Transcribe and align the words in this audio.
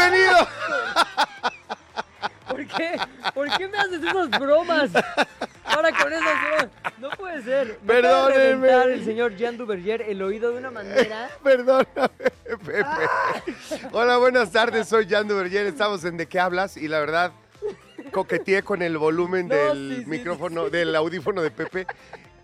¡Bienvenido! 0.00 0.36
¿Por 2.48 2.66
qué? 2.66 2.96
¿Por 3.34 3.56
qué 3.56 3.68
me 3.68 3.78
haces 3.78 4.02
esas 4.02 4.30
bromas? 4.30 4.90
Ahora 5.64 5.90
con 5.92 6.12
esas 6.12 6.24
bromas. 6.24 6.68
No 6.98 7.10
puede 7.10 7.42
ser. 7.42 7.78
Me 7.82 7.98
acaba 7.98 8.28
de 8.28 8.34
Perdónenme. 8.34 8.66
reventar 8.66 8.90
el 8.90 9.04
señor 9.04 9.38
Jan 9.38 9.56
Duverger 9.58 10.02
el 10.02 10.22
oído 10.22 10.50
de 10.52 10.58
una 10.58 10.70
manera. 10.70 11.30
Perdóname, 11.44 11.86
Pepe. 12.64 12.84
Hola, 13.92 14.16
buenas 14.16 14.50
tardes. 14.50 14.88
Soy 14.88 15.06
Jan 15.08 15.28
Duverger. 15.28 15.66
Estamos 15.66 16.04
en 16.04 16.16
¿De 16.16 16.26
qué 16.26 16.40
hablas? 16.40 16.76
Y 16.76 16.88
la 16.88 16.98
verdad, 17.00 17.32
coqueteé 18.10 18.62
con 18.62 18.82
el 18.82 18.98
volumen 18.98 19.48
No, 19.48 19.54
del 19.54 19.96
sí, 19.96 20.04
sí, 20.04 20.10
micrófono, 20.10 20.70
del 20.70 20.94
audífono 20.96 21.42
de 21.42 21.50
Pepe. 21.50 21.86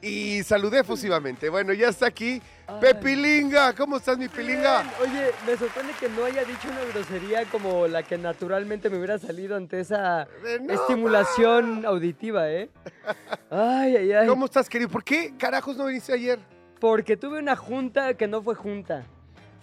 Y 0.02 0.42
saludé 0.42 0.80
efusivamente. 0.80 1.48
Bueno, 1.48 1.73
ya 1.73 1.88
está 1.88 2.06
aquí 2.06 2.41
Pepilinga. 2.80 3.73
¿Cómo 3.74 3.96
estás, 3.96 4.19
mi 4.19 4.28
Pilinga? 4.28 4.82
Bien. 4.82 4.95
Oye, 5.02 5.30
me 5.46 5.56
sorprende 5.56 5.92
que 5.98 6.09
no 6.09 6.24
haya 6.24 6.45
dicho 6.45 6.69
una 6.69 6.84
grosería 6.92 7.45
como 7.46 7.86
la 7.86 8.02
que 8.02 8.19
naturalmente 8.19 8.91
me 8.91 8.98
hubiera 8.98 9.19
salido 9.19 9.56
ante 9.56 9.80
esa 9.80 10.28
Eh, 10.45 10.59
no, 10.60 10.72
estimulación 10.72 11.86
auditiva, 11.86 12.50
¿eh? 12.50 12.69
Ay, 13.50 13.97
ay, 13.97 14.12
ay. 14.12 14.27
¿Cómo 14.28 14.44
estás, 14.47 14.69
querido? 14.69 14.91
¿Por 14.91 15.05
qué 15.05 15.33
carajos 15.38 15.77
no 15.77 15.86
viniste 15.86 16.12
ayer? 16.12 16.38
Porque 16.81 17.16
tuve 17.16 17.38
una 17.38 17.56
junta 17.56 18.14
que 18.14 18.27
no 18.28 18.42
fue 18.42 18.55
junta. 18.55 19.05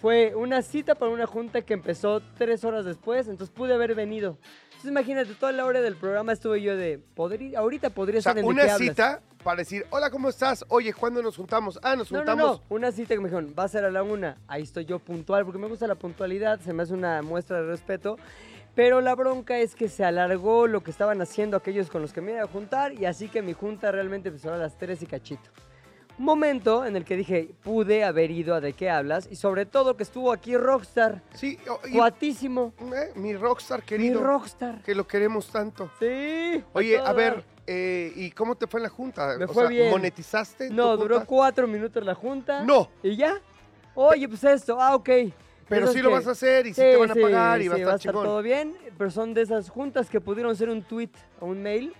Fue 0.00 0.34
una 0.34 0.60
cita 0.62 0.94
para 0.94 1.12
una 1.12 1.26
junta 1.26 1.62
que 1.62 1.72
empezó 1.74 2.20
tres 2.36 2.64
horas 2.64 2.84
después, 2.84 3.28
entonces 3.28 3.54
pude 3.54 3.72
haber 3.72 3.94
venido. 3.94 4.38
Entonces 4.66 4.90
imagínate, 4.90 5.32
toda 5.34 5.52
la 5.52 5.64
hora 5.64 5.80
del 5.80 5.96
programa 5.96 6.32
estuve 6.32 6.60
yo 6.60 6.76
de, 6.76 6.98
podría, 7.14 7.60
ahorita 7.60 7.90
podría 7.90 8.18
O 8.18 8.22
sea, 8.22 8.32
estar 8.32 8.44
en 8.44 8.48
¿De 8.48 8.54
qué 8.62 8.66
una 8.66 8.76
cita 8.76 9.22
para 9.44 9.58
decir, 9.58 9.86
hola, 9.90 10.10
¿cómo 10.10 10.28
estás? 10.30 10.64
Oye, 10.68 10.92
¿cuándo 10.92 11.22
nos 11.22 11.36
juntamos? 11.36 11.78
Ah, 11.82 11.94
nos 11.94 12.10
No, 12.10 12.18
no, 12.18 12.24
juntamos. 12.32 12.60
no, 12.60 12.74
una 12.76 12.90
cita 12.90 13.14
que 13.14 13.20
me 13.20 13.28
dijeron, 13.28 13.54
va 13.56 13.64
a 13.64 13.68
ser 13.68 13.84
a 13.84 13.90
la 13.90 14.02
una. 14.02 14.38
Ahí 14.48 14.62
estoy 14.62 14.86
yo 14.86 14.98
puntual, 14.98 15.44
porque 15.44 15.58
me 15.58 15.68
gusta 15.68 15.86
la 15.86 15.94
puntualidad, 15.94 16.58
se 16.60 16.72
me 16.72 16.82
hace 16.82 16.94
una 16.94 17.22
muestra 17.22 17.60
de 17.60 17.66
respeto. 17.68 18.16
Pero 18.74 19.00
la 19.00 19.14
bronca 19.14 19.58
es 19.58 19.76
que 19.76 19.88
se 19.88 20.04
alargó 20.04 20.66
lo 20.66 20.82
que 20.82 20.90
estaban 20.90 21.20
haciendo 21.22 21.56
aquellos 21.56 21.90
con 21.90 22.02
los 22.02 22.12
que 22.12 22.20
me 22.20 22.32
iba 22.32 22.42
a 22.42 22.48
juntar, 22.48 22.92
y 22.94 23.04
así 23.04 23.28
que 23.28 23.40
mi 23.42 23.52
junta 23.52 23.92
realmente 23.92 24.30
empezó 24.30 24.52
a 24.52 24.56
las 24.56 24.76
3 24.78 25.00
y 25.02 25.06
cachito. 25.06 25.50
Un 26.18 26.24
momento 26.24 26.84
en 26.86 26.96
el 26.96 27.04
que 27.04 27.16
dije, 27.16 27.54
pude 27.62 28.02
haber 28.04 28.30
ido 28.30 28.54
a 28.54 28.60
de 28.60 28.72
qué 28.72 28.88
hablas, 28.90 29.28
y 29.30 29.36
sobre 29.36 29.66
todo 29.66 29.96
que 29.96 30.02
estuvo 30.04 30.32
aquí 30.32 30.56
Rockstar, 30.56 31.22
Sí, 31.34 31.58
o- 31.68 31.80
y- 31.86 31.92
cuatísimo, 31.92 32.72
eh, 32.80 33.12
mi 33.16 33.36
rockstar 33.36 33.80
mi 33.80 33.86
querido. 33.86 34.22
Rockstar. 34.22 34.80
Que 34.82 34.94
lo 34.94 35.06
queremos 35.06 35.48
tanto. 35.48 35.90
Sí. 36.00 36.64
Oye, 36.72 36.98
a 36.98 37.12
ver, 37.12 37.44
eh, 37.66 38.12
¿y 38.16 38.30
cómo 38.32 38.54
te 38.56 38.66
fue 38.66 38.80
en 38.80 38.84
la 38.84 38.88
junta? 38.90 39.36
Me 39.38 39.44
O 39.44 39.48
fue 39.48 39.62
sea, 39.64 39.68
bien. 39.70 39.90
¿Monetizaste? 39.90 40.70
No, 40.70 40.96
duró 40.96 41.16
junta? 41.16 41.26
cuatro 41.26 41.66
minutos 41.66 42.04
la 42.04 42.14
junta. 42.14 42.62
No. 42.64 42.88
¿Y 43.02 43.16
ya? 43.16 43.40
Oye, 43.94 44.28
pues 44.28 44.42
esto, 44.44 44.80
ah, 44.80 44.94
ok. 44.94 45.08
Pero 45.68 45.86
sí 45.92 46.02
lo 46.02 46.10
que- 46.10 46.14
vas 46.16 46.26
a 46.26 46.32
hacer 46.32 46.66
y 46.66 46.74
sí, 46.74 46.80
te 46.82 46.96
van 46.96 47.10
a 47.10 47.14
pagar 47.14 47.60
y 47.60 47.64
sí, 47.64 47.68
va 47.68 47.74
a 47.74 47.78
estar 47.78 47.98
chingón. 48.00 48.24
todo 48.24 48.42
bien, 48.42 48.74
pero 48.98 49.10
son 49.10 49.32
de 49.32 49.42
esas 49.42 49.70
juntas 49.70 50.10
que 50.10 50.20
pudieron 50.20 50.54
ser 50.54 50.68
un 50.68 50.82
tweet 50.82 51.10
o 51.40 51.46
un 51.46 51.62
mail. 51.62 51.94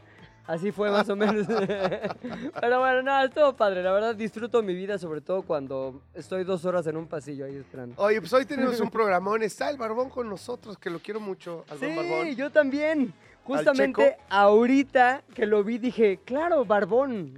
Así 0.47 0.71
fue 0.73 0.91
más 0.91 1.09
o 1.09 1.17
menos. 1.17 1.47
pero 2.61 2.81
bueno, 2.81 3.03
nada, 3.03 3.25
estuvo 3.25 3.55
padre. 3.55 3.83
La 3.83 3.93
verdad 3.93 4.15
disfruto 4.15 4.63
mi 4.63 4.75
vida, 4.75 4.99
sobre 4.99 5.23
todo 5.23 5.41
cuando 5.43 6.03
estoy 6.13 6.45
dos 6.45 6.67
horas 6.67 6.87
en 6.87 6.99
un 6.99 7.07
pasillo 7.07 7.47
ahí 7.47 7.57
esperando. 7.57 7.95
Oye, 8.03 8.21
pues 8.21 8.31
hoy 8.35 8.45
tenemos 8.45 8.79
un 8.81 8.91
programón. 8.91 9.43
Está 9.43 9.71
el 9.71 9.79
Barbón 9.79 10.11
con 10.11 10.29
nosotros, 10.29 10.77
que 10.77 10.91
lo 10.91 10.99
quiero 10.99 11.19
mucho, 11.19 11.65
al 11.71 11.79
buen 11.79 11.97
Barbón. 11.97 12.27
Sí, 12.27 12.35
yo 12.37 12.51
también. 12.51 13.15
Justamente 13.45 14.17
ahorita 14.31 15.23
que 15.35 15.47
lo 15.47 15.63
vi 15.63 15.79
dije, 15.79 16.19
claro, 16.25 16.65
Barbón, 16.65 17.35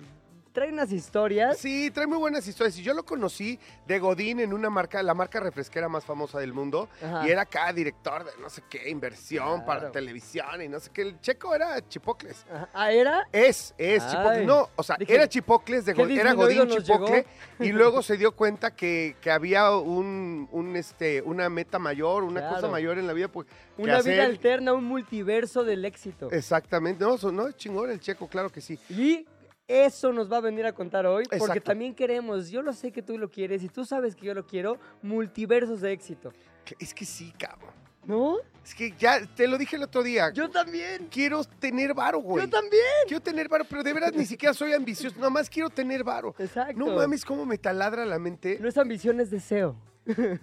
trae 0.56 0.72
unas 0.72 0.90
historias. 0.90 1.58
Sí, 1.58 1.90
trae 1.90 2.06
muy 2.06 2.16
buenas 2.16 2.48
historias. 2.48 2.78
Y 2.78 2.82
yo 2.82 2.94
lo 2.94 3.04
conocí 3.04 3.58
de 3.86 3.98
Godín 3.98 4.40
en 4.40 4.54
una 4.54 4.70
marca, 4.70 5.02
la 5.02 5.12
marca 5.12 5.38
refresquera 5.38 5.86
más 5.86 6.02
famosa 6.02 6.38
del 6.40 6.54
mundo. 6.54 6.88
Ajá. 7.04 7.28
Y 7.28 7.30
era 7.30 7.42
acá 7.42 7.70
director 7.74 8.24
de 8.24 8.30
no 8.40 8.48
sé 8.48 8.62
qué, 8.70 8.88
inversión 8.88 9.66
para 9.66 9.92
televisión 9.92 10.62
y 10.62 10.68
no 10.68 10.80
sé 10.80 10.88
qué. 10.94 11.02
El 11.02 11.20
checo 11.20 11.54
era 11.54 11.86
Chipocles. 11.86 12.46
Ajá. 12.50 12.70
Ah, 12.72 12.90
¿era? 12.90 13.28
Es, 13.32 13.74
es 13.76 14.02
Ay. 14.02 14.10
Chipocles. 14.10 14.46
No, 14.46 14.70
o 14.76 14.82
sea, 14.82 14.96
Dije, 14.98 15.14
era 15.14 15.28
Chipocles, 15.28 15.84
de 15.84 15.92
¿qué 15.92 16.00
Godín, 16.02 16.20
era 16.20 16.32
Godín 16.32 16.68
Chipocle. 16.68 17.26
Y 17.60 17.72
luego 17.72 18.02
se 18.02 18.16
dio 18.16 18.32
cuenta 18.32 18.74
que, 18.74 19.14
que 19.20 19.30
había 19.30 19.70
un, 19.76 20.48
un, 20.52 20.74
este, 20.74 21.20
una 21.20 21.50
meta 21.50 21.78
mayor, 21.78 22.24
una 22.24 22.40
Claro. 22.40 22.54
cosa 22.56 22.68
mayor 22.68 22.96
en 22.98 23.06
la 23.06 23.12
vida. 23.12 23.28
Pues, 23.28 23.46
Una 23.76 24.00
vida 24.00 24.24
alterna, 24.24 24.72
un 24.72 24.84
multiverso 24.84 25.64
del 25.64 25.84
éxito. 25.84 26.30
Exactamente. 26.32 27.04
No, 27.04 27.18
no, 27.30 27.48
es 27.48 27.56
chingón 27.56 27.90
el 27.90 28.00
checo, 28.00 28.26
claro 28.26 28.50
que 28.50 28.62
sí. 28.62 28.78
Y 28.88 29.26
eso 29.68 30.12
nos 30.12 30.30
va 30.30 30.38
a 30.38 30.40
venir 30.40 30.66
a 30.66 30.72
contar 30.72 31.06
hoy, 31.06 31.24
porque 31.38 31.60
también 31.60 31.94
queremos, 31.94 32.50
yo 32.50 32.62
lo 32.62 32.72
sé 32.72 32.92
que 32.92 33.02
tú 33.02 33.18
lo 33.18 33.30
quieres 33.30 33.62
y 33.62 33.68
tú 33.68 33.84
sabes 33.84 34.14
que 34.14 34.26
yo 34.26 34.34
lo 34.34 34.46
quiero, 34.46 34.78
multiversos 35.02 35.80
de 35.80 35.92
éxito. 35.92 36.32
Es 36.78 36.94
que 36.94 37.04
sí, 37.04 37.32
cabrón. 37.38 37.74
¿No? 38.04 38.36
Es 38.64 38.74
que 38.74 38.94
ya 38.96 39.26
te 39.34 39.48
lo 39.48 39.58
dije 39.58 39.74
el 39.76 39.82
otro 39.82 40.02
día. 40.02 40.30
Yo 40.32 40.48
también. 40.48 41.08
quiero 41.10 41.42
tener 41.44 41.92
varo, 41.92 42.20
güey. 42.20 42.44
Yo 42.44 42.50
también. 42.50 42.82
Quiero 43.08 43.22
tener 43.22 43.48
varo, 43.48 43.64
pero 43.68 43.82
de 43.82 43.92
verdad 43.92 44.12
ni 44.14 44.24
siquiera 44.24 44.54
soy 44.54 44.72
ambicioso. 44.72 45.18
Nomás 45.18 45.50
quiero 45.50 45.70
tener 45.70 46.04
varo. 46.04 46.34
Exacto. 46.38 46.78
No 46.78 46.94
mames, 46.94 47.24
cómo 47.24 47.44
me 47.44 47.58
taladra 47.58 48.04
la 48.04 48.18
mente. 48.20 48.58
No 48.60 48.68
es 48.68 48.78
ambición, 48.78 49.18
es 49.20 49.30
deseo. 49.30 49.76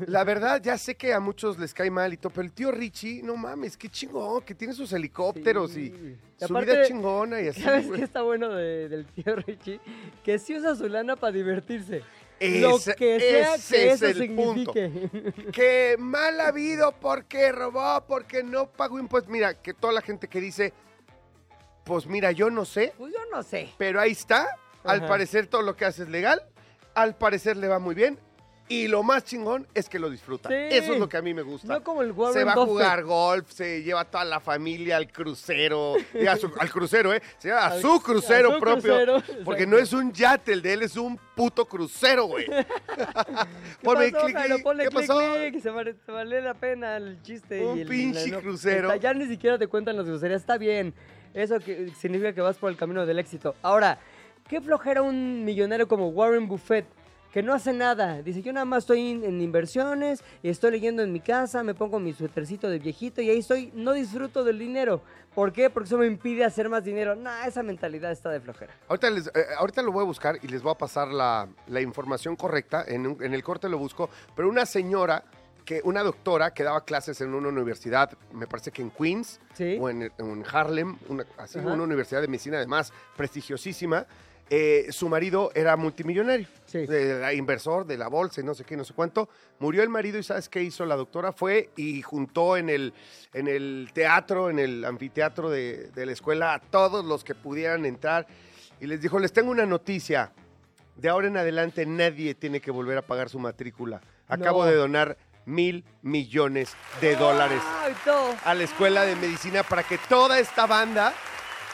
La 0.07 0.23
verdad, 0.23 0.61
ya 0.61 0.77
sé 0.77 0.95
que 0.95 1.13
a 1.13 1.19
muchos 1.19 1.57
les 1.57 1.73
cae 1.73 1.89
mal 1.89 2.11
y 2.13 2.17
todo, 2.17 2.31
pero 2.31 2.45
el 2.45 2.51
tío 2.51 2.71
Richie, 2.71 3.21
no 3.23 3.35
mames, 3.37 3.77
qué 3.77 3.87
chingón, 3.89 4.41
que 4.43 4.53
tiene 4.55 4.73
sus 4.73 4.91
helicópteros 4.93 5.71
Sí. 5.71 5.81
y, 5.81 6.43
Y 6.43 6.45
su 6.45 6.45
aparte, 6.53 6.71
vida 6.71 6.83
chingona 6.85 7.41
y 7.41 7.47
así. 7.47 7.61
¿Sabes 7.61 7.87
güey. 7.87 7.99
qué 7.99 8.05
está 8.05 8.21
bueno 8.23 8.49
de- 8.49 8.89
del 8.89 9.05
tío 9.05 9.35
Richie? 9.37 9.79
Que 10.23 10.37
sí 10.39 10.57
usa 10.57 10.75
su 10.75 10.87
lana 10.89 11.15
para 11.15 11.31
divertirse. 11.31 12.01
lo 12.41 12.75
Ese- 12.75 12.95
que 12.95 13.19
sea 13.21 13.55
ese 13.55 13.75
que 13.75 13.87
es 13.91 13.93
eso 14.01 14.07
el 14.07 14.15
signifique. 14.17 14.91
Que 15.53 15.95
mal 15.97 16.41
habido 16.41 16.91
porque 16.99 17.51
robó, 17.53 18.03
porque 18.05 18.43
no 18.43 18.67
pagó 18.69 18.99
impuestos. 18.99 19.31
Mira, 19.31 19.53
que 19.53 19.73
toda 19.73 19.93
la 19.93 20.01
gente 20.01 20.27
que 20.27 20.41
dice, 20.41 20.73
pues 21.85 22.05
mira, 22.05 22.31
yo 22.33 22.49
no 22.49 22.65
sé, 22.65 22.93
pues 22.97 23.13
yo 23.13 23.19
no 23.31 23.43
sé. 23.43 23.69
pero 23.77 24.01
ahí 24.01 24.11
está. 24.11 24.47
Al 24.83 24.99
Ajá. 24.99 25.07
parecer 25.07 25.47
todo 25.47 25.61
lo 25.61 25.77
que 25.77 25.85
hace 25.85 26.03
es 26.03 26.09
legal. 26.09 26.41
Al 26.95 27.15
parecer 27.15 27.55
le 27.55 27.69
va 27.69 27.79
muy 27.79 27.95
bien. 27.95 28.19
Y 28.69 28.87
lo 28.87 29.03
más 29.03 29.25
chingón 29.25 29.67
es 29.73 29.89
que 29.89 29.99
lo 29.99 30.09
disfruta. 30.09 30.47
Sí. 30.49 30.55
Eso 30.55 30.93
es 30.93 30.99
lo 30.99 31.09
que 31.09 31.17
a 31.17 31.21
mí 31.21 31.33
me 31.33 31.41
gusta. 31.41 31.67
No 31.67 31.83
como 31.83 32.01
el 32.01 32.11
Warren 32.13 32.33
se 32.33 32.43
va 32.45 32.53
a 32.53 32.65
jugar 32.65 33.03
golf, 33.03 33.51
se 33.51 33.83
lleva 33.83 34.01
a 34.01 34.05
toda 34.05 34.23
la 34.23 34.39
familia 34.39 34.97
al 34.97 35.11
crucero. 35.11 35.95
y 36.13 36.25
a 36.27 36.37
su- 36.37 36.51
al 36.57 36.71
crucero, 36.71 37.13
¿eh? 37.13 37.21
Se 37.37 37.49
lleva 37.49 37.67
a 37.67 37.79
su 37.81 38.01
crucero 38.01 38.51
a 38.51 38.53
su 38.55 38.59
propio. 38.59 38.81
crucero, 39.05 39.43
Porque 39.43 39.67
no 39.67 39.77
es 39.77 39.91
un 39.93 40.11
yate, 40.13 40.53
el 40.53 40.61
de 40.61 40.73
él 40.73 40.81
es 40.83 40.95
un 40.95 41.19
puto 41.35 41.65
crucero, 41.65 42.25
güey. 42.25 42.45
¿Qué 42.47 42.65
Ponme 43.83 44.11
pasó, 44.11 44.25
clic. 44.27 44.63
Ponle 44.63 44.83
¿Qué 44.85 44.89
clic, 44.89 45.07
pasó? 45.07 45.33
clic, 45.35 45.61
se 45.61 45.69
vale, 45.69 45.95
se 46.05 46.11
vale 46.11 46.41
la 46.41 46.53
pena 46.53 46.97
el 46.97 47.21
chiste. 47.21 47.63
Un 47.65 47.77
y 47.77 47.81
el- 47.81 47.87
pinche 47.87 48.27
la- 48.29 48.37
no- 48.37 48.41
crucero. 48.41 48.95
Ya 48.95 49.13
ni 49.13 49.27
siquiera 49.27 49.57
te 49.57 49.67
cuentan 49.67 49.97
las 49.97 50.05
groserías. 50.07 50.41
Está 50.41 50.57
bien. 50.57 50.93
Eso 51.33 51.59
que 51.59 51.89
significa 51.99 52.33
que 52.33 52.41
vas 52.41 52.57
por 52.57 52.69
el 52.71 52.77
camino 52.77 53.05
del 53.05 53.19
éxito. 53.19 53.55
Ahora, 53.61 53.99
¿qué 54.47 54.61
flojera 54.61 55.01
un 55.01 55.43
millonario 55.43 55.87
como 55.87 56.09
Warren 56.09 56.47
Buffett? 56.47 56.85
Que 57.33 57.41
no 57.41 57.53
hace 57.55 57.73
nada. 57.73 58.21
Dice, 58.21 58.43
yo 58.43 58.53
nada 58.53 58.63
más 58.65 58.83
estoy 58.83 59.09
en, 59.09 59.23
en 59.23 59.41
inversiones 59.41 60.23
y 60.43 60.49
estoy 60.49 60.69
leyendo 60.69 61.01
en 61.01 61.11
mi 61.11 61.19
casa, 61.19 61.63
me 61.63 61.73
pongo 61.73 61.99
mi 61.99 62.13
suétercito 62.13 62.69
de 62.69 62.77
viejito 62.77 63.21
y 63.23 63.29
ahí 63.31 63.39
estoy, 63.39 63.71
no 63.73 63.91
disfruto 63.93 64.43
del 64.43 64.59
dinero. 64.59 65.01
¿Por 65.33 65.51
qué? 65.51 65.71
Porque 65.71 65.87
eso 65.87 65.97
me 65.97 66.05
impide 66.05 66.45
hacer 66.45 66.69
más 66.69 66.83
dinero. 66.83 67.15
Nah, 67.15 67.45
esa 67.47 67.63
mentalidad 67.63 68.11
está 68.11 68.29
de 68.29 68.39
flojera. 68.39 68.71
Ahorita, 68.87 69.09
les- 69.09 69.27
eh, 69.33 69.45
ahorita 69.57 69.81
lo 69.81 69.91
voy 69.91 70.03
a 70.03 70.05
buscar 70.05 70.37
y 70.43 70.47
les 70.47 70.61
voy 70.61 70.73
a 70.73 70.77
pasar 70.77 71.07
la, 71.07 71.47
la 71.67 71.81
información 71.81 72.35
correcta. 72.35 72.85
En, 72.87 73.07
un- 73.07 73.23
en 73.23 73.33
el 73.33 73.43
corte 73.43 73.67
lo 73.67 73.79
busco. 73.79 74.11
Pero 74.35 74.47
una 74.47 74.67
señora, 74.67 75.23
que, 75.65 75.81
una 75.85 76.03
doctora 76.03 76.53
que 76.53 76.61
daba 76.63 76.85
clases 76.85 77.19
en 77.21 77.33
una 77.33 77.47
universidad, 77.49 78.11
me 78.31 78.45
parece 78.45 78.69
que 78.69 78.83
en 78.83 78.91
Queens 78.91 79.39
Sí. 79.55 79.77
o 79.81 79.89
en, 79.89 80.03
en 80.03 80.43
Harlem, 80.51 80.97
una, 81.09 81.25
así, 81.39 81.57
Ajá. 81.57 81.69
una 81.73 81.81
universidad 81.81 82.21
de 82.21 82.27
medicina 82.27 82.57
además 82.57 82.93
prestigiosísima. 83.17 84.05
Eh, 84.49 84.87
su 84.91 85.09
marido 85.09 85.51
era 85.55 85.75
multimillonario, 85.77 86.47
Sí. 86.65 86.85
inversor 87.35 87.85
de 87.85 87.97
la 87.97 88.07
bolsa 88.07 88.41
y 88.41 88.43
no 88.43 88.53
sé 88.53 88.63
qué, 88.63 88.75
no 88.77 88.83
sé 88.83 88.93
cuánto. 88.93 89.29
Murió 89.59 89.83
el 89.83 89.89
marido 89.89 90.17
y 90.19 90.23
¿sabes 90.23 90.49
qué 90.49 90.61
hizo 90.61 90.85
la 90.85 90.95
doctora? 90.95 91.31
Fue 91.31 91.69
y 91.75 92.01
juntó 92.01 92.57
en 92.57 92.69
el, 92.69 92.93
en 93.33 93.47
el 93.47 93.89
teatro, 93.93 94.49
en 94.49 94.59
el 94.59 94.83
anfiteatro 94.85 95.49
de, 95.49 95.89
de 95.91 96.05
la 96.05 96.11
escuela 96.11 96.53
a 96.55 96.59
todos 96.59 97.05
los 97.05 97.23
que 97.23 97.35
pudieran 97.35 97.85
entrar 97.85 98.27
y 98.79 98.87
les 98.87 99.01
dijo, 99.01 99.19
les 99.19 99.31
tengo 99.33 99.51
una 99.51 99.65
noticia. 99.65 100.31
De 100.95 101.09
ahora 101.09 101.27
en 101.27 101.37
adelante 101.37 101.85
nadie 101.85 102.35
tiene 102.35 102.59
que 102.59 102.69
volver 102.69 102.97
a 102.97 103.01
pagar 103.01 103.29
su 103.29 103.39
matrícula. 103.39 104.01
Acabo 104.27 104.63
No. 104.65 104.69
de 104.69 104.75
donar 104.75 105.17
mil 105.45 105.83
millones 106.01 106.73
de 107.01 107.15
dólares 107.15 107.61
a 108.45 108.53
la 108.53 108.63
escuela 108.63 109.03
de 109.03 109.15
medicina 109.15 109.63
para 109.63 109.83
que 109.83 109.97
toda 109.97 110.39
esta 110.39 110.65
banda 110.67 111.13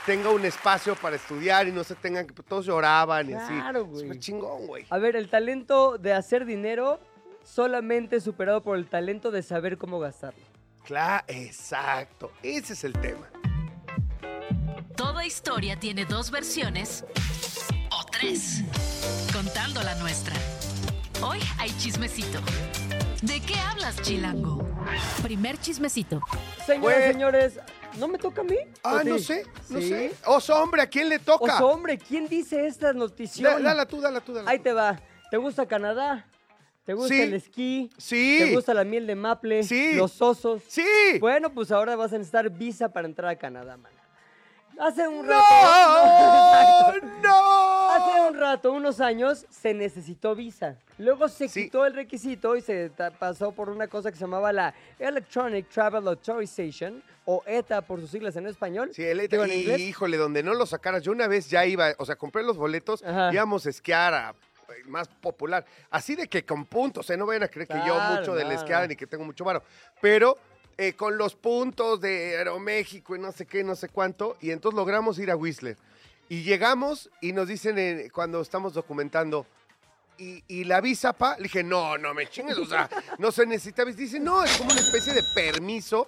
tenga 0.05 0.29
un 0.29 0.45
espacio 0.45 0.95
para 0.95 1.15
estudiar 1.15 1.67
y 1.67 1.71
no 1.71 1.83
se 1.83 1.95
tengan 1.95 2.25
que. 2.27 2.33
Todos 2.43 2.65
lloraban 2.65 3.29
y 3.29 3.33
así. 3.33 3.53
Claro, 3.53 3.85
güey. 3.85 4.01
Súper 4.03 4.19
chingón, 4.19 4.67
güey. 4.67 4.85
A 4.89 4.97
ver, 4.97 5.15
el 5.15 5.29
talento 5.29 5.97
de 5.97 6.13
hacer 6.13 6.45
dinero 6.45 6.99
solamente 7.43 8.19
superado 8.21 8.61
por 8.63 8.77
el 8.77 8.87
talento 8.87 9.31
de 9.31 9.41
saber 9.43 9.77
cómo 9.77 9.99
gastarlo. 9.99 10.39
Claro, 10.85 11.23
exacto. 11.27 12.31
Ese 12.43 12.73
es 12.73 12.83
el 12.83 12.93
tema. 12.93 13.27
Toda 14.95 15.25
historia 15.25 15.79
tiene 15.79 16.05
dos 16.05 16.29
versiones 16.31 17.05
o 17.91 18.05
tres, 18.11 18.63
contando 19.33 19.81
la 19.83 19.95
nuestra. 19.95 20.35
Hoy 21.21 21.39
hay 21.57 21.69
chismecito. 21.77 22.39
¿De 23.21 23.39
qué 23.41 23.55
hablas, 23.55 24.01
Chilango? 24.01 24.67
Primer 25.21 25.57
chismecito. 25.59 26.21
Señoras, 26.65 26.81
Güey. 26.81 27.11
señores, 27.13 27.59
¿no 27.97 28.07
me 28.07 28.17
toca 28.17 28.41
a 28.41 28.43
mí? 28.43 28.57
Ah, 28.83 28.99
¿O 29.01 29.03
no 29.03 29.19
sé, 29.19 29.45
no 29.69 29.79
¿Sí? 29.79 29.89
sé. 29.89 30.11
Oso, 30.25 30.55
hombre, 30.61 30.81
¿a 30.81 30.87
quién 30.87 31.09
le 31.09 31.19
toca? 31.19 31.55
Oso, 31.55 31.67
hombre, 31.69 31.97
¿quién 31.97 32.27
dice 32.27 32.65
esta 32.67 32.87
Da- 32.87 32.93
notición? 32.93 33.63
dala 33.63 33.85
tú, 33.85 33.99
dala 34.01 34.21
tú, 34.21 34.33
dala 34.33 34.49
Ahí 34.49 34.57
tú. 34.57 34.63
te 34.65 34.73
va. 34.73 34.99
¿Te 35.31 35.37
gusta 35.37 35.65
Canadá? 35.67 36.25
¿Te 36.85 36.93
gusta 36.93 37.13
Sí. 37.13 37.21
el 37.21 37.33
esquí? 37.35 37.89
Sí. 37.97 38.37
¿Te 38.39 38.55
gusta 38.55 38.73
la 38.73 38.83
miel 38.83 39.05
de 39.05 39.15
maple? 39.15 39.63
Sí. 39.63 39.93
¿Los 39.93 40.21
osos? 40.21 40.63
¡Sí! 40.67 40.83
Bueno, 41.19 41.51
pues 41.53 41.71
ahora 41.71 41.95
vas 41.95 42.11
a 42.13 42.17
necesitar 42.17 42.49
visa 42.49 42.89
para 42.91 43.07
entrar 43.07 43.29
a 43.29 43.35
Canadá, 43.35 43.77
man. 43.77 43.91
Hace 44.79 45.07
un 45.07 45.27
rato. 45.27 45.43
¡No! 45.61 46.91
Exacto. 46.91 47.07
¡No! 47.23 47.89
Hace 47.89 48.29
un 48.29 48.37
rato, 48.39 48.71
unos 48.71 49.01
años, 49.01 49.45
se 49.49 49.73
necesitó 49.73 50.35
visa. 50.35 50.77
Luego 50.97 51.27
se 51.27 51.47
Sí. 51.49 51.65
quitó 51.65 51.85
el 51.85 51.93
requisito 51.93 52.55
y 52.55 52.61
se 52.61 52.91
pasó 53.19 53.51
por 53.51 53.69
una 53.69 53.87
cosa 53.87 54.09
que 54.11 54.17
se 54.17 54.21
llamaba 54.21 54.53
la 54.53 54.73
Electronic 54.99 55.67
Travel 55.69 56.07
Authorization, 56.07 57.03
o 57.25 57.43
ETA 57.45 57.81
por 57.81 57.99
sus 57.99 58.09
siglas 58.09 58.35
en 58.37 58.47
español. 58.47 58.89
Sí, 58.93 59.03
el 59.03 59.19
en 59.19 59.49
y, 59.51 59.83
híjole, 59.83 60.17
donde 60.17 60.41
no 60.41 60.53
lo 60.53 60.65
sacaras, 60.65 61.03
yo 61.03 61.11
una 61.11 61.27
vez 61.27 61.49
ya 61.49 61.65
iba, 61.65 61.93
o 61.97 62.05
sea, 62.05 62.15
compré 62.15 62.41
los 62.43 62.57
boletos, 62.57 63.03
Ajá. 63.03 63.31
íbamos 63.31 63.65
a 63.65 63.69
esquiar 63.69 64.13
a 64.13 64.29
eh, 64.31 64.83
más 64.87 65.07
popular, 65.07 65.63
así 65.91 66.15
de 66.15 66.27
que 66.27 66.43
con 66.43 66.65
puntos, 66.65 67.07
¿eh? 67.09 67.17
no 67.17 67.25
vayan 67.25 67.43
a 67.43 67.47
creer 67.47 67.67
que 67.67 67.79
yo 67.85 67.99
mucho 67.99 68.33
del 68.33 68.51
esquiar 68.51 68.87
ni 68.87 68.95
que 68.95 69.05
tengo 69.07 69.23
mucho 69.25 69.43
varo, 69.43 69.61
pero 70.01 70.37
eh, 70.81 70.93
con 70.93 71.17
los 71.17 71.35
puntos 71.35 71.99
de 71.99 72.37
Aeroméxico 72.37 73.13
y 73.15 73.19
no 73.19 73.33
sé 73.33 73.45
qué, 73.45 73.65
no 73.65 73.75
sé 73.75 73.89
cuánto, 73.89 74.37
y 74.39 74.51
entonces 74.51 74.77
logramos 74.77 75.19
ir 75.19 75.29
a 75.29 75.35
Whistler. 75.35 75.75
Y 76.29 76.43
llegamos 76.43 77.09
y 77.19 77.33
nos 77.33 77.49
dicen 77.49 77.77
eh, 77.77 78.09
cuando 78.13 78.39
estamos 78.39 78.73
documentando, 78.73 79.45
¿y, 80.17 80.41
y 80.47 80.63
la 80.63 80.79
visa, 80.79 81.11
pa? 81.11 81.35
Le 81.37 81.43
dije, 81.43 81.63
no, 81.63 81.97
no 81.97 82.13
me 82.13 82.27
chingues, 82.27 82.57
o 82.57 82.65
sea, 82.65 82.89
no 83.17 83.29
se 83.31 83.45
necesita 83.45 83.83
visa. 83.83 83.97
Dice, 83.97 84.19
no, 84.21 84.41
es 84.43 84.57
como 84.57 84.71
una 84.71 84.79
especie 84.79 85.13
de 85.13 85.23
permiso. 85.35 86.07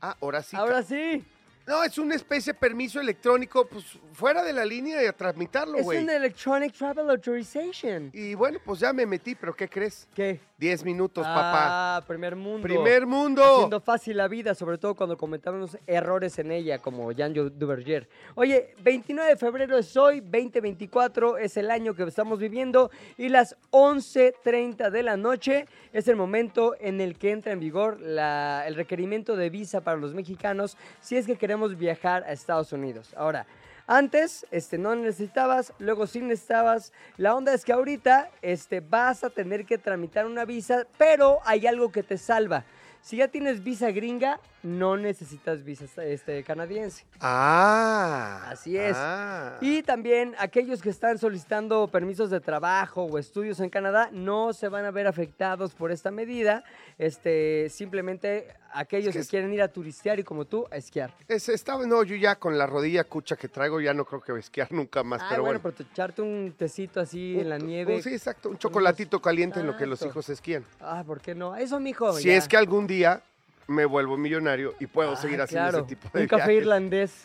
Ah, 0.00 0.16
ahora 0.20 0.40
sí. 0.42 0.54
Ahora 0.56 0.82
sí. 0.84 1.24
No, 1.66 1.82
es 1.82 1.98
una 1.98 2.14
especie 2.14 2.52
de 2.52 2.58
permiso 2.60 3.00
electrónico, 3.00 3.66
pues 3.66 3.84
fuera 4.12 4.44
de 4.44 4.52
la 4.52 4.64
línea 4.64 5.02
y 5.02 5.06
a 5.06 5.12
tramitarlo, 5.12 5.78
Es 5.78 5.84
güey. 5.84 5.98
un 6.04 6.10
Electronic 6.10 6.72
Travel 6.72 7.10
Authorization. 7.10 8.10
Y 8.12 8.34
bueno, 8.34 8.60
pues 8.64 8.78
ya 8.78 8.92
me 8.92 9.04
metí, 9.04 9.34
pero 9.34 9.52
¿qué 9.56 9.68
crees? 9.68 10.06
¿Qué? 10.14 10.38
Diez 10.58 10.82
minutos, 10.84 11.22
papá. 11.26 11.96
Ah, 11.98 12.04
primer 12.06 12.34
mundo. 12.34 12.62
Primer 12.62 13.04
mundo. 13.06 13.42
Haciendo 13.44 13.78
fácil 13.78 14.16
la 14.16 14.26
vida, 14.26 14.54
sobre 14.54 14.78
todo 14.78 14.94
cuando 14.94 15.18
cometamos 15.18 15.76
errores 15.86 16.38
en 16.38 16.50
ella, 16.50 16.78
como 16.78 17.12
Jan 17.14 17.34
Duverger. 17.34 18.08
Oye, 18.36 18.74
29 18.82 19.32
de 19.32 19.36
febrero 19.36 19.76
es 19.76 19.94
hoy, 19.98 20.20
2024 20.20 21.36
es 21.36 21.58
el 21.58 21.70
año 21.70 21.92
que 21.94 22.04
estamos 22.04 22.38
viviendo 22.38 22.90
y 23.18 23.28
las 23.28 23.54
11.30 23.70 24.88
de 24.90 25.02
la 25.02 25.18
noche 25.18 25.66
es 25.92 26.08
el 26.08 26.16
momento 26.16 26.74
en 26.80 27.02
el 27.02 27.18
que 27.18 27.32
entra 27.32 27.52
en 27.52 27.60
vigor 27.60 28.00
la- 28.00 28.64
el 28.66 28.76
requerimiento 28.76 29.36
de 29.36 29.50
visa 29.50 29.82
para 29.82 29.98
los 29.98 30.14
mexicanos 30.14 30.78
si 31.02 31.18
es 31.18 31.26
que 31.26 31.36
queremos 31.36 31.76
viajar 31.76 32.24
a 32.24 32.32
Estados 32.32 32.72
Unidos. 32.72 33.12
Ahora, 33.14 33.46
antes, 33.86 34.46
este, 34.50 34.78
no 34.78 34.94
necesitabas, 34.96 35.72
luego 35.78 36.06
sí 36.06 36.20
necesitabas. 36.20 36.92
La 37.16 37.34
onda 37.34 37.54
es 37.54 37.64
que 37.64 37.72
ahorita, 37.72 38.30
este, 38.42 38.80
vas 38.80 39.22
a 39.22 39.30
tener 39.30 39.64
que 39.64 39.78
tramitar 39.78 40.26
una 40.26 40.44
visa, 40.44 40.86
pero 40.98 41.38
hay 41.44 41.66
algo 41.66 41.92
que 41.92 42.02
te 42.02 42.18
salva. 42.18 42.64
Si 43.06 43.18
ya 43.18 43.28
tienes 43.28 43.62
visa 43.62 43.92
gringa, 43.92 44.40
no 44.64 44.96
necesitas 44.96 45.62
visa 45.62 45.84
este, 46.02 46.42
canadiense. 46.42 47.04
Ah. 47.20 48.48
Así 48.50 48.76
es. 48.76 48.96
ah. 48.98 49.58
Y 49.60 49.84
también 49.84 50.34
aquellos 50.40 50.82
que 50.82 50.90
están 50.90 51.16
solicitando 51.16 51.86
permisos 51.86 52.30
de 52.30 52.40
trabajo 52.40 53.04
o 53.04 53.18
estudios 53.18 53.60
en 53.60 53.70
Canadá 53.70 54.08
no 54.10 54.52
se 54.52 54.68
van 54.68 54.84
a 54.86 54.90
ver 54.90 55.06
afectados 55.06 55.72
por 55.72 55.92
esta 55.92 56.10
medida. 56.10 56.64
Este, 56.98 57.68
simplemente 57.70 58.48
aquellos 58.78 59.14
Es 59.16 59.26
que 59.26 59.30
quieren 59.30 59.52
ir 59.52 59.62
a 59.62 59.68
turistear 59.68 60.18
y 60.20 60.24
como 60.24 60.44
tú, 60.44 60.66
a 60.70 60.76
esquiar. 60.76 61.12
Es- 61.28 61.48
estaba, 61.48 61.86
no, 61.86 62.02
yo 62.02 62.16
ya 62.16 62.36
con 62.36 62.56
la 62.58 62.66
rodilla 62.66 63.04
cucha 63.04 63.36
que 63.36 63.48
traigo 63.48 63.80
ya 63.80 63.94
no 63.94 64.04
creo 64.04 64.20
que 64.20 64.32
voy 64.32 64.38
a 64.38 64.40
esquiar 64.40 64.70
nunca 64.72 65.02
más, 65.02 65.20
Ah, 65.22 65.26
pero 65.30 65.42
bueno, 65.42 65.60
bueno. 65.60 65.74
pero 65.76 65.86
te- 65.88 65.92
echarte 65.92 66.22
un 66.22 66.54
tecito 66.56 67.00
así 67.00 67.38
en 67.40 67.48
la 67.48 67.58
nieve. 67.58 67.96
un- 67.96 68.02
sí, 68.02 68.10
exacto, 68.12 68.48
un 68.48 68.58
chocolatito 68.58 69.20
caliente 69.20 69.60
en 69.60 69.66
lo 69.66 69.76
que 69.76 69.86
los 69.86 70.02
hijos 70.02 70.28
esquían. 70.28 70.64
Ah, 70.80 71.02
¿por 71.06 71.20
qué 71.20 71.34
no? 71.34 71.56
Eso, 71.56 71.80
mijo. 71.80 72.12
Si 72.14 72.28
ya. 72.28 72.36
es 72.36 72.46
que 72.48 72.56
algún 72.56 72.86
día 72.86 73.22
me 73.68 73.84
vuelvo 73.84 74.16
millonario 74.16 74.74
y 74.78 74.86
puedo 74.86 75.12
Ah, 75.12 75.16
seguir 75.16 75.40
haciendo 75.40 75.70
claro. 75.70 75.84
ese 75.86 75.94
tipo 75.96 76.08
de 76.12 76.22
Un 76.22 76.28
café 76.28 76.42
viajes. 76.48 76.62
irlandés. 76.62 77.24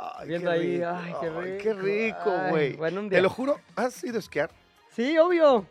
Ay, 0.00 0.28
viendo 0.28 0.50
ahí, 0.50 0.76
rico, 0.76 0.88
ay, 0.94 1.12
qué 1.20 1.26
ay, 1.26 1.58
qué 1.60 1.72
rico. 1.74 2.16
rico, 2.24 2.48
güey. 2.50 2.76
bueno, 2.76 3.00
un 3.00 3.08
Te 3.10 3.20
lo 3.20 3.30
juro, 3.30 3.58
¿has 3.74 4.04
ido 4.04 4.16
a 4.16 4.20
esquiar? 4.20 4.50
Sí, 4.94 5.16
obvio. 5.18 5.66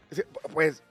Pues 0.54 0.82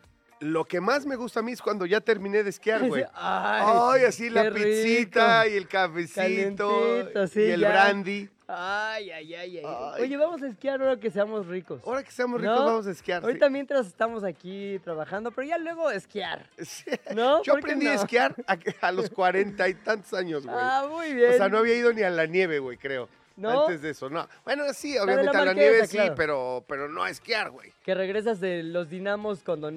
lo 0.40 0.64
que 0.64 0.80
más 0.80 1.06
me 1.06 1.16
gusta 1.16 1.40
a 1.40 1.42
mí 1.42 1.52
es 1.52 1.62
cuando 1.62 1.86
ya 1.86 2.00
terminé 2.00 2.42
de 2.42 2.50
esquiar, 2.50 2.86
güey. 2.86 3.04
Ay, 3.14 3.62
Ay, 4.00 4.04
así 4.04 4.28
la 4.30 4.50
pizzita 4.52 5.42
rico. 5.44 5.54
y 5.54 5.56
el 5.58 5.68
cafecito 5.68 7.26
sí, 7.28 7.40
y 7.40 7.50
el 7.50 7.60
ya. 7.60 7.68
brandy. 7.70 8.28
Ay, 8.48 9.10
ay, 9.10 9.34
ay, 9.34 9.58
ay. 9.58 9.62
Ay. 9.66 10.02
Oye, 10.02 10.16
vamos 10.16 10.40
a 10.42 10.46
esquiar 10.46 10.80
ahora 10.80 11.00
que 11.00 11.10
seamos 11.10 11.46
ricos. 11.48 11.80
Ahora 11.84 12.04
que 12.04 12.12
seamos 12.12 12.40
ricos 12.40 12.56
¿No? 12.60 12.64
vamos 12.64 12.86
a 12.86 12.92
esquiar. 12.92 13.22
sí. 13.22 13.26
Ahorita 13.26 13.48
mientras 13.50 13.86
estamos 13.88 14.22
aquí 14.22 14.78
trabajando, 14.84 15.32
pero 15.32 15.48
ya 15.48 15.58
luego 15.58 15.90
esquiar. 15.90 16.48
Sí. 16.62 16.84
¿No? 17.14 17.42
Yo 17.42 17.54
¿Por 17.54 17.62
qué 17.62 17.72
aprendí 17.72 17.86
a 17.88 17.94
esquiar 17.94 18.36
a, 18.46 18.56
a 18.86 18.92
los 18.92 19.10
cuarenta 19.10 19.68
y 19.68 19.74
tantos 19.74 20.12
años, 20.14 20.44
güey. 20.46 20.56
Ah, 20.56 20.86
muy 20.88 21.12
bien. 21.14 21.32
o 21.32 21.36
sea, 21.36 21.48
no 21.48 21.58
había 21.58 21.74
ido 21.74 21.92
ni 21.92 22.02
a 22.02 22.10
la 22.10 22.26
nieve, 22.26 22.60
güey, 22.60 22.76
creo. 22.76 23.08
¿No? 23.36 23.66
Antes 23.66 23.82
de 23.82 23.90
eso, 23.90 24.08
no. 24.08 24.26
Bueno, 24.44 24.64
sí, 24.72 24.96
obviamente 24.96 25.24
la 25.24 25.30
a 25.30 25.44
la 25.44 25.44
Marquesa, 25.46 25.70
nieve 25.70 25.86
sí, 25.86 25.96
claro. 25.96 26.14
pero, 26.16 26.64
pero 26.66 26.88
no 26.88 27.02
a 27.02 27.10
esquiar, 27.10 27.50
güey. 27.50 27.70
Que 27.84 27.94
regresas 27.94 28.40
de 28.40 28.62
los 28.62 28.88
dinamos 28.88 29.42
cuando 29.44 29.70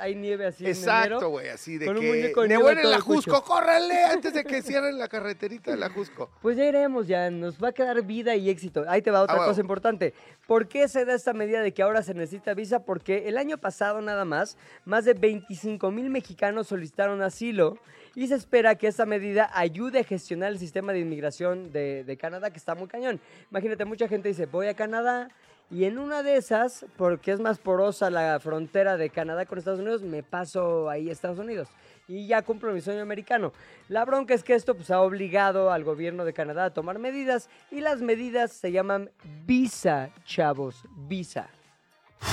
hay 0.00 0.14
nieve 0.14 0.46
así 0.46 0.64
en 0.64 0.70
Exacto, 0.70 1.28
güey, 1.28 1.48
así 1.48 1.76
de 1.76 1.86
con 1.86 1.96
un 1.96 2.02
que... 2.02 2.08
muñeco 2.08 2.42
de 2.42 2.48
¡Ne 2.48 2.54
nieve 2.54 2.62
bueno 2.62 2.80
en 2.82 2.90
la. 2.90 3.00
Jusco, 3.00 3.42
córrele 3.42 4.04
antes 4.04 4.32
de 4.32 4.44
que 4.44 4.62
cierren 4.62 4.96
la 4.96 5.08
carreterita 5.08 5.72
de 5.72 5.76
la 5.76 5.90
Jusco. 5.90 6.30
Pues 6.40 6.56
ya 6.56 6.64
iremos, 6.64 7.06
ya 7.08 7.30
nos 7.30 7.62
va 7.62 7.68
a 7.68 7.72
quedar 7.72 8.00
vida 8.02 8.34
y 8.36 8.48
éxito. 8.48 8.84
Ahí 8.88 9.02
te 9.02 9.10
va 9.10 9.22
otra 9.22 9.42
Ah, 9.42 9.46
cosa 9.46 9.60
importante. 9.60 10.14
¿Por 10.46 10.68
qué 10.68 10.86
se 10.88 11.04
da 11.04 11.14
esta 11.14 11.32
medida 11.32 11.60
de 11.62 11.72
que 11.72 11.82
ahora 11.82 12.02
se 12.02 12.14
necesita 12.14 12.54
visa? 12.54 12.84
Porque 12.84 13.28
el 13.28 13.36
año 13.38 13.58
pasado 13.58 14.00
nada 14.00 14.24
más, 14.24 14.56
más 14.84 15.04
de 15.04 15.14
25 15.14 15.90
mil 15.90 16.10
mexicanos 16.10 16.68
solicitaron 16.68 17.22
asilo 17.22 17.76
y 18.14 18.26
se 18.26 18.34
espera 18.34 18.74
que 18.74 18.86
esta 18.86 19.06
medida 19.06 19.50
ayude 19.54 20.00
a 20.00 20.04
gestionar 20.04 20.52
el 20.52 20.58
sistema 20.58 20.92
de 20.92 21.00
inmigración 21.00 21.72
de, 21.72 22.04
de 22.04 22.16
Canadá, 22.16 22.50
que 22.50 22.58
está 22.58 22.74
muy 22.74 22.88
cañón. 22.88 23.20
Imagínate, 23.50 23.84
mucha 23.84 24.08
gente 24.08 24.28
dice, 24.28 24.46
voy 24.46 24.66
a 24.66 24.74
Canadá 24.74 25.28
y 25.70 25.84
en 25.84 25.98
una 25.98 26.24
de 26.24 26.36
esas, 26.36 26.84
porque 26.96 27.30
es 27.30 27.38
más 27.38 27.58
porosa 27.58 28.10
la 28.10 28.40
frontera 28.40 28.96
de 28.96 29.10
Canadá 29.10 29.46
con 29.46 29.58
Estados 29.58 29.78
Unidos, 29.78 30.02
me 30.02 30.24
paso 30.24 30.90
ahí 30.90 31.08
a 31.08 31.12
Estados 31.12 31.38
Unidos 31.38 31.68
y 32.10 32.26
ya 32.26 32.42
cumplo 32.42 32.72
mi 32.72 32.80
sueño 32.80 33.02
americano. 33.02 33.52
La 33.88 34.04
bronca 34.04 34.34
es 34.34 34.42
que 34.42 34.54
esto 34.54 34.74
pues, 34.74 34.90
ha 34.90 35.00
obligado 35.00 35.70
al 35.70 35.84
gobierno 35.84 36.24
de 36.24 36.32
Canadá 36.32 36.64
a 36.66 36.74
tomar 36.74 36.98
medidas 36.98 37.48
y 37.70 37.80
las 37.80 38.00
medidas 38.00 38.52
se 38.52 38.72
llaman 38.72 39.10
visa, 39.46 40.10
chavos, 40.24 40.84
visa. 41.08 41.48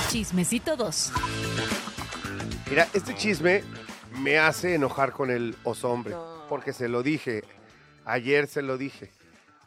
Chismecito 0.08 0.76
2. 0.76 1.12
Mira, 2.68 2.88
este 2.92 3.14
chisme 3.14 3.62
me 4.20 4.38
hace 4.38 4.74
enojar 4.74 5.12
con 5.12 5.30
el 5.30 5.54
oso 5.64 5.90
hombre, 5.90 6.12
No. 6.14 6.44
porque 6.48 6.72
se 6.72 6.88
lo 6.88 7.02
dije. 7.02 7.44
Ayer 8.04 8.46
se 8.46 8.62
lo 8.62 8.78
dije. 8.78 9.10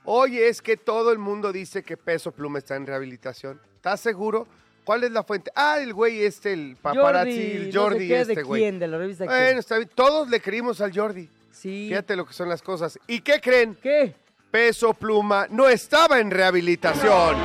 Oye, 0.04 0.48
es 0.48 0.62
que 0.62 0.78
todo 0.78 1.12
el 1.12 1.20
mundo 1.20 1.52
dice 1.52 1.84
que 1.84 1.96
Peso 1.96 2.32
Pluma 2.32 2.58
está 2.60 2.76
en 2.76 2.88
rehabilitación. 2.88 3.62
¿Estás 3.76 4.00
seguro? 4.02 4.48
¿Cuál 4.84 5.04
es 5.04 5.12
la 5.12 5.24
fuente? 5.24 5.52
Ah, 5.56 5.78
el 5.80 5.94
güey 5.94 6.24
este, 6.24 6.54
el 6.54 6.76
paparazzi, 6.82 7.30
el 7.52 7.66
no 7.68 7.72
sé 7.72 7.78
Jordi 7.78 8.08
qué, 8.08 8.22
este, 8.22 8.36
¿de 8.36 8.44
güey. 8.44 8.62
quién? 8.64 8.80
¿De 8.80 8.88
la 8.88 8.98
revista 8.98 9.26
Bueno, 9.26 9.40
quién? 9.46 9.58
está 9.60 9.78
bien. 9.78 9.90
Todos 9.94 10.28
le 10.30 10.40
creímos 10.42 10.82
al 10.82 10.92
Jordi. 10.96 11.30
Sí. 11.52 11.86
Fíjate 11.90 12.16
lo 12.16 12.26
que 12.26 12.34
son 12.34 12.50
las 12.50 12.64
cosas. 12.64 12.98
¿Y 13.06 13.22
qué 13.22 13.40
creen? 13.40 13.78
¿Qué? 13.82 14.16
Peso 14.50 14.94
Pluma 14.96 15.46
no 15.52 15.70
estaba 15.70 16.20
en 16.20 16.32
rehabilitación. 16.32 17.38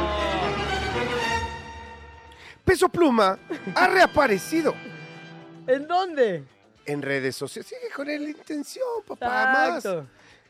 Peso 2.64 2.88
Pluma 2.88 3.38
ha 3.74 3.86
reaparecido 3.88 4.74
¿En 5.66 5.86
dónde? 5.86 6.44
En 6.86 7.02
redes 7.02 7.36
sociales. 7.36 7.68
Sigue 7.68 7.92
con 7.94 8.06
la 8.06 8.14
intención, 8.14 8.86
papá, 9.06 9.52
más. 9.52 9.86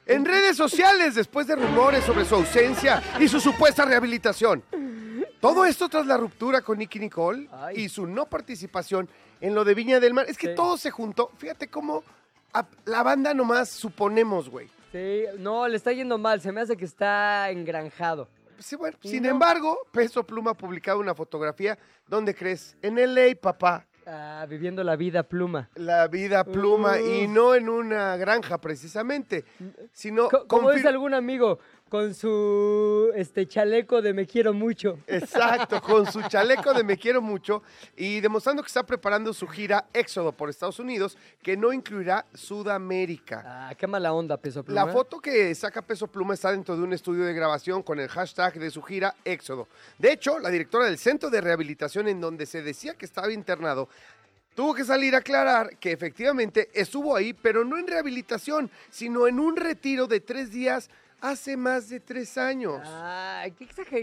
En 0.06 0.24
redes 0.24 0.56
sociales, 0.56 1.14
después 1.16 1.46
de 1.48 1.56
rumores 1.56 2.04
sobre 2.04 2.24
su 2.24 2.36
ausencia 2.36 3.02
y 3.18 3.26
su 3.28 3.40
supuesta 3.40 3.84
rehabilitación. 3.84 4.62
Todo 5.40 5.64
esto 5.64 5.88
tras 5.88 6.06
la 6.06 6.16
ruptura 6.16 6.60
con 6.62 6.78
Nicky 6.78 6.98
Nicole 6.98 7.48
Ay. 7.52 7.82
y 7.82 7.88
su 7.88 8.06
no 8.06 8.26
participación 8.26 9.08
en 9.40 9.54
lo 9.54 9.64
de 9.64 9.74
Viña 9.74 9.98
del 10.00 10.14
Mar. 10.14 10.26
Es 10.28 10.38
que 10.38 10.48
Sí. 10.48 10.54
todo 10.54 10.76
se 10.78 10.90
juntó. 10.90 11.30
Fíjate 11.38 11.68
cómo 11.68 12.04
a- 12.54 12.66
la 12.84 13.02
banda 13.02 13.34
nomás 13.34 13.68
suponemos, 13.68 14.48
güey. 14.48 14.68
Sí, 14.92 15.24
no, 15.38 15.66
le 15.68 15.76
está 15.76 15.92
yendo 15.92 16.16
mal. 16.18 16.40
Se 16.40 16.52
me 16.52 16.60
hace 16.60 16.76
que 16.76 16.84
está 16.84 17.50
engranjado. 17.50 18.28
Sí, 18.58 18.76
bueno, 18.76 18.96
sin 19.02 19.24
no. 19.24 19.28
embargo, 19.30 19.76
Peso 19.92 20.24
Pluma 20.24 20.52
ha 20.52 20.54
publicado 20.54 20.98
una 21.00 21.14
fotografía. 21.14 21.76
¿Dónde 22.06 22.34
crees? 22.34 22.76
En 22.80 22.96
LA, 22.98 23.34
papá. 23.38 23.84
Ah, 24.08 24.46
viviendo 24.48 24.84
la 24.84 24.94
vida 24.94 25.24
pluma. 25.24 25.68
La 25.74 26.06
vida 26.06 26.44
pluma 26.44 27.00
y 27.00 27.26
no 27.26 27.56
en 27.56 27.68
una 27.68 28.16
granja 28.16 28.58
precisamente, 28.58 29.44
sino 29.92 30.28
Co- 30.28 30.46
como 30.46 30.68
confir- 30.70 30.74
dice 30.76 30.88
algún 30.88 31.12
amigo, 31.12 31.58
con 31.88 32.14
su 32.14 33.12
este 33.14 33.46
chaleco 33.46 34.02
de 34.02 34.12
me 34.12 34.26
quiero 34.26 34.52
mucho. 34.52 34.98
Exacto, 35.06 35.80
con 35.80 36.10
su 36.10 36.20
chaleco 36.22 36.74
de 36.74 36.82
Me 36.82 36.96
Quiero 36.96 37.22
Mucho 37.22 37.62
y 37.96 38.20
demostrando 38.20 38.62
que 38.62 38.66
está 38.66 38.84
preparando 38.84 39.32
su 39.32 39.46
gira 39.46 39.86
Éxodo 39.92 40.32
por 40.32 40.50
Estados 40.50 40.80
Unidos, 40.80 41.16
que 41.42 41.56
no 41.56 41.72
incluirá 41.72 42.26
Sudamérica. 42.34 43.42
Ah, 43.46 43.74
qué 43.76 43.86
mala 43.86 44.12
onda, 44.12 44.36
peso 44.36 44.64
pluma. 44.64 44.84
La 44.84 44.92
foto 44.92 45.20
que 45.20 45.54
saca 45.54 45.80
Peso 45.80 46.08
Pluma 46.08 46.34
está 46.34 46.50
dentro 46.50 46.76
de 46.76 46.82
un 46.82 46.92
estudio 46.92 47.24
de 47.24 47.32
grabación 47.32 47.82
con 47.82 48.00
el 48.00 48.08
hashtag 48.08 48.58
de 48.58 48.70
su 48.70 48.82
gira 48.82 49.14
Éxodo. 49.24 49.68
De 49.98 50.12
hecho, 50.12 50.40
la 50.40 50.50
directora 50.50 50.86
del 50.86 50.98
centro 50.98 51.30
de 51.30 51.40
rehabilitación 51.40 52.08
en 52.08 52.20
donde 52.20 52.46
se 52.46 52.62
decía 52.62 52.94
que 52.94 53.04
estaba 53.04 53.32
internado 53.32 53.88
tuvo 54.56 54.74
que 54.74 54.84
salir 54.84 55.14
a 55.14 55.18
aclarar 55.18 55.76
que 55.76 55.92
efectivamente 55.92 56.70
estuvo 56.72 57.14
ahí, 57.14 57.34
pero 57.34 57.62
no 57.62 57.76
en 57.76 57.86
rehabilitación, 57.86 58.70
sino 58.90 59.28
en 59.28 59.38
un 59.38 59.54
retiro 59.54 60.06
de 60.06 60.20
tres 60.20 60.50
días 60.50 60.88
hace 61.20 61.56
más 61.56 61.88
de 61.88 62.00
tres 62.00 62.36
años. 62.38 62.80
Ay, 62.84 63.52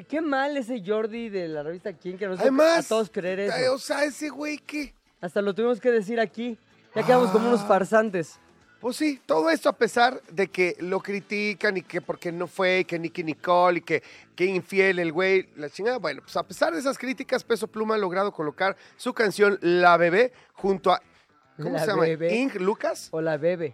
qué, 0.10 0.22
mal 0.22 0.58
ese 0.58 0.82
Jordi 0.86 1.29
de 1.29 1.48
la 1.48 1.63
revista 1.63 1.93
Quién 1.93 2.17
que 2.17 2.27
nos 2.27 2.39
Además, 2.39 2.86
a 2.86 2.89
todos 2.89 3.10
creer 3.10 3.39
eso. 3.41 3.74
o 3.74 3.79
sea, 3.79 4.03
ese 4.03 4.29
güey 4.29 4.58
que... 4.58 4.93
Hasta 5.22 5.41
lo 5.41 5.53
tuvimos 5.53 5.79
que 5.79 5.89
decir 5.91 6.20
aquí. 6.20 6.58
Ya 6.96 7.03
quedamos 7.05 7.32
como 7.32 7.48
unos 7.48 7.62
Ah. 7.62 7.67
farsantes. 7.67 8.39
Pues 8.82 8.98
sí, 8.98 9.22
todo 9.25 9.50
esto 9.50 9.70
a 9.70 9.74
pesar 9.77 10.22
de 10.29 10.48
que 10.50 10.75
lo 10.82 11.00
critican 11.00 11.77
y 11.77 11.84
que 11.84 12.01
porque 12.01 12.34
no 12.34 12.48
fue, 12.48 12.79
y 12.79 12.84
que 12.86 13.00
Nicky 13.00 13.24
Nicole 13.24 13.77
y 13.77 13.82
que, 13.82 14.03
que 14.36 14.43
infiel 14.43 15.00
el 15.00 15.13
güey, 15.13 15.48
la 15.55 15.70
chingada. 15.70 16.00
Bueno, 16.00 16.22
pues 16.22 16.36
a 16.36 16.43
pesar 16.43 16.74
de 16.74 16.79
esas 16.82 16.98
críticas, 16.98 17.46
Peso 17.46 17.67
Pluma 17.67 17.96
ha 17.96 17.98
logrado 17.98 18.34
colocar 18.34 18.75
su 18.98 19.13
canción 19.13 19.58
La 19.62 19.96
Bebé 19.96 20.34
junto 20.51 20.91
a, 20.91 21.01
¿cómo 21.55 21.70
La 21.70 21.79
se 21.79 21.88
llama? 21.88 22.01
Bebé. 22.03 22.36
Ing 22.36 22.50
Lucas. 22.60 23.08
O 23.12 23.22
la 23.22 23.38
bebe. 23.38 23.74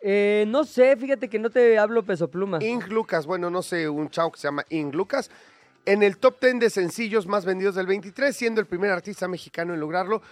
Eh, 0.00 0.44
no 0.48 0.64
sé, 0.64 0.96
fíjate 0.96 1.28
que 1.28 1.38
no 1.38 1.50
te 1.50 1.78
hablo 1.78 2.04
peso 2.04 2.28
pluma. 2.28 2.58
Ing 2.62 2.84
Lucas, 2.88 3.26
bueno, 3.26 3.50
no 3.50 3.62
sé, 3.62 3.88
un 3.88 4.10
chavo 4.10 4.32
que 4.32 4.40
se 4.40 4.48
llama 4.48 4.64
Ing 4.68 4.92
Lucas. 4.94 5.30
En 5.84 6.02
el 6.02 6.18
top 6.18 6.40
10 6.40 6.60
de 6.60 6.70
sencillos 6.70 7.26
más 7.26 7.44
vendidos 7.44 7.74
del 7.74 7.86
23, 7.86 8.36
siendo 8.36 8.60
el 8.60 8.66
primer 8.66 8.90
artista 8.90 9.26
mexicano 9.26 9.74
en 9.74 9.80
lograrlo. 9.80 10.22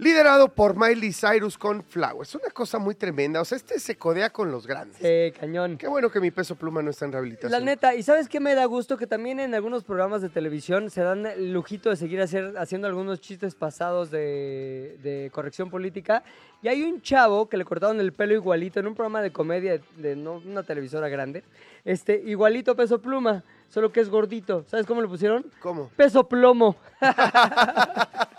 Liderado 0.00 0.54
por 0.54 0.76
Miley 0.76 1.12
Cyrus 1.12 1.58
con 1.58 1.82
Flowers. 1.82 2.32
Una 2.36 2.50
cosa 2.50 2.78
muy 2.78 2.94
tremenda. 2.94 3.40
O 3.40 3.44
sea, 3.44 3.56
este 3.56 3.80
se 3.80 3.96
codea 3.96 4.30
con 4.30 4.52
los 4.52 4.64
grandes. 4.64 4.98
Eh, 5.02 5.34
cañón. 5.38 5.76
Qué 5.76 5.88
bueno 5.88 6.08
que 6.08 6.20
mi 6.20 6.30
peso 6.30 6.54
pluma 6.54 6.80
no 6.82 6.90
está 6.90 7.06
en 7.06 7.10
rehabilitación. 7.10 7.50
La 7.50 7.58
neta, 7.58 7.96
y 7.96 8.04
sabes 8.04 8.28
qué 8.28 8.38
me 8.38 8.54
da 8.54 8.64
gusto 8.66 8.96
que 8.96 9.08
también 9.08 9.40
en 9.40 9.56
algunos 9.56 9.82
programas 9.82 10.22
de 10.22 10.28
televisión 10.28 10.88
se 10.88 11.02
dan 11.02 11.26
el 11.26 11.52
lujito 11.52 11.90
de 11.90 11.96
seguir 11.96 12.20
hacer, 12.20 12.54
haciendo 12.58 12.86
algunos 12.86 13.20
chistes 13.20 13.56
pasados 13.56 14.12
de, 14.12 14.98
de 15.02 15.32
corrección 15.32 15.68
política. 15.68 16.22
Y 16.62 16.68
hay 16.68 16.84
un 16.84 17.02
chavo 17.02 17.48
que 17.48 17.56
le 17.56 17.64
cortaron 17.64 17.98
el 17.98 18.12
pelo 18.12 18.34
igualito 18.34 18.78
en 18.78 18.86
un 18.86 18.94
programa 18.94 19.20
de 19.20 19.32
comedia 19.32 19.72
de, 19.72 19.82
de 19.96 20.14
no, 20.14 20.34
una 20.34 20.62
televisora 20.62 21.08
grande. 21.08 21.42
Este, 21.84 22.22
igualito 22.24 22.76
peso 22.76 23.02
pluma, 23.02 23.42
solo 23.68 23.90
que 23.90 23.98
es 23.98 24.08
gordito. 24.08 24.64
¿Sabes 24.68 24.86
cómo 24.86 25.02
le 25.02 25.08
pusieron? 25.08 25.44
¿Cómo? 25.58 25.88
Peso 25.96 26.28
plomo. 26.28 26.76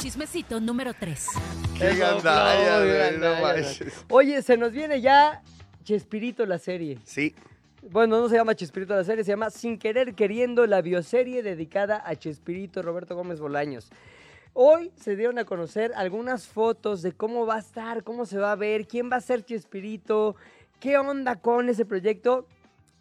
Chismecito 0.00 0.60
número 0.60 0.92
3. 0.94 1.26
Qué 1.78 1.96
gandalla, 1.96 2.78
güey, 2.84 3.18
no 3.18 3.40
manches. 3.42 4.04
Oye, 4.10 4.42
se 4.42 4.56
nos 4.56 4.72
viene 4.72 5.00
ya 5.00 5.42
Chespirito 5.84 6.44
la 6.46 6.58
serie. 6.58 6.98
Sí, 7.04 7.34
Bueno, 7.90 8.20
no 8.20 8.28
se 8.28 8.36
llama 8.36 8.54
Chespirito 8.54 8.94
la 8.94 9.04
serie, 9.04 9.24
se 9.24 9.30
llama 9.32 9.50
Sin 9.50 9.78
Querer 9.78 10.14
Queriendo, 10.14 10.66
la 10.66 10.82
bioserie 10.82 11.42
dedicada 11.42 12.02
a 12.04 12.16
Chespirito 12.16 12.82
Roberto 12.82 13.14
Gómez 13.14 13.40
Bolaños. 13.40 13.90
Hoy 14.52 14.90
se 14.96 15.16
dieron 15.16 15.38
a 15.38 15.44
conocer 15.44 15.92
algunas 15.96 16.46
fotos 16.46 17.02
de 17.02 17.12
cómo 17.12 17.46
va 17.46 17.56
a 17.56 17.60
estar, 17.60 18.02
cómo 18.02 18.26
se 18.26 18.38
va 18.38 18.52
a 18.52 18.56
ver, 18.56 18.86
quién 18.88 19.10
va 19.10 19.16
a 19.16 19.20
ser 19.20 19.44
Chespirito, 19.44 20.34
qué 20.80 20.98
onda 20.98 21.36
con 21.36 21.68
ese 21.68 21.84
proyecto. 21.84 22.46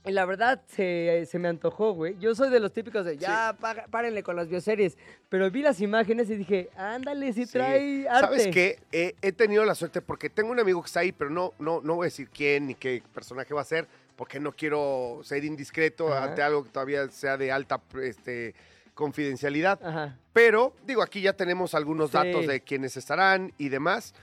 Y 0.06 0.12
la 0.12 0.26
verdad 0.26 0.62
se, 0.68 1.26
se 1.30 1.40
me 1.40 1.48
antojó, 1.48 1.94
güey. 1.94 2.18
Yo 2.20 2.36
soy 2.36 2.50
de 2.50 2.60
los 2.60 2.72
típicos 2.74 3.06
de 3.06 3.18
ya, 3.18 3.56
pa- 3.60 3.86
párenle 3.90 4.22
con 4.24 4.36
las 4.36 4.48
bioseries. 4.48 4.98
Pero 5.30 5.50
vi 5.50 5.62
las 5.62 5.82
imágenes 5.82 6.30
y 6.30 6.36
dije, 6.36 6.70
ándale, 6.78 7.34
si 7.34 7.46
sí. 7.46 7.52
trae 7.54 8.08
arte. 8.08 8.22
¿Sabes 8.40 8.48
qué? 8.54 8.80
Eh, 8.92 9.16
he 9.22 9.32
tenido 9.32 9.66
la 9.66 9.76
suerte 9.76 10.02
porque 10.02 10.30
tengo 10.30 10.52
un 10.52 10.60
amigo 10.60 10.82
que 10.82 10.88
está 10.88 11.00
ahí, 11.02 11.12
pero 11.12 11.30
no, 11.30 11.54
no, 11.60 11.82
no 11.82 11.96
voy 11.96 12.06
a 12.06 12.08
decir 12.08 12.30
quién 12.30 12.68
ni 12.68 12.76
qué 12.76 13.02
personaje 13.14 13.54
va 13.54 13.62
a 13.62 13.66
ser, 13.66 13.88
porque 14.16 14.40
no 14.40 14.52
quiero 14.52 15.22
ser 15.24 15.44
indiscreto 15.44 16.14
Ajá. 16.14 16.26
ante 16.26 16.42
algo 16.42 16.64
que 16.64 16.70
todavía 16.70 17.08
sea 17.10 17.36
de 17.38 17.52
alta 17.52 17.82
este, 18.02 18.54
confidencialidad. 18.94 19.80
Ajá. 19.84 20.18
Pero, 20.34 20.74
digo, 20.86 21.02
aquí 21.04 21.22
ya 21.22 21.34
tenemos 21.34 21.76
algunos 21.76 22.12
Sí. 22.12 22.18
datos 22.18 22.48
de 22.48 22.62
quiénes 22.62 22.98
estarán 22.98 23.54
y 23.58 23.70
demás. 23.70 24.14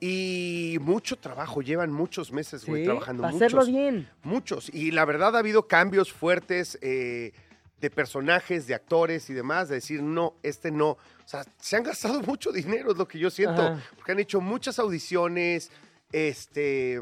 Y 0.00 0.78
mucho 0.80 1.16
trabajo, 1.16 1.60
llevan 1.60 1.92
muchos 1.92 2.32
meses, 2.32 2.64
güey, 2.64 2.82
Sí, 2.82 2.86
trabajando. 2.86 3.22
para 3.22 3.32
muchos. 3.34 3.46
hacerlo 3.54 3.66
bien. 3.66 4.08
Muchos. 4.22 4.70
Y 4.72 4.90
la 4.92 5.04
verdad 5.04 5.36
ha 5.36 5.40
habido 5.40 5.66
cambios 5.68 6.10
fuertes 6.10 6.78
eh, 6.80 7.32
de 7.80 7.90
personajes, 7.90 8.66
de 8.66 8.74
actores 8.74 9.28
y 9.28 9.34
demás, 9.34 9.68
de 9.68 9.74
decir, 9.76 10.02
no, 10.02 10.34
este 10.42 10.70
no. 10.70 10.90
O 10.90 10.98
sea, 11.26 11.44
se 11.58 11.76
han 11.76 11.82
gastado 11.82 12.20
mucho 12.26 12.50
dinero, 12.50 12.92
es 12.92 12.96
lo 12.98 13.06
que 13.06 13.18
yo 13.18 13.28
siento. 13.30 13.60
Ajá. 13.60 13.82
Porque 13.94 14.12
han 14.12 14.20
hecho 14.20 14.40
muchas 14.40 14.78
audiciones, 14.78 15.70
este... 16.12 17.00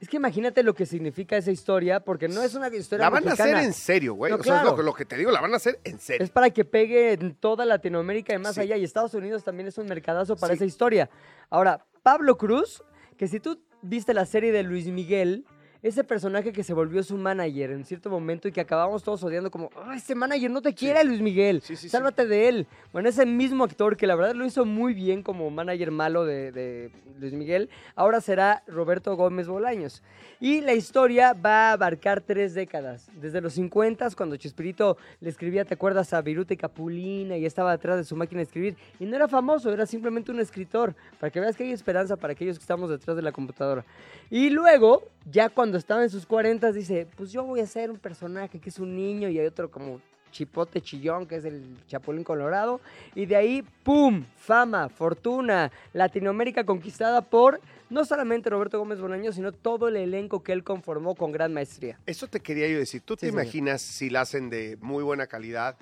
Es 0.00 0.08
que 0.08 0.16
imagínate 0.18 0.62
lo 0.62 0.74
que 0.74 0.84
significa 0.86 1.36
esa 1.36 1.50
historia, 1.50 2.00
porque 2.00 2.28
no 2.28 2.42
es 2.42 2.54
una 2.54 2.68
historia 2.68 3.06
La 3.06 3.10
van 3.10 3.26
a 3.28 3.32
hacer 3.32 3.56
en 3.56 3.72
serio, 3.72 4.14
güey. 4.14 4.30
No, 4.32 4.38
o 4.38 4.42
sea, 4.42 4.58
es 4.58 4.64
lo, 4.64 4.76
que- 4.76 4.82
lo 4.82 4.92
que 4.92 5.04
te 5.06 5.16
digo, 5.16 5.30
la 5.30 5.40
van 5.40 5.54
a 5.54 5.56
hacer 5.56 5.78
en 5.84 5.98
serio. 5.98 6.22
Es 6.24 6.30
para 6.30 6.50
que 6.50 6.64
pegue 6.64 7.12
en 7.12 7.34
toda 7.34 7.64
Latinoamérica 7.64 8.34
y 8.34 8.38
más 8.38 8.54
Sí. 8.56 8.60
allá. 8.62 8.76
Y 8.76 8.84
Estados 8.84 9.14
Unidos 9.14 9.44
también 9.44 9.68
es 9.68 9.78
un 9.78 9.86
mercadazo 9.86 10.36
para 10.36 10.52
Sí. 10.54 10.56
esa 10.56 10.64
historia. 10.66 11.08
Ahora, 11.48 11.86
Pablo 12.02 12.36
Cruz, 12.36 12.82
que 13.16 13.28
si 13.28 13.40
tú 13.40 13.62
viste 13.82 14.12
la 14.12 14.26
serie 14.26 14.52
de 14.52 14.62
Luis 14.62 14.86
Miguel, 14.88 15.46
ese 15.84 16.02
personaje 16.02 16.50
que 16.50 16.64
se 16.64 16.72
volvió 16.72 17.02
su 17.02 17.18
manager 17.18 17.70
en 17.70 17.84
cierto 17.84 18.08
momento 18.08 18.48
y 18.48 18.52
que 18.52 18.60
acabamos 18.62 19.02
todos 19.02 19.22
odiando 19.22 19.50
como, 19.50 19.68
"Ah, 19.76 19.94
ese 19.94 20.14
manager 20.14 20.50
no 20.50 20.62
te 20.62 20.72
quiere, 20.74 21.04
Luis 21.04 21.20
Miguel, 21.20 21.60
Sí, 21.60 21.76
sálvate 21.76 22.26
de 22.26 22.48
él. 22.48 22.66
Bueno, 22.92 23.10
ese 23.10 23.26
mismo 23.26 23.64
actor 23.64 23.96
que 23.96 24.06
la 24.06 24.16
verdad 24.16 24.34
lo 24.34 24.46
hizo 24.46 24.64
muy 24.64 24.94
bien 24.94 25.22
como 25.22 25.50
manager 25.50 25.90
malo 25.90 26.24
de, 26.24 26.52
de 26.52 26.90
Luis 27.20 27.34
Miguel, 27.34 27.68
ahora 27.94 28.22
será 28.22 28.62
Roberto 28.66 29.14
Gómez 29.14 29.46
Bolaños. 29.46 30.02
Y 30.40 30.62
la 30.62 30.72
historia 30.72 31.32
va 31.32 31.68
a 31.68 31.72
abarcar 31.72 32.20
tres 32.20 32.54
décadas, 32.54 33.08
desde 33.20 33.40
los 33.40 33.52
50 33.52 34.08
cuando 34.16 34.36
Chespirito 34.36 34.96
le 35.20 35.30
escribía, 35.30 35.64
¿te 35.64 35.74
acuerdas? 35.74 36.12
A 36.12 36.20
Viruta 36.20 36.54
y 36.54 36.56
Capulina 36.56 37.36
y 37.36 37.46
estaba 37.46 37.72
detrás 37.72 37.96
de 37.98 38.04
su 38.04 38.16
máquina 38.16 38.38
de 38.38 38.44
escribir. 38.44 38.76
Y 38.98 39.04
no 39.04 39.16
era 39.16 39.28
famoso, 39.28 39.72
era 39.72 39.86
simplemente 39.86 40.32
un 40.32 40.40
escritor, 40.40 40.94
para 41.20 41.30
que 41.30 41.40
veas 41.40 41.56
que 41.56 41.64
hay 41.64 41.72
esperanza 41.72 42.16
para 42.16 42.32
aquellos 42.32 42.58
que 42.58 42.62
estamos 42.62 42.90
detrás 42.90 43.16
de 43.16 43.22
la 43.22 43.32
computadora. 43.32 43.84
Y 44.30 44.50
luego, 44.50 45.04
ya 45.30 45.48
cuando 45.48 45.73
estaba 45.78 46.02
en 46.02 46.10
sus 46.10 46.26
40, 46.26 46.72
dice, 46.72 47.06
pues 47.16 47.32
yo 47.32 47.44
voy 47.44 47.60
a 47.60 47.66
ser 47.66 47.90
un 47.90 47.98
personaje 47.98 48.58
que 48.60 48.68
es 48.70 48.78
un 48.78 48.94
niño 48.96 49.28
y 49.28 49.38
hay 49.38 49.46
otro 49.46 49.70
como 49.70 50.00
chipote 50.30 50.80
chillón, 50.80 51.26
que 51.26 51.36
es 51.36 51.44
el 51.44 51.76
Chapulín 51.86 52.24
Colorado. 52.24 52.80
Y 53.14 53.26
de 53.26 53.36
ahí, 53.36 53.64
¡pum! 53.84 54.24
Fama, 54.36 54.88
fortuna, 54.88 55.70
Latinoamérica 55.92 56.64
conquistada 56.64 57.20
por 57.22 57.60
no 57.88 58.04
solamente 58.04 58.50
Roberto 58.50 58.78
Gómez 58.78 59.00
Bolaños, 59.00 59.36
sino 59.36 59.52
todo 59.52 59.86
el 59.86 59.96
elenco 59.96 60.42
que 60.42 60.52
él 60.52 60.64
conformó 60.64 61.14
con 61.14 61.30
gran 61.30 61.54
maestría. 61.54 62.00
Eso 62.06 62.26
te 62.26 62.40
quería 62.40 62.66
yo 62.66 62.78
decir. 62.78 63.02
¿Tú 63.02 63.14
Sí, 63.14 63.20
te 63.20 63.26
señor. 63.28 63.42
imaginas 63.44 63.82
si 63.82 64.10
la 64.10 64.22
hacen 64.22 64.50
de 64.50 64.76
muy 64.80 65.04
buena 65.04 65.28
calidad, 65.28 65.76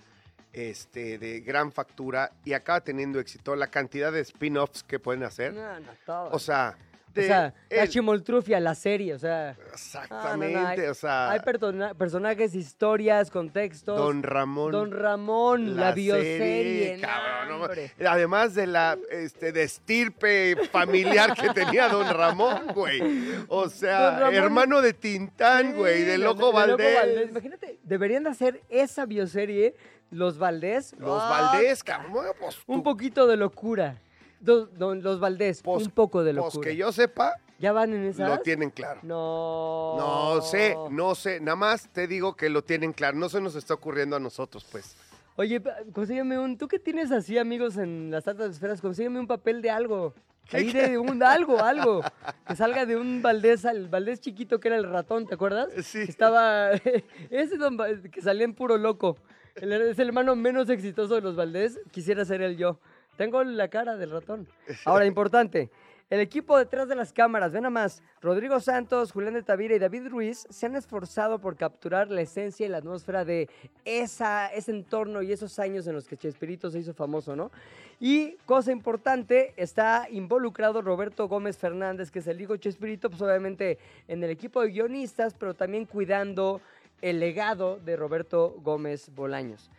este, 0.52 1.16
de 1.18 1.40
gran 1.40 1.72
factura 1.72 2.30
y 2.44 2.52
acaba 2.52 2.82
teniendo 2.82 3.18
éxito 3.20 3.56
la 3.56 3.68
cantidad 3.68 4.12
de 4.12 4.20
spin-offs 4.20 4.82
que 4.82 4.98
pueden 4.98 5.22
hacer? 5.22 5.54
No, 5.54 5.80
no, 5.80 5.86
todo. 6.04 6.28
O 6.32 6.38
sea, 6.38 6.76
O 7.16 7.22
sea, 7.22 7.54
la 7.70 7.82
él- 7.82 7.88
chimoltrufia, 7.88 8.58
la 8.60 8.74
serie, 8.74 9.14
o 9.14 9.18
sea... 9.18 9.56
exactamente, 9.72 10.54
no, 10.54 10.62
no, 10.62 10.68
hay- 10.68 10.80
o 10.80 10.94
sea, 10.94 11.30
Hay 11.30 11.40
persona- 11.40 11.94
personajes, 11.94 12.54
historias, 12.54 13.30
contextos. 13.30 13.98
Don 13.98 14.22
Ramón. 14.22 14.72
Don 14.72 14.90
Ramón, 14.92 15.76
la, 15.76 15.92
bioserie. 15.92 16.96
no, 16.96 17.02
cabrón, 17.02 17.60
no. 17.98 18.08
Además 18.10 18.54
de 18.54 18.66
la 18.66 18.98
este, 19.10 19.52
de 19.52 19.62
estirpe 19.62 20.56
familiar 20.70 21.34
que 21.34 21.50
tenía 21.50 21.88
Don 21.88 22.08
Ramón, 22.08 22.68
güey. 22.74 23.02
O 23.48 23.68
sea, 23.68 24.18
Ramón- 24.18 24.34
hermano 24.34 24.80
de 24.82 24.92
Tintán, 24.92 25.74
güey, 25.74 25.98
Sí, 25.98 26.02
de 26.04 26.12
de- 26.12 26.18
Loco 26.18 26.52
Valdés. 26.52 27.28
Imagínate, 27.30 27.78
deberían 27.82 28.22
de 28.24 28.30
hacer 28.30 28.62
esa 28.68 29.06
bioserie, 29.06 29.74
Los 30.10 30.38
Valdés. 30.38 30.94
Los 30.98 31.22
Ah, 31.22 31.50
Valdés, 31.52 31.82
cabrón. 31.82 32.12
bueno, 32.12 32.30
pues, 32.38 32.58
Un 32.66 32.82
poquito 32.82 33.26
de 33.26 33.36
locura. 33.36 33.98
Do- 34.42 34.66
don- 34.66 35.02
los 35.02 35.20
Valdés, 35.20 35.62
Pues- 35.62 35.84
un 35.86 35.92
poco 35.92 36.22
de 36.24 36.34
pues 36.34 36.44
locura. 36.54 36.68
que 36.70 36.76
yo 36.76 36.92
sepa, 36.92 37.36
¿Ya 37.58 37.72
van 37.72 37.94
en 37.94 38.04
esas? 38.04 38.28
lo 38.28 38.38
tienen 38.40 38.70
claro. 38.70 39.00
No. 39.02 39.94
No 39.96 40.42
sé, 40.42 40.76
no 40.90 41.14
sé, 41.14 41.40
nada 41.40 41.56
más 41.56 41.88
te 41.88 42.06
digo 42.06 42.34
que 42.34 42.50
lo 42.50 42.62
tienen 42.62 42.92
claro, 42.92 43.16
no 43.16 43.28
se 43.28 43.40
nos 43.40 43.54
está 43.54 43.74
ocurriendo 43.74 44.16
a 44.16 44.20
nosotros, 44.20 44.66
pues. 44.70 44.96
Oye, 45.36 45.62
consígueme 45.92 46.38
un... 46.38 46.58
¿Tú 46.58 46.68
que 46.68 46.78
tienes 46.78 47.10
así 47.10 47.38
amigos 47.38 47.76
en 47.78 48.10
las 48.10 48.28
altas 48.28 48.50
esferas? 48.50 48.80
Consígueme 48.82 49.18
un 49.18 49.26
papel 49.26 49.62
de 49.62 49.70
algo. 49.70 50.12
Ahí 50.50 50.70
de 50.72 50.98
un 50.98 51.22
algo, 51.22 51.60
algo. 51.60 52.02
Que 52.46 52.54
salga 52.56 52.84
de 52.84 52.96
un 52.96 53.22
Valdés, 53.22 53.64
el 53.64 53.88
Valdés 53.88 54.20
chiquito 54.20 54.60
que 54.60 54.68
era 54.68 54.76
el 54.76 54.84
ratón, 54.84 55.26
¿te 55.26 55.34
acuerdas? 55.34 55.68
Sí. 55.84 56.00
Estaba. 56.00 56.72
Ese 57.30 57.56
don 57.56 57.78
que 58.10 58.20
salía 58.20 58.44
en 58.44 58.52
puro 58.54 58.76
loco. 58.76 59.16
El, 59.54 59.72
es 59.72 59.98
el 59.98 60.08
hermano 60.08 60.34
menos 60.36 60.68
exitoso 60.68 61.14
de 61.14 61.20
los 61.22 61.36
Valdés. 61.36 61.80
Quisiera 61.92 62.24
ser 62.26 62.42
el 62.42 62.56
yo. 62.58 62.78
Tengo 63.16 63.44
la 63.44 63.68
cara 63.68 63.96
del 63.96 64.10
ratón. 64.10 64.48
Ahora, 64.84 65.06
importante. 65.06 65.70
El 66.12 66.20
equipo 66.20 66.58
detrás 66.58 66.88
de 66.88 66.94
las 66.94 67.10
cámaras, 67.10 67.52
ven 67.52 67.64
a 67.64 67.70
más, 67.70 68.02
Rodrigo 68.20 68.60
Santos, 68.60 69.12
Julián 69.12 69.32
de 69.32 69.42
Tavira 69.42 69.74
y 69.74 69.78
David 69.78 70.08
Ruiz 70.08 70.46
se 70.50 70.66
han 70.66 70.76
esforzado 70.76 71.38
por 71.38 71.56
capturar 71.56 72.10
la 72.10 72.20
esencia 72.20 72.66
y 72.66 72.68
la 72.68 72.76
atmósfera 72.76 73.24
de 73.24 73.48
esa, 73.86 74.48
ese 74.48 74.72
entorno 74.72 75.22
y 75.22 75.32
esos 75.32 75.58
años 75.58 75.86
en 75.86 75.94
los 75.94 76.06
que 76.06 76.18
Chespirito 76.18 76.70
se 76.70 76.80
hizo 76.80 76.92
famoso, 76.92 77.34
¿no? 77.34 77.50
Y 77.98 78.32
cosa 78.44 78.72
importante, 78.72 79.54
está 79.56 80.06
involucrado 80.10 80.82
Roberto 80.82 81.28
Gómez 81.28 81.56
Fernández, 81.56 82.10
que 82.10 82.18
es 82.18 82.26
el 82.26 82.42
hijo 82.42 82.52
de 82.52 82.60
Chespirito, 82.60 83.08
pues 83.08 83.22
obviamente 83.22 83.78
en 84.06 84.22
el 84.22 84.28
equipo 84.28 84.60
de 84.60 84.68
guionistas, 84.68 85.32
pero 85.32 85.54
también 85.54 85.86
cuidando 85.86 86.60
el 87.00 87.20
legado 87.20 87.78
de 87.78 87.96
Roberto 87.96 88.54
Gómez 88.62 89.08
Bolaños. 89.14 89.70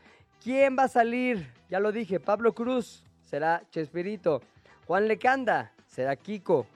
¿Quién 0.43 0.75
va 0.75 0.85
a 0.85 0.87
salir? 0.87 1.47
Ya 1.69 1.79
lo 1.79 1.91
dije, 1.91 2.19
Pablo 2.19 2.55
Cruz 2.55 3.03
será 3.33 3.63
Chespirito. 3.71 4.43
Juan 4.85 5.07
Lecanda 5.07 5.71
será 5.87 6.15
Kiko. 6.15 6.67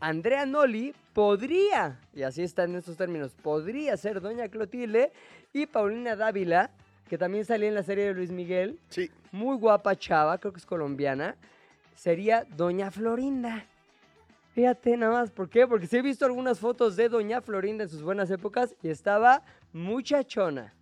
Andrea 0.00 0.46
Noli 0.46 0.94
podría, 1.12 2.00
y 2.14 2.22
así 2.22 2.42
está 2.42 2.64
en 2.64 2.74
estos 2.76 2.96
términos, 2.96 3.34
podría 3.42 3.94
ser 3.98 4.22
Doña 4.22 4.48
Clotilde. 4.48 5.12
Y 5.52 5.66
Paulina 5.66 6.16
Dávila, 6.16 6.70
que 7.10 7.18
también 7.18 7.44
salía 7.44 7.68
en 7.68 7.74
la 7.74 7.82
serie 7.82 8.06
de 8.06 8.14
Luis 8.14 8.30
Miguel, 8.30 8.78
Sí. 8.88 9.10
muy 9.30 9.58
guapa 9.58 9.94
chava, 9.94 10.38
creo 10.38 10.54
que 10.54 10.58
es 10.58 10.64
colombiana, 10.64 11.36
sería 11.94 12.46
Doña 12.56 12.90
Florinda. 12.90 13.66
Fíjate 14.54 14.96
nada 14.96 15.12
más, 15.20 15.30
¿por 15.30 15.50
qué? 15.50 15.66
Porque 15.66 15.86
sí 15.86 15.98
he 15.98 16.02
visto 16.02 16.24
algunas 16.24 16.58
fotos 16.58 16.96
de 16.96 17.10
Doña 17.10 17.42
Florinda 17.42 17.84
en 17.84 17.90
sus 17.90 18.00
buenas 18.00 18.30
épocas 18.30 18.74
y 18.82 18.88
estaba 18.88 19.42
muchachona. 19.74 20.72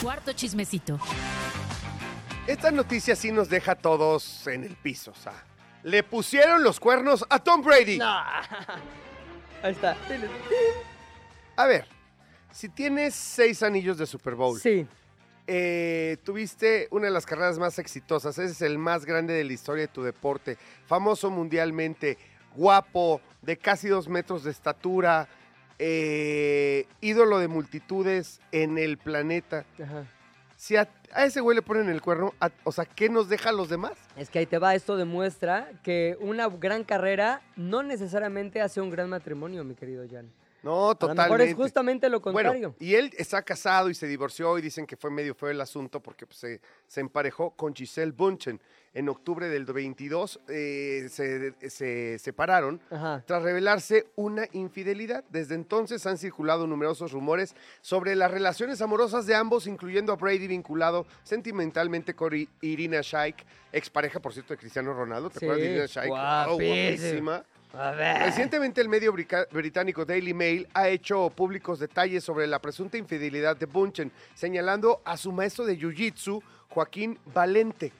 Cuarto 0.00 0.32
chismecito. 0.34 1.00
Esta 2.46 2.70
noticia 2.70 3.16
sí 3.16 3.32
nos 3.32 3.48
deja 3.48 3.72
a 3.72 3.74
todos 3.74 4.46
en 4.46 4.64
el 4.64 4.76
piso, 4.76 5.12
o 5.12 5.14
sea. 5.14 5.32
Le 5.82 6.02
pusieron 6.02 6.62
los 6.62 6.78
cuernos 6.78 7.24
a 7.30 7.38
Tom 7.38 7.62
Brady. 7.62 7.98
Ahí 9.62 9.72
está. 9.72 9.96
A 11.56 11.66
ver, 11.66 11.86
si 12.50 12.68
tienes 12.68 13.14
seis 13.14 13.62
anillos 13.62 13.96
de 13.96 14.06
Super 14.06 14.34
Bowl, 14.34 14.60
Sí, 14.60 14.86
eh, 15.46 16.18
tuviste 16.22 16.88
una 16.90 17.06
de 17.06 17.12
las 17.12 17.24
carreras 17.24 17.58
más 17.58 17.78
exitosas, 17.78 18.36
ese 18.38 18.52
es 18.52 18.60
el 18.62 18.76
más 18.76 19.06
grande 19.06 19.32
de 19.32 19.44
la 19.44 19.52
historia 19.52 19.82
de 19.82 19.88
tu 19.88 20.02
deporte, 20.02 20.58
famoso 20.86 21.30
mundialmente, 21.30 22.18
guapo, 22.54 23.22
de 23.40 23.56
casi 23.56 23.88
dos 23.88 24.06
metros 24.06 24.44
de 24.44 24.50
estatura, 24.50 25.28
eh, 25.78 26.86
ídolo 27.00 27.38
de 27.38 27.48
multitudes 27.48 28.40
en 28.52 28.76
el 28.76 28.98
planeta. 28.98 29.64
ajá. 29.82 30.04
Si 30.64 30.76
a, 30.76 30.88
ese 31.18 31.42
güey 31.42 31.54
le 31.54 31.60
ponen 31.60 31.90
el 31.90 32.00
cuerno, 32.00 32.32
a- 32.40 32.50
o 32.64 32.72
sea, 32.72 32.86
¿qué 32.86 33.10
nos 33.10 33.28
deja 33.28 33.50
a 33.50 33.52
los 33.52 33.68
demás? 33.68 33.92
Es 34.16 34.30
que 34.30 34.38
ahí 34.38 34.46
te 34.46 34.56
va, 34.56 34.74
esto 34.74 34.96
demuestra 34.96 35.68
que 35.82 36.16
una 36.20 36.48
gran 36.48 36.84
carrera 36.84 37.42
no 37.54 37.82
necesariamente 37.82 38.62
hace 38.62 38.80
un 38.80 38.88
gran 38.88 39.10
matrimonio, 39.10 39.62
mi 39.62 39.74
querido 39.74 40.06
Jan. 40.10 40.30
No, 40.64 40.86
A 40.86 40.88
lo 40.88 40.94
totalmente. 40.96 41.22
mejor 41.24 41.40
es 41.42 41.54
justamente 41.54 42.08
lo 42.08 42.20
contrario. 42.20 42.52
Bueno, 42.52 42.74
y 42.80 42.94
él 42.94 43.12
está 43.16 43.42
casado 43.42 43.90
y 43.90 43.94
se 43.94 44.06
divorció 44.08 44.58
y 44.58 44.62
dicen 44.62 44.86
que 44.86 44.96
fue 44.96 45.10
medio 45.10 45.34
feo 45.34 45.50
el 45.50 45.60
asunto 45.60 46.00
porque 46.00 46.26
pues, 46.26 46.38
se, 46.38 46.60
se 46.86 47.00
emparejó 47.00 47.50
con 47.50 47.74
Giselle 47.74 48.12
Bunchen. 48.12 48.60
En 48.96 49.08
octubre 49.08 49.48
del 49.48 49.64
22 49.64 50.40
eh, 50.46 51.08
se, 51.10 51.52
se 51.68 52.16
separaron 52.20 52.80
Ajá. 52.92 53.24
tras 53.26 53.42
revelarse 53.42 54.06
una 54.14 54.46
infidelidad. 54.52 55.24
Desde 55.30 55.56
entonces 55.56 56.06
han 56.06 56.16
circulado 56.16 56.68
numerosos 56.68 57.10
rumores 57.10 57.56
sobre 57.80 58.14
las 58.14 58.30
relaciones 58.30 58.80
amorosas 58.80 59.26
de 59.26 59.34
ambos, 59.34 59.66
incluyendo 59.66 60.12
a 60.12 60.16
Brady 60.16 60.46
vinculado 60.46 61.06
sentimentalmente 61.24 62.14
con 62.14 62.32
Irina 62.60 63.00
Shayk, 63.02 63.44
expareja, 63.72 64.20
por 64.20 64.32
cierto, 64.32 64.54
de 64.54 64.58
Cristiano 64.58 64.94
Ronaldo. 64.94 65.28
¿Te 65.28 65.40
Sí, 65.40 65.44
acuerdas 65.46 65.64
de 65.64 65.70
Irina 65.72 65.86
Shayk? 65.86 66.08
Wow, 66.10 66.18
guapísima. 66.18 66.62
guapísima. 66.62 67.44
Recientemente 67.74 68.80
el 68.80 68.88
medio 68.88 69.12
británico 69.12 70.04
Daily 70.04 70.32
Mail 70.32 70.68
ha 70.74 70.88
hecho 70.88 71.28
públicos 71.30 71.80
detalles 71.80 72.22
sobre 72.22 72.46
la 72.46 72.60
presunta 72.60 72.96
infidelidad 72.96 73.56
de 73.56 73.66
Bunchen, 73.66 74.12
señalando 74.34 75.02
a 75.04 75.16
su 75.16 75.32
maestro 75.32 75.64
de 75.64 75.76
Jiu-Jitsu, 75.76 76.40
Joaquín 76.68 77.18
Valente, 77.26 77.92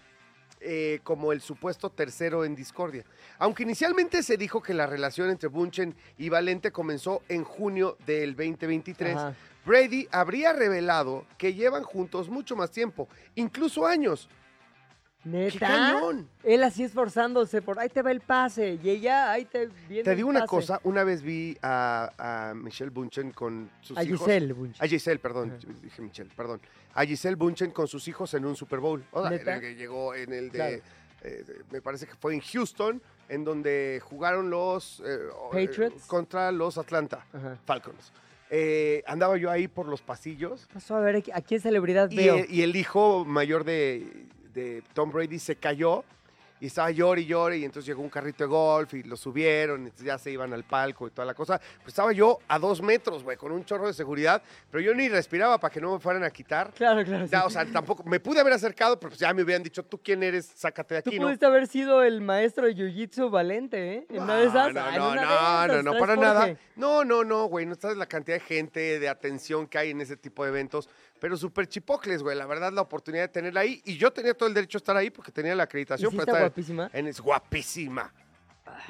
eh, 0.61 1.01
como 1.03 1.33
el 1.33 1.41
supuesto 1.41 1.91
tercero 1.91 2.45
en 2.45 2.55
discordia. 2.55 3.05
Aunque 3.39 3.65
inicialmente 3.65 4.23
se 4.23 4.37
dijo 4.37 4.63
que 4.63 4.75
la 4.75 4.87
relación 4.87 5.29
entre 5.29 5.49
Bunchen 5.49 5.97
y 6.19 6.29
Valente 6.29 6.71
comenzó 6.71 7.23
en 7.29 7.43
junio 7.43 7.97
del 8.07 8.37
2023, 8.37 9.17
Ajá. 9.17 9.35
Brady 9.67 10.07
habría 10.13 10.53
revelado 10.53 11.27
que 11.37 11.55
llevan 11.55 11.83
juntos 11.83 12.29
mucho 12.29 12.55
más 12.55 12.71
tiempo, 12.71 13.09
incluso 13.35 13.87
años. 13.87 14.29
¿Neta? 15.25 15.59
cañón! 15.59 16.29
Él 16.43 16.63
así 16.63 16.83
esforzándose 16.85 17.63
por 17.63 17.79
ahí 17.79 17.89
te 17.89 18.03
va 18.03 18.11
el 18.11 18.21
pase 18.21 18.79
y 18.83 18.91
ella 18.91 19.31
ahí 19.31 19.45
te 19.47 19.69
viene 19.89 20.03
Te 20.05 20.11
el 20.11 20.17
digo 20.17 20.29
una 20.29 20.41
pase. 20.41 20.51
cosa, 20.51 20.81
una 20.85 21.03
vez 21.05 21.23
vi 21.23 21.57
a, 21.63 22.51
a 22.51 22.55
Michelle 22.55 22.91
Bunchen 22.91 23.31
con 23.33 23.71
sus 23.81 23.97
A 23.97 24.05
hijos. 24.05 24.21
Giselle 24.21 24.53
Bunchen. 24.53 24.85
A 24.85 24.87
Giselle, 24.87 25.19
perdón, 25.19 25.53
Ajá. 25.59 25.73
dije 25.83 26.03
Michelle, 26.03 26.31
perdón. 26.37 26.61
A 26.95 27.05
Giselle 27.05 27.37
Bunchen 27.37 27.71
con 27.71 27.89
sus 27.89 28.07
hijos 28.09 28.35
en 28.35 28.45
un 28.45 28.55
Super 28.55 28.81
Bowl. 28.81 29.03
O 29.13 29.27
sea, 29.27 29.35
el 29.37 29.61
que 29.61 29.75
llegó 29.75 30.15
en 30.15 30.33
el 30.33 30.51
de, 30.51 30.59
Claro. 30.59 30.77
eh, 31.23 31.45
de- 31.47 31.65
me 31.71 31.81
parece 31.81 32.07
que 32.07 32.15
fue 32.17 32.35
en 32.35 32.41
Houston, 32.41 33.01
en 33.31 33.45
donde 33.45 34.01
jugaron 34.05 34.51
los 34.51 35.01
eh, 35.01 35.05
eh, 35.07 35.67
Patriots. 35.67 36.05
contra 36.07 36.53
los 36.53 36.77
Atlanta 36.77 37.25
Ajá. 37.33 37.57
Falcons. 37.65 38.13
Eh, 38.51 39.03
andaba 39.07 39.39
yo 39.39 39.51
ahí 39.51 39.67
por 39.69 39.89
los 39.89 40.03
pasillos 40.03 40.69
Pasó 40.73 40.95
a 40.97 41.01
ver 41.01 41.25
a 41.33 41.41
quién 41.41 41.61
celebridad 41.61 42.11
y, 42.11 42.17
veo. 42.17 42.45
y 42.47 42.61
el 42.61 42.77
hijo 42.77 43.25
mayor 43.25 43.65
de, 43.65 44.27
de 44.55 44.83
Tom 44.95 45.11
Brady 45.11 45.38
se 45.38 45.57
cayó 45.57 46.05
y 46.61 46.69
estaba 46.69 46.90
llore 46.90 47.21
y 47.21 47.27
llore 47.27 47.59
y 47.59 47.64
entonces 47.64 47.87
llegó 47.87 48.03
un 48.03 48.09
carrito 48.09 48.45
de 48.45 48.49
golf 48.49 48.95
y 48.95 49.03
lo 49.03 49.17
subieron, 49.17 49.83
y 49.83 49.85
entonces 49.85 50.07
ya 50.07 50.17
se 50.17 50.31
iban 50.31 50.53
al 50.53 50.64
palco 50.64 51.07
y 51.07 51.11
toda 51.11 51.27
la 51.27 51.35
cosa. 51.35 51.59
Pues 51.59 51.88
estaba 51.88 52.12
yo 52.12 52.38
a 52.49 52.59
dos 52.59 52.81
metros, 52.81 53.23
güey, 53.23 53.37
con 53.37 53.53
un 53.53 53.67
chorro 53.67 53.87
de 53.87 53.93
seguridad, 53.93 54.43
pero 54.71 54.83
yo 54.83 54.95
ni 54.95 55.09
respiraba 55.09 55.59
para 55.59 55.73
que 55.73 55.79
no 55.79 55.93
me 55.93 55.99
fueran 55.99 56.25
a 56.25 56.31
quitar. 56.31 56.73
Claro, 56.73 57.05
claro. 57.05 57.27
Ya, 57.27 57.40
sí. 57.40 57.47
o 57.47 57.51
sea, 57.51 57.67
tampoco, 57.67 58.03
me 58.05 58.21
pude 58.21 58.40
haber 58.40 58.53
acercado, 58.53 58.99
pero 58.99 59.11
pues 59.11 59.21
ya 59.21 59.35
me 59.35 59.43
hubieran 59.43 59.62
dicho, 59.62 59.83
¿tú 59.83 59.99
quién 59.99 60.23
eres? 60.23 60.47
Sácate 60.55 60.95
de 60.95 61.03
Tú 61.03 61.11
aquí, 61.11 61.19
¿no? 61.19 61.27
pudiste 61.27 61.45
haber 61.45 61.67
sido 61.67 62.03
el 62.03 62.21
maestro 62.21 62.67
de 62.67 62.75
Jiu-Jitsu 62.75 63.31
Valente, 63.31 63.95
¿eh? 63.97 64.07
En 64.09 64.23
una 64.23 64.37
de 64.37 64.47
esas. 64.47 64.73
No, 64.73 64.81
no, 64.81 64.90
no, 64.90 65.14
no, 65.17 65.23
esas, 65.23 65.85
no, 65.85 65.90
traes 65.90 66.01
para 66.01 66.17
nada. 66.17 66.57
No, 66.77 67.05
no, 67.05 67.25
no, 67.25 67.45
güey, 67.45 67.67
no 67.67 67.75
sabes 67.75 67.97
la 67.97 68.07
cantidad 68.07 68.38
de 68.38 68.45
gente, 68.45 68.99
de 69.01 69.09
atención 69.09 69.67
que 69.67 69.79
hay 69.79 69.90
en 69.90 70.01
ese 70.01 70.17
tipo 70.17 70.45
de 70.45 70.51
eventos, 70.51 70.88
pero 71.25 71.39
súper 71.39 71.67
chipocles, 71.67 72.23
güey, 72.23 72.37
la 72.37 72.45
verdad, 72.45 72.71
la 72.71 72.83
oportunidad 72.83 73.23
de 73.25 73.29
tenerla 73.29 73.61
ahí, 73.61 73.81
y 73.87 73.97
yo 73.97 74.13
tenía 74.13 74.35
todo 74.35 74.47
el 74.47 74.55
derecho 74.55 74.77
a 74.77 74.81
estar 74.81 74.95
ahí 74.95 75.09
porque 75.09 75.33
tenía 75.33 75.55
la 75.55 75.63
acreditación. 75.63 76.09
¿Y 76.09 76.11
sí 76.11 76.17
para 76.19 76.23
está 76.25 76.33
estar 76.33 76.51
guapísima? 76.51 76.91
En, 76.93 77.07
es 77.07 77.19
guapísima, 77.19 78.13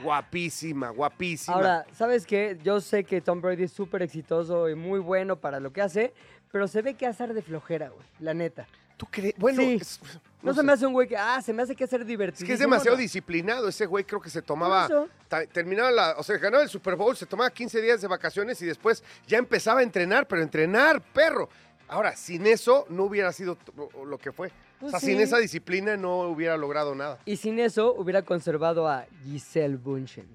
guapísima, 0.02 0.90
guapísima. 0.90 1.56
Ahora, 1.56 1.86
¿sabes 1.96 2.26
qué? 2.26 2.58
Yo 2.64 2.80
sé 2.80 3.04
que 3.04 3.20
Tom 3.20 3.40
Brady 3.40 3.62
es 3.62 3.72
súper 3.72 4.02
exitoso 4.02 4.68
y 4.68 4.74
muy 4.74 4.98
bueno 4.98 5.36
para 5.36 5.60
lo 5.60 5.72
que 5.72 5.80
hace, 5.80 6.12
pero 6.50 6.66
se 6.66 6.82
ve 6.82 6.94
que 6.94 7.06
hacer 7.06 7.34
de 7.34 7.42
flojera, 7.42 7.90
güey, 7.90 8.04
la 8.18 8.34
neta. 8.34 8.66
¿tú 8.96 9.06
crees? 9.10 9.34
Bueno, 9.38 9.60
Sí. 9.60 9.78
es, 9.80 10.00
No, 10.42 10.52
se 10.54 10.60
sé. 10.60 10.66
me 10.66 10.72
hace 10.72 10.86
un 10.86 10.92
güey 10.92 11.08
que, 11.08 11.16
ah, 11.16 11.40
se 11.42 11.52
me 11.52 11.62
hace 11.62 11.74
que 11.74 11.82
hacer 11.84 12.00
Es 12.02 12.06
divertido. 12.06 12.46
que 12.46 12.52
es 12.52 12.58
demasiado 12.60 12.96
disciplinado. 12.96 13.68
Ese 13.68 13.86
güey 13.86 14.04
creo 14.04 14.20
que 14.20 14.30
se 14.30 14.40
tomaba. 14.42 14.86
eso. 14.86 15.08
ta- 15.28 15.46
Terminaba 15.46 15.90
la. 15.90 16.14
O 16.16 16.22
sea, 16.22 16.36
ganaba 16.38 16.62
el 16.62 16.68
Super 16.68 16.94
Bowl, 16.94 17.16
se 17.16 17.26
tomaba 17.26 17.50
15 17.50 17.80
días 17.80 18.00
de 18.00 18.06
vacaciones 18.08 18.60
y 18.62 18.66
después 18.66 19.02
ya 19.26 19.38
empezaba 19.38 19.80
a 19.80 19.82
entrenar, 19.82 20.28
pero 20.28 20.42
entrenar, 20.42 21.00
perro. 21.12 21.48
Ahora, 21.94 22.16
sin 22.16 22.44
eso 22.48 22.86
no 22.88 23.04
hubiera 23.04 23.32
sido 23.32 23.56
lo- 24.04 24.18
que 24.18 24.32
fue. 24.32 24.50
Pues 24.80 24.88
o 24.94 24.98
sea, 24.98 24.98
sí. 24.98 25.06
sin 25.12 25.20
esa 25.20 25.38
disciplina 25.38 25.96
no 25.96 26.22
hubiera 26.22 26.56
logrado 26.56 26.92
nada. 26.94 27.20
Y 27.24 27.36
sin 27.36 27.60
eso 27.60 27.94
hubiera 27.94 28.22
conservado 28.22 28.88
a 28.88 29.06
Giselle 29.22 29.76
Bunchen. 29.76 30.26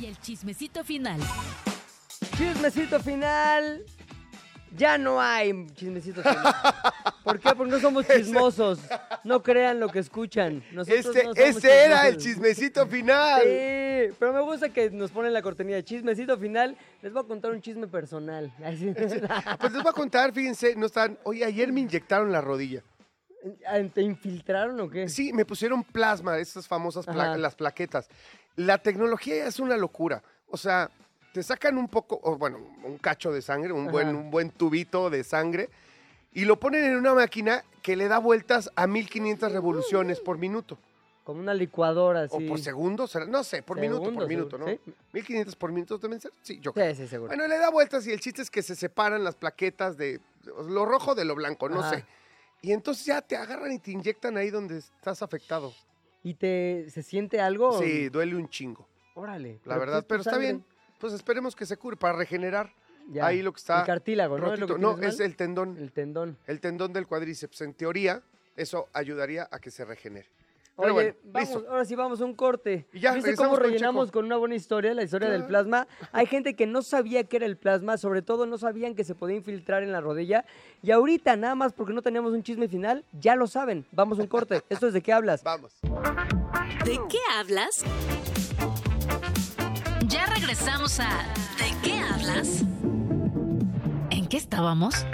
Y 0.00 0.06
el 0.06 0.18
chismecito 0.18 0.82
final. 0.84 1.20
Chismecito 2.38 2.98
final. 3.00 3.84
Ya 4.74 4.96
no 4.98 5.20
hay 5.20 5.66
chismecito 5.74 6.22
final. 6.22 6.54
¿Por 7.22 7.38
qué? 7.38 7.54
Porque 7.54 7.72
no 7.72 7.80
somos 7.80 8.06
chismosos. 8.14 8.78
No 9.24 9.42
crean 9.42 9.80
lo 9.80 9.88
que 9.90 9.98
escucan. 10.00 10.62
Nosotros 10.72 11.06
Este, 11.06 11.24
no 11.24 11.34
somos 11.34 11.38
ese 11.56 11.84
era 11.84 12.08
el 12.08 12.16
chismecito 12.16 12.86
final. 12.86 13.42
Sí, 13.42 13.48
pero 14.18 14.32
me 14.32 14.40
gusta 14.40 14.68
que 14.70 14.90
nos 14.90 15.10
ponen 15.10 15.32
la 15.32 15.42
cortinilla 15.42 15.76
de 15.76 15.84
chismecito 15.84 16.36
final. 16.38 16.76
Les 17.02 17.12
voy 17.12 17.22
a 17.22 17.26
contar 17.26 17.50
un 17.52 17.60
chisme 17.60 17.86
personal. 17.88 18.52
Pues 19.60 19.72
les 19.72 19.82
voy 19.82 19.90
a 19.90 19.92
contar, 19.92 20.32
fíjense, 20.32 20.74
no 20.76 20.86
están. 20.86 21.18
Oye, 21.24 21.44
ayer 21.44 21.72
me 21.72 21.80
inyectaron 21.80 22.30
la 22.32 22.40
rodilla. 22.40 22.82
¿Te 23.94 24.02
infiltraron 24.02 24.80
o 24.80 24.88
qué? 24.90 25.08
Sí, 25.08 25.32
me 25.32 25.44
pusieron 25.44 25.84
plasma, 25.84 26.38
esas 26.38 26.66
famosas 26.66 27.06
pla- 27.06 27.36
las 27.36 27.54
plaquetas. 27.54 28.08
La 28.56 28.78
tecnología 28.78 29.46
es 29.46 29.60
una 29.60 29.76
locura. 29.76 30.22
O 30.48 30.56
sea, 30.56 30.90
te 31.32 31.42
sacan 31.42 31.76
un 31.78 31.88
poco, 31.88 32.18
o 32.22 32.36
bueno, 32.36 32.58
un 32.84 32.98
cacho 32.98 33.30
de 33.30 33.42
sangre, 33.42 33.72
un 33.72 33.88
buen, 33.92 34.08
un 34.16 34.30
buen 34.30 34.50
tubito 34.50 35.10
de 35.10 35.22
sangre, 35.22 35.68
y 36.32 36.44
lo 36.44 36.58
ponen 36.58 36.84
en 36.84 36.96
una 36.96 37.14
máquina 37.14 37.62
que 37.82 37.94
le 37.94 38.08
da 38.08 38.18
vueltas 38.18 38.70
a 38.74 38.86
1500 38.86 39.52
revoluciones 39.52 40.18
por 40.20 40.38
minuto. 40.38 40.78
Como 41.26 41.40
una 41.40 41.54
licuadora, 41.54 42.22
así. 42.22 42.36
O 42.36 42.48
por 42.48 42.60
segundo, 42.60 43.08
será, 43.08 43.24
no 43.26 43.42
sé, 43.42 43.60
por 43.60 43.80
minuto, 43.80 43.98
por 44.00 44.10
Segundo, 44.12 44.28
minuto, 44.28 44.58
¿no? 44.58 44.64
seguro, 44.66 44.92
1500 45.12 45.56
por 45.56 45.72
minuto 45.72 45.98
ser. 46.20 46.30
Sí, 46.42 46.60
yo 46.60 46.72
creo. 46.72 46.94
Sí, 46.94 47.02
sí, 47.02 47.08
seguro. 47.08 47.30
Bueno, 47.30 47.48
le 47.48 47.58
da 47.58 47.68
vueltas 47.68 48.06
y 48.06 48.12
el 48.12 48.20
chiste 48.20 48.42
es 48.42 48.48
que 48.50 48.62
se 48.62 48.76
separan 48.76 49.24
las 49.24 49.34
plaquetas 49.34 49.96
de 49.96 50.20
lo 50.44 50.84
rojo 50.86 51.16
de 51.16 51.24
lo 51.24 51.34
blanco, 51.34 51.68
no 51.68 51.80
Ajá. 51.80 51.96
sé. 51.96 52.04
Y 52.62 52.70
entonces 52.70 53.04
ya 53.06 53.22
te 53.22 53.36
agarran 53.36 53.72
y 53.72 53.80
te 53.80 53.90
inyectan 53.90 54.36
ahí 54.36 54.50
donde 54.50 54.78
estás 54.78 55.20
afectado. 55.20 55.74
¿Y 56.22 56.34
te 56.34 56.86
se 56.90 57.02
siente 57.02 57.40
algo? 57.40 57.76
Sí, 57.82 58.08
duele 58.08 58.36
un 58.36 58.48
chingo, 58.48 58.86
Órale. 59.16 59.54
la 59.64 59.74
¿pero 59.74 59.80
verdad, 59.80 60.02
tu 60.02 60.06
pero 60.06 60.20
está 60.20 60.30
sangre? 60.30 60.46
bien. 60.52 60.64
Pues 61.00 61.12
esperemos 61.12 61.56
que 61.56 61.66
se 61.66 61.76
cure 61.76 61.96
para 61.96 62.16
regenerar 62.16 62.72
Ya. 63.10 63.26
ahí 63.26 63.42
lo 63.42 63.52
que 63.52 63.58
está 63.58 63.80
El 63.80 63.86
cartílago, 63.86 64.38
¿no? 64.38 64.54
¿Es 64.54 64.60
lo 64.60 64.66
rotito. 64.68 64.76
que 64.76 64.80
No, 65.02 65.08
es 65.08 65.18
el 65.18 65.34
tendón, 65.34 65.76
El 65.76 65.90
tendón. 65.90 66.38
el 66.46 66.60
tendón 66.60 66.92
del 66.92 67.08
cuádriceps. 67.08 67.62
En 67.62 67.74
teoría, 67.74 68.22
eso 68.54 68.88
ayudaría 68.92 69.48
a 69.50 69.58
que 69.58 69.72
se 69.72 69.84
regenere. 69.84 70.28
Oye, 70.78 70.90
bueno, 70.90 71.14
vamos, 71.24 71.48
listo. 71.48 71.70
ahora 71.70 71.84
sí 71.86 71.94
vamos 71.94 72.20
a 72.20 72.24
un 72.26 72.34
corte. 72.34 72.86
Y 72.92 73.00
ya, 73.00 73.14
¿Viste 73.14 73.34
cómo 73.34 73.56
rellenamos 73.56 74.10
con 74.10 74.26
una 74.26 74.36
buena 74.36 74.54
historia, 74.54 74.92
la 74.92 75.04
historia 75.04 75.30
del 75.30 75.46
plasma? 75.46 75.88
Hay 76.12 76.26
gente 76.26 76.54
que 76.54 76.66
no 76.66 76.82
sabía 76.82 77.24
qué 77.24 77.38
era 77.38 77.46
el 77.46 77.56
plasma, 77.56 77.96
sobre 77.96 78.20
todo 78.20 78.44
no 78.44 78.58
sabían 78.58 78.94
que 78.94 79.02
se 79.02 79.14
podía 79.14 79.36
infiltrar 79.36 79.82
en 79.82 79.92
la 79.92 80.02
rodilla. 80.02 80.44
Y 80.82 80.90
ahorita, 80.90 81.36
nada 81.36 81.54
más 81.54 81.72
porque 81.72 81.94
no 81.94 82.02
teníamos 82.02 82.32
un 82.34 82.42
chisme 82.42 82.68
final, 82.68 83.04
ya 83.18 83.36
lo 83.36 83.46
saben. 83.46 83.86
Vamos 83.90 84.18
a 84.18 84.22
un 84.22 84.28
corte. 84.28 84.62
¿Esto 84.68 84.86
es 84.88 84.92
de 84.92 85.00
qué 85.00 85.14
hablas? 85.14 85.42
Vamos. 85.42 85.72
¿De 86.84 87.00
qué 87.08 87.18
hablas? 87.38 87.82
Ya 90.06 90.26
regresamos 90.26 91.00
a 91.00 91.08
¿De 91.58 91.72
qué 91.82 91.98
hablas? 91.98 92.62
¿En 94.10 94.26
qué 94.28 94.36
estábamos? 94.36 95.06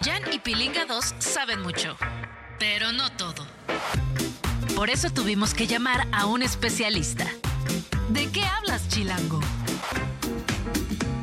Jan 0.00 0.22
y 0.32 0.38
Pilinga 0.38 0.86
2 0.86 1.16
saben 1.18 1.60
mucho, 1.62 1.96
pero 2.58 2.92
no 2.92 3.10
todo. 3.16 3.44
Por 4.76 4.90
eso 4.90 5.08
tuvimos 5.08 5.54
que 5.54 5.66
llamar 5.66 6.06
a 6.12 6.26
un 6.26 6.42
especialista. 6.42 7.24
¿De 8.10 8.30
qué 8.30 8.42
hablas, 8.42 8.86
Chilango? 8.88 9.40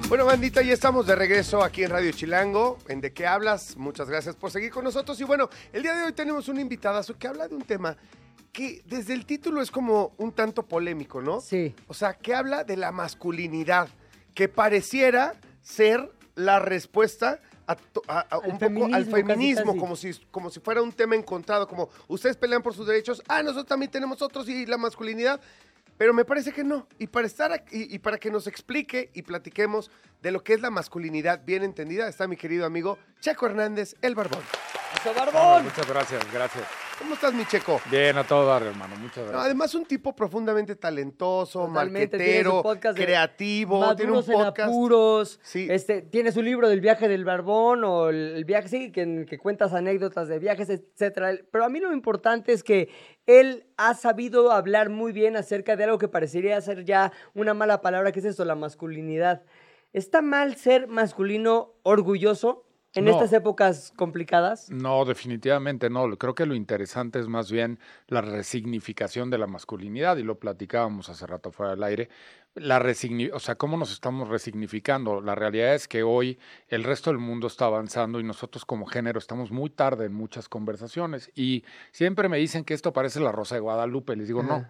Bueno, 0.09 0.25
bandita, 0.25 0.63
ya 0.63 0.73
estamos 0.73 1.05
de 1.05 1.15
regreso 1.15 1.63
aquí 1.63 1.83
en 1.83 1.91
Radio 1.91 2.11
Chilango. 2.13 2.79
¿En 2.87 2.99
de 2.99 3.13
qué 3.13 3.27
hablas? 3.27 3.77
Muchas 3.77 4.09
gracias 4.09 4.35
por 4.35 4.49
seguir 4.49 4.71
con 4.71 4.83
nosotros. 4.83 5.21
Y 5.21 5.23
bueno, 5.23 5.51
el 5.71 5.83
día 5.83 5.93
de 5.93 6.03
hoy 6.03 6.13
tenemos 6.13 6.47
un 6.47 6.59
invitadazo 6.59 7.15
que 7.15 7.27
habla 7.27 7.47
de 7.47 7.53
un 7.53 7.61
tema 7.61 7.95
que 8.51 8.81
desde 8.87 9.13
el 9.13 9.27
título 9.27 9.61
es 9.61 9.69
como 9.69 10.15
un 10.17 10.31
tanto 10.31 10.65
polémico, 10.65 11.21
¿no? 11.21 11.39
Sí. 11.39 11.75
O 11.87 11.93
sea, 11.93 12.15
que 12.15 12.33
habla 12.33 12.63
de 12.63 12.75
la 12.75 12.91
masculinidad, 12.91 13.87
que 14.33 14.49
pareciera 14.49 15.35
ser 15.61 16.11
la 16.33 16.57
respuesta 16.57 17.39
a, 17.67 17.75
to- 17.75 18.01
a- 18.07 18.19
a 18.19 18.35
Al 18.35 18.39
un 18.51 18.59
poco 18.59 18.65
al 18.93 19.05
feminismo, 19.05 19.11
casi, 19.11 19.11
feminismo, 19.11 19.65
casi. 19.67 19.79
Como, 19.79 19.95
si, 19.95 20.13
como 20.31 20.49
si 20.49 20.59
fuera 20.59 20.81
un 20.81 20.91
tema 20.91 21.15
encontrado, 21.15 21.67
como 21.67 21.89
ustedes 22.07 22.37
pelean 22.37 22.61
por 22.61 22.73
sus 22.73 22.85
derechos, 22.87 23.21
ah, 23.27 23.41
nosotros 23.41 23.65
también 23.67 23.91
tenemos 23.91 24.21
otros 24.21 24.47
y 24.49 24.65
la 24.65 24.77
masculinidad. 24.77 25.39
Pero 25.95 26.11
me 26.13 26.25
parece 26.25 26.51
que 26.51 26.63
no. 26.63 26.87
Y 26.97 27.05
para 27.07 27.27
estar 27.27 27.51
aquí, 27.51 27.87
y 27.89 27.99
para 27.99 28.17
que 28.17 28.31
nos 28.31 28.47
explique 28.47 29.11
y 29.13 29.21
platiquemos 29.21 29.91
de 30.23 30.31
lo 30.31 30.43
que 30.43 30.53
es 30.53 30.61
la 30.61 30.71
masculinidad 30.71 31.41
bien 31.45 31.61
entendida, 31.63 32.07
está 32.07 32.27
mi 32.27 32.35
querido 32.35 32.65
amigo 32.65 32.97
Checo 33.19 33.45
Hernández, 33.45 33.95
el 34.01 34.15
Barbón. 34.15 34.41
¡Eso, 34.99 35.13
barbón! 35.13 35.65
Muchas 35.65 35.87
gracias, 35.87 36.33
gracias. 36.33 36.65
¿Cómo 36.99 37.15
estás, 37.15 37.33
mi 37.33 37.45
Checo? 37.45 37.81
Bien, 37.89 38.17
a 38.17 38.23
todo 38.23 38.45
dar, 38.45 38.63
hermano. 38.63 38.95
Muchas 38.97 39.23
gracias. 39.23 39.45
además, 39.45 39.73
un 39.75 39.85
tipo 39.85 40.15
profundamente 40.15 40.75
talentoso, 40.75 41.65
Totalmente, 41.67 42.17
marquetero, 42.17 42.63
creativo, 42.93 43.95
tiene 43.95 44.11
un 44.11 44.19
en 44.19 44.25
podcast. 44.25 44.59
apuros. 44.59 45.39
Sí. 45.41 45.67
Este, 45.69 46.01
tiene 46.03 46.31
su 46.31 46.41
libro 46.41 46.69
del 46.69 46.81
viaje 46.81 47.07
del 47.07 47.25
barbón 47.25 47.83
o 47.83 48.09
el, 48.09 48.45
viaje, 48.45 48.67
sí, 48.67 48.91
que, 48.91 49.01
en 49.01 49.19
el 49.19 49.25
que 49.25 49.37
cuentas 49.37 49.73
anécdotas 49.73 50.27
de 50.27 50.39
viajes, 50.39 50.69
etcétera. 50.69 51.33
Pero 51.51 51.65
a 51.65 51.69
mí 51.69 51.79
lo 51.79 51.91
importante 51.93 52.53
es 52.53 52.63
que 52.63 52.89
él 53.25 53.65
ha 53.77 53.95
sabido 53.95 54.51
hablar 54.51 54.89
muy 54.89 55.11
bien 55.11 55.35
acerca 55.35 55.75
de 55.75 55.85
algo 55.85 55.97
que 55.97 56.07
parecería 56.07 56.61
ser 56.61 56.85
ya 56.85 57.11
una 57.33 57.53
mala 57.53 57.81
palabra, 57.81 58.11
que 58.11 58.19
es 58.19 58.25
esto, 58.25 58.45
la 58.45 58.55
masculinidad. 58.55 59.43
¿Está 59.93 60.21
mal 60.21 60.55
ser 60.55 60.87
masculino 60.87 61.73
orgulloso 61.83 62.65
en 62.95 63.05
No. 63.05 63.11
estas 63.11 63.33
épocas 63.33 63.91
complicadas? 63.95 64.69
No, 64.69 65.03
definitivamente 65.05 65.89
no. 65.89 66.09
Creo 66.17 66.35
que 66.35 66.45
lo 66.45 66.55
interesante 66.55 67.19
es 67.19 67.27
más 67.27 67.51
bien 67.51 67.79
la 68.07 68.21
resignificación 68.21 69.29
de 69.29 69.37
la 69.37 69.47
masculinidad 69.47 70.17
y 70.17 70.23
lo 70.23 70.37
platicábamos 70.39 71.09
hace 71.09 71.25
rato 71.25 71.51
fuera 71.51 71.71
del 71.71 71.83
aire. 71.83 72.09
La 72.55 72.77
resigni 72.77 73.29
o 73.29 73.39
sea, 73.39 73.55
cómo 73.55 73.77
nos 73.77 73.91
estamos 73.91 74.29
resignificando. 74.29 75.21
La 75.21 75.33
realidad 75.33 75.73
es 75.73 75.87
que 75.87 76.03
hoy 76.03 76.37
el 76.67 76.83
resto 76.83 77.09
del 77.09 77.17
mundo 77.19 77.47
está 77.47 77.65
avanzando 77.65 78.19
y 78.19 78.23
nosotros 78.23 78.63
como 78.63 78.85
género 78.85 79.17
estamos 79.17 79.51
muy 79.51 79.71
tarde 79.71 80.05
en 80.05 80.13
muchas 80.13 80.47
conversaciones 80.47 81.31
y 81.33 81.63
siempre 81.91 82.29
me 82.29 82.37
dicen 82.37 82.63
que 82.63 82.75
esto 82.75 82.93
parece 82.93 83.19
la 83.19 83.31
Rosa 83.31 83.55
de 83.55 83.61
Guadalupe. 83.61 84.15
Les 84.15 84.27
digo, 84.27 84.43
no. 84.43 84.67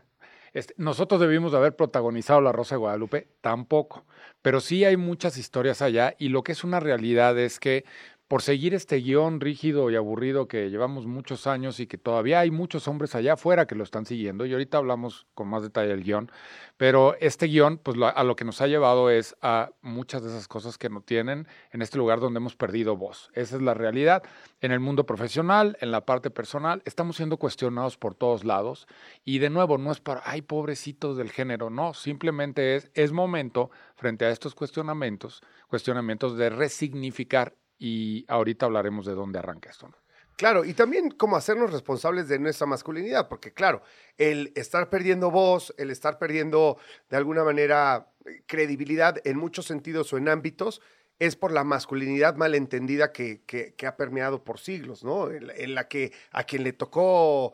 Este, 0.53 0.75
nosotros 0.77 1.19
debimos 1.19 1.51
de 1.51 1.57
haber 1.57 1.75
protagonizado 1.75 2.39
La 2.39 2.51
Rosa 2.51 2.75
de 2.75 2.79
Guadalupe, 2.79 3.27
tampoco. 3.41 4.05
Pero 4.43 4.61
sí 4.61 4.85
hay 4.85 4.97
muchas 4.97 5.37
historias 5.37 5.81
allá 5.81 6.13
y 6.19 6.29
lo 6.29 6.43
que 6.43 6.51
es 6.51 6.63
una 6.63 6.79
realidad 6.79 7.37
es 7.39 7.59
que 7.59 7.85
por 8.27 8.41
seguir 8.41 8.73
este 8.73 8.97
guion 8.97 9.39
rígido 9.39 9.91
y 9.91 9.95
aburrido 9.95 10.47
que 10.47 10.69
llevamos 10.69 11.05
muchos 11.05 11.45
años 11.45 11.79
y 11.79 11.87
que 11.87 11.97
todavía 11.97 12.39
hay 12.39 12.51
muchos 12.51 12.87
hombres 12.87 13.15
allá 13.15 13.33
afuera 13.33 13.67
que 13.67 13.75
lo 13.75 13.83
están 13.83 14.05
siguiendo, 14.05 14.45
y 14.45 14.53
ahorita 14.53 14.77
hablamos 14.77 15.27
con 15.33 15.47
más 15.47 15.61
detalle 15.61 15.89
del 15.89 16.03
guion, 16.03 16.31
pero 16.77 17.15
este 17.19 17.47
guion, 17.47 17.77
pues 17.77 17.97
a 18.01 18.23
lo 18.23 18.35
que 18.35 18.45
nos 18.45 18.61
ha 18.61 18.67
llevado 18.67 19.09
es 19.09 19.35
a 19.41 19.71
muchas 19.81 20.23
de 20.23 20.29
esas 20.29 20.47
cosas 20.47 20.77
que 20.77 20.89
no 20.89 21.01
tienen 21.01 21.47
en 21.71 21.81
este 21.81 21.97
lugar 21.97 22.19
donde 22.19 22.37
hemos 22.37 22.55
perdido 22.55 22.97
voz. 22.97 23.29
Esa 23.33 23.57
es 23.57 23.61
la 23.61 23.73
realidad. 23.73 24.23
En 24.61 24.71
el 24.71 24.79
mundo 24.79 25.05
profesional, 25.05 25.77
en 25.81 25.91
la 25.91 26.05
parte 26.05 26.29
personal, 26.29 26.81
estamos 26.85 27.17
siendo 27.17 27.37
cuestionados 27.37 27.97
por 27.97 28.15
todos 28.15 28.43
lados 28.43 28.87
y 29.23 29.39
de 29.39 29.49
nuevo, 29.49 29.77
no 29.77 29.91
es 29.91 29.99
para, 29.99 30.21
ay, 30.25 30.41
pobrecitos 30.41 31.17
del 31.17 31.29
género, 31.29 31.69
no, 31.69 31.93
simplemente 31.93 32.75
es, 32.75 32.89
es 32.93 33.11
momento 33.11 33.69
frente 33.95 34.25
a 34.25 34.29
estos 34.29 34.55
cuestionamientos, 34.55 35.41
cuestionamientos 35.67 36.37
de 36.37 36.49
resignificar 36.49 37.53
y 37.77 38.25
ahorita 38.27 38.65
hablaremos 38.65 39.05
de 39.05 39.13
dónde 39.13 39.39
arranca 39.39 39.69
esto. 39.69 39.87
¿no? 39.87 39.95
Claro, 40.35 40.65
y 40.65 40.73
también 40.73 41.11
como 41.11 41.37
hacernos 41.37 41.71
responsables 41.71 42.27
de 42.27 42.39
nuestra 42.39 42.65
masculinidad, 42.65 43.27
porque 43.27 43.53
claro, 43.53 43.83
el 44.17 44.51
estar 44.55 44.89
perdiendo 44.89 45.29
voz, 45.29 45.73
el 45.77 45.91
estar 45.91 46.17
perdiendo 46.17 46.77
de 47.09 47.17
alguna 47.17 47.43
manera 47.43 48.11
credibilidad 48.47 49.17
en 49.25 49.37
muchos 49.37 49.65
sentidos 49.65 50.11
o 50.11 50.17
en 50.17 50.29
ámbitos, 50.29 50.81
es 51.19 51.35
por 51.35 51.51
la 51.51 51.63
masculinidad 51.63 52.35
malentendida 52.35 53.11
que, 53.11 53.43
que, 53.45 53.87
ha 53.87 53.95
permeado 53.95 54.43
por 54.43 54.59
siglos, 54.59 55.03
¿no? 55.03 55.29
En 55.29 55.75
la 55.75 55.87
que 55.87 56.11
a 56.31 56.43
quien 56.43 56.63
le 56.63 56.73
tocó 56.73 57.53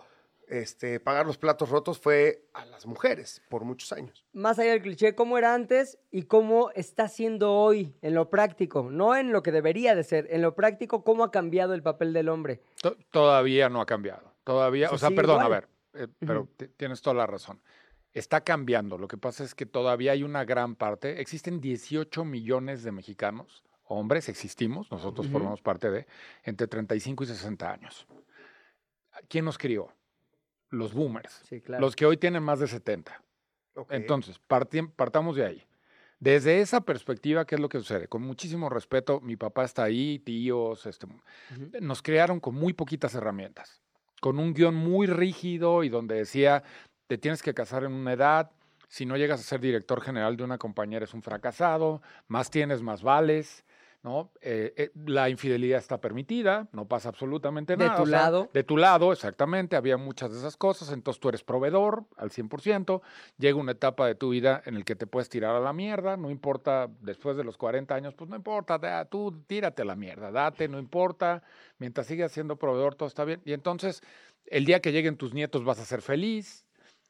este, 0.50 1.00
pagar 1.00 1.26
los 1.26 1.38
platos 1.38 1.70
rotos 1.70 2.00
fue 2.00 2.48
a 2.54 2.66
las 2.66 2.86
mujeres 2.86 3.42
por 3.50 3.64
muchos 3.64 3.92
años. 3.92 4.26
más 4.34 4.58
allá 4.60 4.72
del 4.72 4.82
cliché, 4.82 5.16
cómo 5.16 5.38
era 5.38 5.54
antes 5.54 5.98
y 6.12 6.24
cómo 6.24 6.72
está 6.76 7.08
siendo 7.08 7.54
hoy 7.54 7.96
en 8.02 8.16
lo 8.16 8.30
práctico, 8.30 8.90
no 8.92 9.16
en 9.16 9.32
lo 9.32 9.44
que 9.44 9.52
debería 9.52 9.96
de 9.96 10.04
ser, 10.04 10.28
en 10.32 10.42
lo 10.42 10.56
práctico, 10.56 11.04
cómo 11.04 11.24
ha 11.24 11.32
cambiado 11.32 11.74
el 11.74 11.84
papel 11.84 12.14
del 12.14 12.30
hombre. 12.30 12.62
To- 12.82 12.98
Todavía 13.12 13.70
no 13.70 13.80
ha 13.82 13.86
cambiado. 13.86 14.34
Todavía, 14.44 14.88
O 14.88 14.90
sea, 14.90 14.96
o 14.96 15.00
sea, 15.00 15.08
sigue 15.10 15.18
perdón, 15.22 15.42
a 15.42 15.48
ver, 15.48 15.68
eh, 15.94 16.08
pero 16.20 16.48
ti- 16.58 16.68
tienes 16.76 17.02
toda 17.02 17.16
la 17.16 17.28
razón. 17.28 17.62
Está 18.12 18.42
cambiando. 18.42 18.98
Lo 18.98 19.08
que 19.08 19.18
pasa 19.18 19.44
es 19.44 19.54
que 19.54 19.68
todavía 19.68 20.14
hay 20.14 20.24
una 20.24 20.44
gran 20.44 20.76
parte. 20.76 21.22
Existen 21.22 21.62
18 21.62 22.26
millones 22.26 22.84
de 22.84 22.92
mexicanos, 22.92 23.64
hombres, 23.84 24.30
existimos, 24.30 24.90
nosotros 24.92 25.28
formamos 25.28 25.62
parte 25.62 25.92
de, 25.92 26.08
entre 26.44 26.68
35 26.68 27.24
y 27.24 27.28
60 27.28 27.72
años. 27.72 28.08
¿Quién 29.28 29.46
nos 29.46 29.58
crió? 29.58 29.94
Los 30.70 30.94
boomers. 30.94 31.42
Sí, 31.48 31.62
claro. 31.62 31.82
Los 31.82 31.96
que 31.96 32.06
hoy 32.06 32.18
tienen 32.18 32.44
más 32.44 32.60
de 32.60 32.68
70. 32.68 33.22
Ok. 33.76 33.92
Entonces, 33.92 34.40
partamos 34.96 35.36
de 35.36 35.46
ahí. 35.46 35.64
Desde 36.20 36.60
esa 36.60 36.82
perspectiva, 36.82 37.46
¿qué 37.46 37.56
es 37.56 37.62
lo 37.62 37.70
que 37.70 37.80
sucede? 37.80 38.08
Con 38.08 38.22
muchísimo 38.24 38.70
respeto, 38.70 39.22
mi 39.22 39.38
papá 39.38 39.64
está 39.64 39.84
ahí, 39.84 40.20
tíos, 40.20 40.86
este, 40.86 41.08
nos 41.80 42.02
crearon 42.02 42.42
con 42.42 42.56
muy 42.56 42.74
poquitas 42.74 43.16
herramientas, 43.16 43.82
con 44.20 44.38
un 44.38 44.54
guion 44.54 44.76
muy 44.76 45.08
rígido 45.08 45.82
y 45.86 45.90
donde 45.90 46.16
decía, 46.16 46.64
te 47.08 47.18
tienes 47.18 47.42
que 47.42 47.54
casar 47.54 47.86
en 47.86 47.94
una 47.94 48.12
edad, 48.12 48.52
si 48.90 49.06
no 49.06 49.16
llegas 49.16 49.40
a 49.40 49.44
ser 49.44 49.62
director 49.62 50.02
general 50.02 50.36
de 50.36 50.44
una 50.44 50.58
compañía 50.58 50.98
eres 50.98 51.14
un 51.14 51.22
fracasado, 51.22 52.02
más 52.28 52.52
tienes, 52.52 52.82
más 52.82 53.02
vales, 53.02 53.64
¿no? 54.02 54.32
Eh, 54.42 54.74
eh, 54.78 54.92
la 55.06 55.30
infidelidad 55.30 55.78
está 55.80 56.00
permitida, 56.00 56.68
no 56.72 56.88
pasa 56.88 57.10
absolutamente 57.10 57.76
De 57.76 57.86
nada. 57.86 57.98
tu 57.98 58.04
o 58.04 58.06
sea, 58.06 58.20
lado. 58.22 58.50
de 58.54 58.64
tu 58.64 58.78
lado, 58.78 59.12
exactamente, 59.12 59.76
había 59.76 59.98
muchas 59.98 60.32
de 60.32 60.38
esas 60.40 60.56
cosas, 60.56 60.92
entonces 60.92 61.20
tú 61.20 61.28
eres 61.30 61.44
proveedor 61.44 62.06
al 62.16 62.32
100%, 62.32 63.02
llega 63.38 63.58
una 63.60 63.74
etapa 63.74 64.08
de 64.08 64.16
tu 64.16 64.30
vida 64.30 64.62
en 64.66 64.76
el 64.76 64.86
que 64.86 64.96
te 64.96 65.06
puedes 65.06 65.28
tirar 65.30 65.56
a 65.56 65.60
la 65.60 65.74
mierda, 65.74 66.16
no 66.16 66.30
importa, 66.30 66.90
después 67.02 67.36
de 67.36 67.44
los 67.44 67.58
40 67.58 67.94
años, 67.96 68.14
pues 68.14 68.30
no 68.30 68.36
importa, 68.38 68.78
da- 68.78 69.04
tú 69.06 69.44
tírate 69.48 69.82
a 69.82 69.86
la 69.86 69.96
mierda, 69.98 70.32
date, 70.32 70.68
no 70.70 70.80
importa, 70.80 71.44
mientras 71.78 72.08
sigas 72.08 72.32
siendo 72.32 72.56
proveedor 72.56 72.96
todo 72.96 73.08
está 73.08 73.26
bien, 73.26 73.42
y 73.44 73.52
entonces 73.54 74.02
el 74.46 74.64
día 74.66 74.80
que 74.80 74.92
lleguen 74.94 75.18
tus 75.18 75.34
nietos 75.34 75.66
vas 75.66 75.80
a 75.80 75.86
ser 75.86 76.02
feliz, 76.02 76.66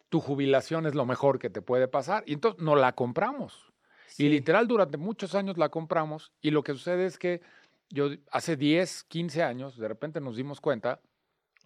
tu 0.10 0.20
jubilación 0.22 0.88
es 0.88 0.96
lo 0.96 1.06
mejor 1.06 1.38
que 1.38 1.52
te 1.52 1.62
puede 1.62 1.88
pasar, 1.88 2.24
y 2.26 2.34
entonces 2.34 2.60
no 2.60 2.76
la 2.76 2.94
compramos. 2.94 3.69
Sí. 4.10 4.26
Y 4.26 4.30
literal, 4.30 4.68
durante 4.68 4.98
muchos 4.98 5.36
años 5.36 5.58
la 5.58 5.70
compramos 5.70 6.32
y 6.42 6.52
lo 6.52 6.64
que 6.64 6.74
sucede 6.74 7.06
es 7.06 7.18
que 7.18 7.42
yo 7.90 8.10
hace 8.32 8.56
10, 8.56 9.04
15 9.06 9.42
años, 9.44 9.78
de 9.78 9.88
repente 9.88 10.22
nos 10.22 10.36
dimos 10.36 10.62
cuenta 10.62 11.00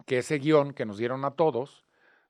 que 0.06 0.18
ese 0.18 0.38
guion 0.38 0.72
que 0.72 0.86
nos 0.86 0.98
dieron 0.98 1.24
a 1.24 1.32
todos, 1.32 1.84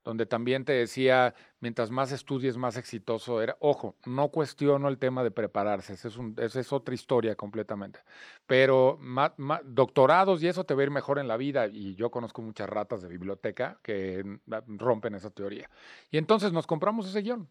donde 0.05 0.27
también 0.27 0.66
te 0.66 0.72
decía, 0.74 1.35
mientras 1.61 1.90
más 1.90 2.12
estudies, 2.12 2.59
más 2.59 2.77
exitoso 2.77 3.40
era. 3.40 3.57
Ojo, 3.61 3.96
no 4.05 4.29
cuestiono 4.29 4.88
el 4.88 4.98
tema 4.98 5.24
de 5.24 5.31
prepararse, 5.31 5.94
esa 5.94 6.09
es, 6.09 6.18
un- 6.18 6.35
esa 6.38 6.61
es 6.61 6.72
otra 6.74 6.94
historia 6.94 7.37
completamente. 7.37 8.00
Pero 8.46 8.98
ma- 9.00 9.33
ma- 9.38 9.62
doctorados 9.64 10.42
y 10.42 10.48
eso 10.48 10.64
te 10.64 10.74
va 10.74 10.83
a 10.83 10.85
ir 10.85 10.90
mejor 10.90 11.18
en 11.18 11.27
la 11.27 11.38
vida. 11.38 11.66
Y 11.68 11.94
yo 11.94 12.11
conozco 12.11 12.42
muchas 12.42 12.68
ratas 12.68 13.00
de 13.00 13.09
biblioteca 13.09 13.79
que 13.83 14.22
rompen 14.66 15.14
esa 15.14 15.31
teoría. 15.31 15.70
Y 16.11 16.18
entonces 16.18 16.53
nos 16.53 16.66
compramos 16.66 17.09
ese 17.09 17.22
guion. 17.22 17.48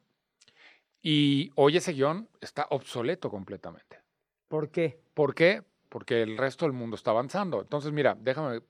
Y 1.05 1.51
hoy 1.55 1.75
ese 1.75 1.91
guion 1.91 2.29
está 2.39 2.65
obsoleto 2.69 3.29
completamente. 3.29 3.99
¿Por 4.47 4.69
qué? 4.71 4.97
¿Por 5.13 5.35
qué? 5.35 5.61
Porque 5.89 6.23
el 6.23 6.37
resto 6.37 6.65
del 6.65 6.73
mundo 6.73 6.95
está 6.95 7.11
avanzando. 7.11 7.61
Entonces, 7.61 7.91
mira, 7.91 8.15
déjame 8.17 8.61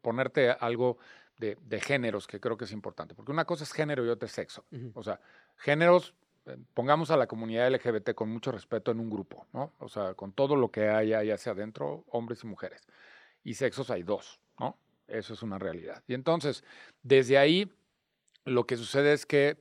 ponerte 0.00 0.50
algo 0.50 0.96
de, 1.38 1.58
de 1.60 1.80
géneros 1.80 2.26
que 2.26 2.40
creo 2.40 2.56
que 2.56 2.64
es 2.64 2.72
importante. 2.72 3.14
Porque 3.14 3.30
una 3.30 3.44
cosa 3.44 3.64
es 3.64 3.72
género 3.72 4.06
y 4.06 4.08
otra 4.08 4.26
es 4.26 4.32
sexo. 4.32 4.64
O 4.94 5.02
sea, 5.02 5.20
géneros, 5.56 6.14
eh, 6.46 6.56
pongamos 6.72 7.10
a 7.10 7.18
la 7.18 7.26
comunidad 7.26 7.70
LGBT 7.70 8.14
con 8.14 8.30
mucho 8.30 8.50
respeto 8.52 8.90
en 8.90 8.98
un 8.98 9.10
grupo, 9.10 9.46
¿no? 9.52 9.74
O 9.78 9.88
sea, 9.90 10.14
con 10.14 10.32
todo 10.32 10.56
lo 10.56 10.70
que 10.70 10.88
haya 10.88 11.18
ahí 11.18 11.30
hacia 11.30 11.52
adentro, 11.52 12.04
hombres 12.08 12.42
y 12.42 12.46
mujeres. 12.46 12.80
Y 13.44 13.54
sexos 13.54 13.90
hay 13.90 14.02
dos, 14.02 14.40
¿no? 14.58 14.78
Eso 15.08 15.34
es 15.34 15.42
una 15.42 15.58
realidad. 15.58 16.02
Y 16.06 16.14
entonces, 16.14 16.64
desde 17.02 17.36
ahí, 17.36 17.70
lo 18.44 18.66
que 18.66 18.76
sucede 18.76 19.12
es 19.12 19.26
que 19.26 19.58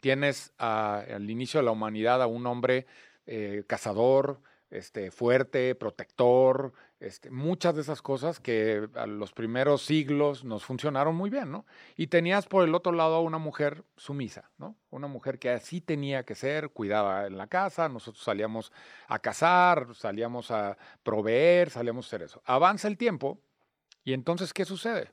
tienes 0.00 0.52
al 0.58 1.30
inicio 1.30 1.60
de 1.60 1.64
la 1.64 1.72
humanidad 1.72 2.22
a 2.22 2.26
un 2.26 2.46
hombre 2.46 2.86
eh, 3.26 3.64
cazador, 3.66 4.40
este, 4.70 5.10
fuerte, 5.10 5.74
protector, 5.74 6.72
este, 7.00 7.30
muchas 7.30 7.74
de 7.74 7.80
esas 7.80 8.02
cosas 8.02 8.40
que 8.40 8.88
a 8.94 9.06
los 9.06 9.32
primeros 9.32 9.82
siglos 9.82 10.44
nos 10.44 10.64
funcionaron 10.64 11.14
muy 11.14 11.30
bien, 11.30 11.50
¿no? 11.50 11.64
Y 11.96 12.08
tenías 12.08 12.46
por 12.46 12.64
el 12.64 12.74
otro 12.74 12.92
lado 12.92 13.14
a 13.14 13.20
una 13.20 13.38
mujer 13.38 13.84
sumisa, 13.96 14.50
¿no? 14.58 14.76
Una 14.90 15.06
mujer 15.06 15.38
que 15.38 15.50
así 15.50 15.80
tenía 15.80 16.24
que 16.24 16.34
ser, 16.34 16.70
cuidaba 16.70 17.26
en 17.26 17.38
la 17.38 17.46
casa, 17.46 17.88
nosotros 17.88 18.22
salíamos 18.22 18.72
a 19.06 19.18
cazar, 19.20 19.94
salíamos 19.94 20.50
a 20.50 20.76
proveer, 21.02 21.70
salíamos 21.70 22.06
a 22.06 22.08
hacer 22.08 22.22
eso. 22.22 22.42
Avanza 22.44 22.88
el 22.88 22.98
tiempo 22.98 23.40
y 24.04 24.12
entonces, 24.12 24.52
¿qué 24.52 24.64
sucede? 24.64 25.12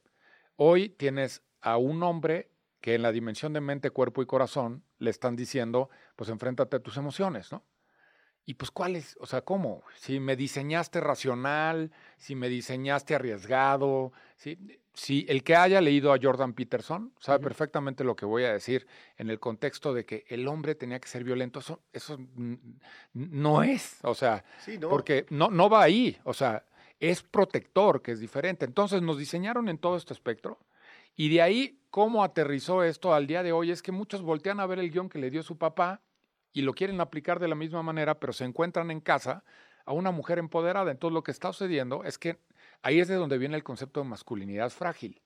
Hoy 0.58 0.90
tienes 0.90 1.44
a 1.62 1.78
un 1.78 2.04
hombre 2.04 2.50
que 2.86 2.94
en 2.94 3.02
la 3.02 3.12
dimensión 3.12 3.52
de 3.52 3.62
mente, 3.62 3.90
cuerpo 3.90 4.22
y 4.22 4.28
corazón 4.28 4.84
le 5.00 5.10
están 5.10 5.36
diciendo, 5.36 5.90
pues 6.16 6.30
enfréntate 6.30 6.76
a 6.76 6.80
tus 6.80 6.98
emociones, 6.98 7.52
¿no? 7.52 7.64
Y 8.46 8.54
pues, 8.54 8.70
¿cuáles? 8.70 9.18
O 9.20 9.26
sea, 9.26 9.42
¿cómo? 9.42 9.82
Si 9.96 10.20
me 10.20 10.36
diseñaste 10.36 11.02
racional, 11.02 11.92
si 12.18 12.36
me 12.36 12.48
diseñaste 12.48 13.16
arriesgado, 13.16 14.14
si, 14.36 14.60
si 14.94 15.26
el 15.30 15.44
que 15.44 15.56
haya 15.56 15.82
leído 15.82 16.14
a 16.14 16.20
Jordan 16.22 16.54
Peterson 16.54 17.12
sabe 17.20 17.40
perfectamente 17.40 18.04
lo 18.04 18.16
que 18.16 18.28
voy 18.28 18.44
a 18.44 18.54
decir 18.54 18.86
en 19.18 19.32
el 19.32 19.40
contexto 19.40 19.92
de 19.92 20.06
que 20.06 20.24
el 20.28 20.48
hombre 20.48 20.76
tenía 20.76 21.00
que 21.00 21.08
ser 21.08 21.24
violento, 21.24 21.62
eso, 21.62 21.82
eso 21.92 22.20
no 23.14 23.64
es, 23.64 23.98
o 24.04 24.14
sea, 24.14 24.46
Sí, 24.60 24.78
¿no? 24.78 24.90
porque 24.90 25.26
no, 25.32 25.50
no 25.50 25.72
va 25.72 25.82
ahí, 25.82 26.20
o 26.24 26.36
sea, 26.36 26.64
es 27.00 27.24
protector, 27.24 28.04
que 28.04 28.12
es 28.12 28.20
diferente. 28.20 28.64
Entonces 28.64 29.02
nos 29.02 29.18
diseñaron 29.18 29.70
en 29.70 29.80
todo 29.80 29.98
este 29.98 30.14
espectro 30.14 30.60
y 31.16 31.30
de 31.30 31.42
ahí 31.42 31.80
cómo 31.90 32.24
aterrizó 32.24 32.84
esto 32.84 33.14
al 33.14 33.28
día 33.28 33.42
de 33.42 33.54
hoy 33.54 33.72
es 33.72 33.82
que 33.82 33.92
muchos 33.92 34.22
voltean 34.22 34.60
a 34.60 34.66
ver 34.66 34.80
el 34.80 34.92
guion 34.92 35.10
que 35.10 35.20
le 35.20 35.30
dio 35.30 35.44
su 35.44 35.58
papá 35.58 36.02
y 36.52 36.62
lo 36.62 36.74
quieren 36.74 37.00
aplicar 37.02 37.40
de 37.40 37.48
la 37.48 37.56
misma 37.56 37.84
manera, 37.84 38.20
pero 38.20 38.34
se 38.34 38.46
encuentran 38.46 38.92
en 38.92 39.02
casa 39.02 39.44
a 39.86 39.94
una 39.94 40.12
mujer 40.12 40.40
empoderada. 40.40 40.92
Entonces 40.92 41.14
lo 41.14 41.24
que 41.24 41.32
está 41.32 41.52
sucediendo 41.54 42.04
es 42.04 42.18
que 42.18 42.40
ahí 42.82 43.00
es 43.00 43.08
de 43.08 43.16
donde 43.16 43.38
viene 43.38 43.56
el 43.56 43.64
concepto 43.64 44.02
de 44.02 44.10
masculinidad 44.10 44.70
frágil. 44.70 45.22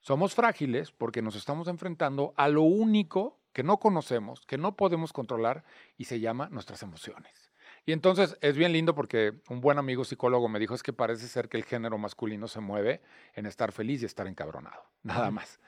Somos 0.00 0.34
frágiles 0.34 0.92
porque 0.92 1.22
nos 1.22 1.36
estamos 1.36 1.68
enfrentando 1.68 2.32
a 2.36 2.48
lo 2.48 2.62
único 2.62 3.38
que 3.52 3.62
no 3.62 3.78
conocemos, 3.78 4.44
que 4.46 4.58
no 4.58 4.76
podemos 4.76 5.12
controlar 5.12 5.64
y 5.96 6.04
se 6.04 6.20
llama 6.20 6.48
nuestras 6.50 6.82
emociones. 6.82 7.47
Y 7.86 7.92
entonces 7.92 8.36
es 8.40 8.56
bien 8.56 8.72
lindo 8.72 8.94
porque 8.94 9.34
un 9.48 9.60
buen 9.60 9.78
amigo 9.78 10.04
psicólogo 10.04 10.48
me 10.48 10.58
dijo 10.58 10.74
es 10.74 10.82
que 10.82 10.92
parece 10.92 11.26
ser 11.28 11.48
que 11.48 11.56
el 11.56 11.64
género 11.64 11.98
masculino 11.98 12.48
se 12.48 12.60
mueve 12.60 13.00
en 13.34 13.46
estar 13.46 13.72
feliz 13.72 14.02
y 14.02 14.06
estar 14.06 14.26
encabronado, 14.26 14.82
nada 15.02 15.30
más. 15.30 15.58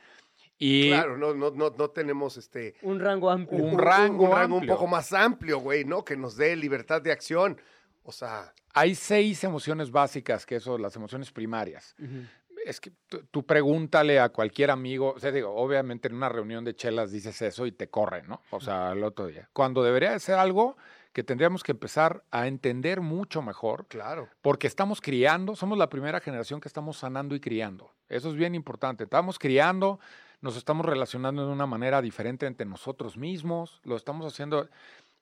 Y 0.58 0.88
Claro, 0.88 1.16
no, 1.16 1.34
no, 1.34 1.50
no, 1.50 1.70
no 1.70 1.90
tenemos 1.90 2.36
este... 2.36 2.74
Un 2.82 3.00
rango 3.00 3.30
amplio. 3.30 3.64
Un 3.64 3.78
rango 3.78 4.24
un 4.24 4.30
rango 4.30 4.56
un 4.58 4.66
poco 4.66 4.86
más 4.86 5.12
amplio, 5.12 5.58
güey, 5.58 5.84
¿no? 5.84 6.04
Que 6.04 6.16
nos 6.16 6.36
dé 6.36 6.54
libertad 6.54 7.00
de 7.00 7.12
acción. 7.12 7.58
O 8.02 8.12
sea, 8.12 8.52
hay 8.72 8.94
seis 8.94 9.42
emociones 9.44 9.90
básicas, 9.90 10.46
que 10.46 10.60
son 10.60 10.82
las 10.82 10.94
emociones 10.96 11.30
primarias. 11.32 11.94
Ujú. 11.98 12.26
Es 12.64 12.80
que 12.80 12.92
tú, 13.08 13.24
tú 13.30 13.46
pregúntale 13.46 14.20
a 14.20 14.28
cualquier 14.28 14.70
amigo, 14.70 15.14
o 15.16 15.18
sea, 15.18 15.32
digo, 15.32 15.54
obviamente 15.54 16.08
en 16.08 16.14
una 16.14 16.28
reunión 16.28 16.62
de 16.64 16.74
chelas 16.74 17.10
dices 17.10 17.40
eso 17.40 17.66
y 17.66 17.72
te 17.72 17.88
corren, 17.88 18.28
¿no? 18.28 18.42
O 18.50 18.60
sea, 18.60 18.92
el 18.92 19.02
otro 19.02 19.26
día. 19.26 19.48
Cuando 19.52 19.82
debería 19.82 20.12
de 20.12 20.20
ser 20.20 20.34
algo 20.34 20.76
que 21.12 21.24
tendríamos 21.24 21.62
que 21.62 21.72
empezar 21.72 22.24
a 22.30 22.46
entender 22.46 23.00
mucho 23.00 23.42
mejor, 23.42 23.86
claro. 23.88 24.28
porque 24.42 24.66
estamos 24.66 25.00
criando, 25.00 25.56
somos 25.56 25.76
la 25.76 25.88
primera 25.88 26.20
generación 26.20 26.60
que 26.60 26.68
estamos 26.68 26.98
sanando 26.98 27.34
y 27.34 27.40
criando. 27.40 27.92
Eso 28.08 28.30
es 28.30 28.36
bien 28.36 28.54
importante. 28.54 29.04
Estamos 29.04 29.38
criando, 29.38 29.98
nos 30.40 30.56
estamos 30.56 30.86
relacionando 30.86 31.46
de 31.46 31.52
una 31.52 31.66
manera 31.66 32.00
diferente 32.00 32.46
entre 32.46 32.66
nosotros 32.66 33.16
mismos, 33.16 33.80
lo 33.84 33.96
estamos 33.96 34.24
haciendo, 34.32 34.68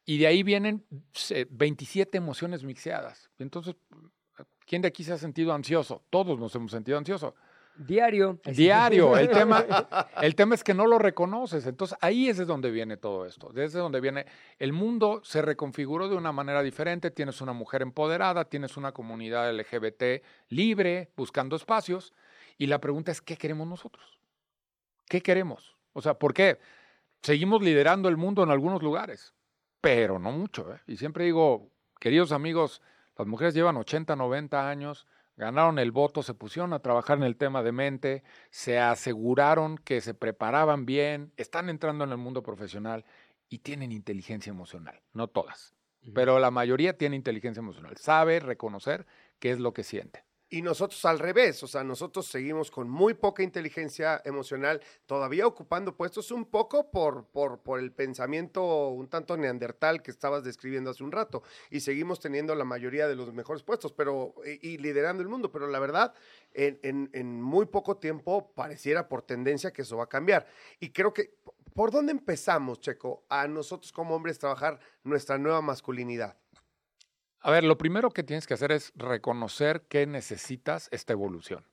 y 0.04 0.18
de 0.18 0.26
ahí 0.26 0.42
vienen 0.42 0.84
eh, 1.30 1.46
27 1.50 2.18
emociones 2.18 2.64
mixeadas. 2.64 3.30
Entonces, 3.38 3.76
¿quién 4.66 4.82
de 4.82 4.88
aquí 4.88 5.04
se 5.04 5.14
ha 5.14 5.18
sentido 5.18 5.54
ansioso? 5.54 6.02
Todos 6.10 6.38
nos 6.38 6.54
hemos 6.54 6.70
sentido 6.70 6.98
ansiosos. 6.98 7.32
Diario. 7.78 8.40
Diario. 8.44 9.16
El 9.16 9.28
tema, 9.30 9.64
el 10.20 10.34
tema 10.34 10.54
es 10.54 10.64
que 10.64 10.74
no 10.74 10.86
lo 10.86 10.98
reconoces. 10.98 11.66
Entonces 11.66 11.96
ahí 12.00 12.28
es 12.28 12.36
de 12.36 12.44
donde 12.44 12.70
viene 12.70 12.96
todo 12.96 13.24
esto. 13.24 13.50
Desde 13.52 13.78
donde 13.78 14.00
viene. 14.00 14.26
El 14.58 14.72
mundo 14.72 15.20
se 15.24 15.42
reconfiguró 15.42 16.08
de 16.08 16.16
una 16.16 16.32
manera 16.32 16.62
diferente. 16.62 17.10
Tienes 17.10 17.40
una 17.40 17.52
mujer 17.52 17.82
empoderada, 17.82 18.44
tienes 18.46 18.76
una 18.76 18.92
comunidad 18.92 19.52
LGBT 19.54 20.24
libre, 20.48 21.12
buscando 21.16 21.56
espacios. 21.56 22.12
Y 22.56 22.66
la 22.66 22.80
pregunta 22.80 23.12
es, 23.12 23.20
¿qué 23.20 23.36
queremos 23.36 23.68
nosotros? 23.68 24.18
¿Qué 25.08 25.22
queremos? 25.22 25.76
O 25.92 26.02
sea, 26.02 26.14
¿por 26.14 26.34
qué? 26.34 26.58
Seguimos 27.22 27.62
liderando 27.62 28.08
el 28.08 28.16
mundo 28.16 28.42
en 28.42 28.50
algunos 28.50 28.82
lugares, 28.82 29.34
pero 29.80 30.18
no 30.18 30.32
mucho. 30.32 30.74
¿eh? 30.74 30.80
Y 30.86 30.96
siempre 30.96 31.24
digo, 31.24 31.70
queridos 32.00 32.32
amigos, 32.32 32.82
las 33.16 33.26
mujeres 33.26 33.54
llevan 33.54 33.76
80, 33.76 34.16
90 34.16 34.68
años 34.68 35.06
ganaron 35.38 35.78
el 35.78 35.92
voto, 35.92 36.22
se 36.22 36.34
pusieron 36.34 36.72
a 36.72 36.80
trabajar 36.80 37.16
en 37.16 37.22
el 37.22 37.36
tema 37.36 37.62
de 37.62 37.72
mente, 37.72 38.22
se 38.50 38.78
aseguraron 38.78 39.78
que 39.78 40.00
se 40.00 40.12
preparaban 40.12 40.84
bien, 40.84 41.32
están 41.36 41.70
entrando 41.70 42.04
en 42.04 42.10
el 42.10 42.18
mundo 42.18 42.42
profesional 42.42 43.04
y 43.48 43.60
tienen 43.60 43.92
inteligencia 43.92 44.50
emocional. 44.50 45.00
No 45.12 45.28
todas, 45.28 45.74
pero 46.12 46.40
la 46.40 46.50
mayoría 46.50 46.98
tiene 46.98 47.16
inteligencia 47.16 47.60
emocional. 47.60 47.96
Sabe 47.96 48.40
reconocer 48.40 49.06
qué 49.38 49.52
es 49.52 49.60
lo 49.60 49.72
que 49.72 49.84
siente. 49.84 50.27
Y 50.50 50.62
nosotros 50.62 51.04
al 51.04 51.18
revés, 51.18 51.62
o 51.62 51.66
sea, 51.66 51.84
nosotros 51.84 52.26
seguimos 52.26 52.70
con 52.70 52.88
muy 52.88 53.12
poca 53.12 53.42
inteligencia 53.42 54.22
emocional, 54.24 54.80
todavía 55.04 55.46
ocupando 55.46 55.94
puestos 55.94 56.30
un 56.30 56.46
poco 56.46 56.90
por, 56.90 57.26
por, 57.26 57.58
por 57.58 57.78
el 57.78 57.92
pensamiento 57.92 58.88
un 58.88 59.08
tanto 59.08 59.36
neandertal 59.36 60.02
que 60.02 60.10
estabas 60.10 60.44
describiendo 60.44 60.90
hace 60.90 61.04
un 61.04 61.12
rato, 61.12 61.42
y 61.70 61.80
seguimos 61.80 62.18
teniendo 62.18 62.54
la 62.54 62.64
mayoría 62.64 63.06
de 63.06 63.14
los 63.14 63.32
mejores 63.34 63.62
puestos, 63.62 63.92
pero 63.92 64.34
y, 64.62 64.70
y 64.70 64.78
liderando 64.78 65.22
el 65.22 65.28
mundo, 65.28 65.52
pero 65.52 65.66
la 65.66 65.80
verdad, 65.80 66.14
en, 66.54 66.78
en, 66.82 67.10
en 67.12 67.42
muy 67.42 67.66
poco 67.66 67.98
tiempo 67.98 68.50
pareciera 68.54 69.06
por 69.06 69.20
tendencia 69.22 69.70
que 69.70 69.82
eso 69.82 69.98
va 69.98 70.04
a 70.04 70.08
cambiar. 70.08 70.46
Y 70.80 70.90
creo 70.92 71.12
que, 71.12 71.34
¿por 71.74 71.90
dónde 71.90 72.12
empezamos, 72.12 72.80
Checo, 72.80 73.24
a 73.28 73.46
nosotros 73.48 73.92
como 73.92 74.16
hombres 74.16 74.38
trabajar 74.38 74.80
nuestra 75.04 75.36
nueva 75.36 75.60
masculinidad? 75.60 76.36
A 77.48 77.50
ver, 77.50 77.64
lo 77.64 77.78
primero 77.78 78.10
que 78.10 78.22
tienes 78.22 78.46
que 78.46 78.52
hacer 78.52 78.72
es 78.72 78.92
reconocer 78.94 79.86
que 79.88 80.06
necesitas 80.06 80.86
esta 80.92 81.14
evolución. 81.14 81.64